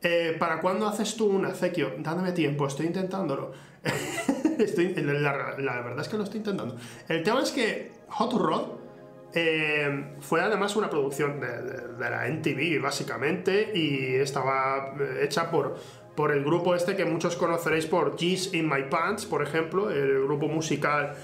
[0.00, 1.92] Eh, ¿Para cuándo haces tú un acequio?
[1.98, 3.52] Dándome tiempo, estoy intentándolo.
[4.58, 6.76] estoy, la, verdad es que lo estoy intentando.
[7.08, 8.68] El tema es que Hot Rod
[9.34, 15.76] eh, fue además una producción de, la NTV, básicamente, y estaba eh, hecha por,
[16.14, 20.24] por el grupo este que muchos conoceréis por G's in My Pants, por ejemplo, el
[20.24, 21.16] grupo musical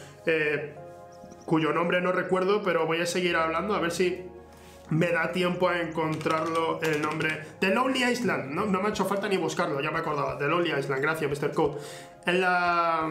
[1.47, 4.27] cuyo nombre no recuerdo, pero voy a seguir hablando a ver si
[4.91, 7.43] me da tiempo a encontrarlo el nombre.
[7.59, 10.39] The Lonely Island, no, me ha hecho falta ni buscarlo, ya me acordaba.
[10.39, 11.53] The Lonely Island, gracias, Mr.
[11.53, 11.79] Code.
[12.27, 13.09] En la,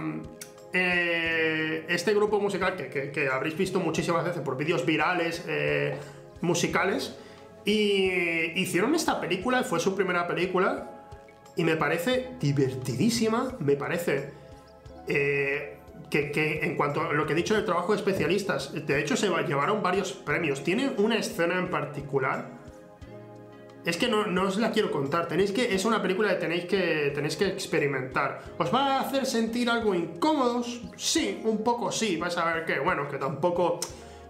[0.74, 5.98] eh, este grupo musical que, habréis visto muchísimas veces por vídeos virales eh,
[6.42, 7.16] musicales,
[7.66, 10.92] y hicieron esta película, fue su primera película,
[11.56, 14.30] y me parece divertidísima, me parece
[15.08, 15.75] eh,
[16.10, 19.30] que, en cuanto a lo que he dicho del trabajo de especialistas, de hecho se
[19.48, 20.64] llevaron varios premios.
[20.64, 22.50] Tiene una escena en particular.
[23.86, 25.28] Es que no, os la quiero contar.
[25.28, 25.76] Tenéis que.
[25.76, 27.12] Es una película que tenéis que.
[27.14, 28.42] tenéis que experimentar.
[28.58, 30.82] ¿Os va a hacer sentir algo incómodos?
[30.96, 32.18] Sí, un poco sí.
[32.18, 33.80] Vais a ver que, bueno, que tampoco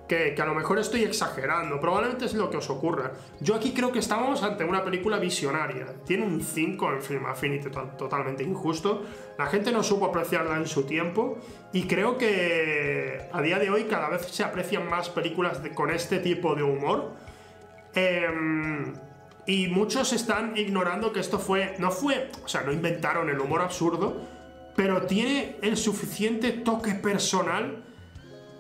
[0.07, 3.13] que, a lo mejor estoy exagerando, probablemente es lo que os ocurra.
[3.39, 5.87] Yo aquí creo que estamos ante una película visionaria.
[6.05, 9.03] Tiene un 5 en Film Affinity totalmente injusto.
[9.37, 11.37] La gente no supo apreciarla en su tiempo
[11.73, 16.19] y creo que a día de hoy cada vez se aprecian más películas con este
[16.19, 17.13] tipo de humor.
[17.95, 18.93] Em,
[19.47, 23.61] y muchos están ignorando que esto fue, no fue, o sea, no inventaron el humor
[23.61, 24.21] absurdo,
[24.75, 27.84] pero tiene el suficiente toque personal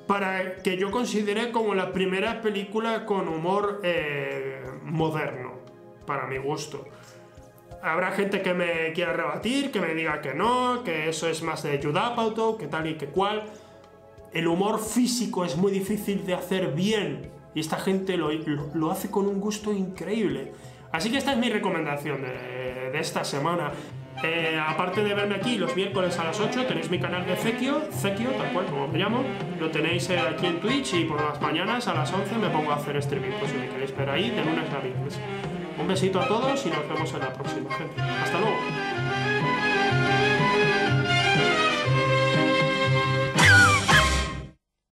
[0.07, 5.53] para que yo considere como la primera película con humor eh, moderno,
[6.05, 6.85] para mi gusto.
[7.81, 11.63] Habrá gente que me quiera rebatir, que me diga que no, que eso es más
[11.63, 13.43] de Judd que tal y que cual.
[14.33, 18.31] El humor físico es muy difícil de hacer bien y esta gente lo,
[18.73, 20.51] lo, hace con un gusto increíble.
[20.91, 23.71] Así que esta es mi recomendación de, de esta semana.
[24.27, 27.81] Eh, aparte de verme aquí los miércoles a las 8, tenéis mi canal de Zekio,
[27.91, 29.23] Zekio, tal cual como me llamo.
[29.59, 32.71] Lo tenéis eh, aquí en Twitch y por las mañanas a las 11 me pongo
[32.71, 33.31] a hacer streaming.
[33.39, 35.19] Pues si me queréis ver ahí, de lunes a viernes.
[35.77, 38.01] Un besito a todos y nos vemos en la próxima, gente.
[38.01, 38.84] Hasta luego.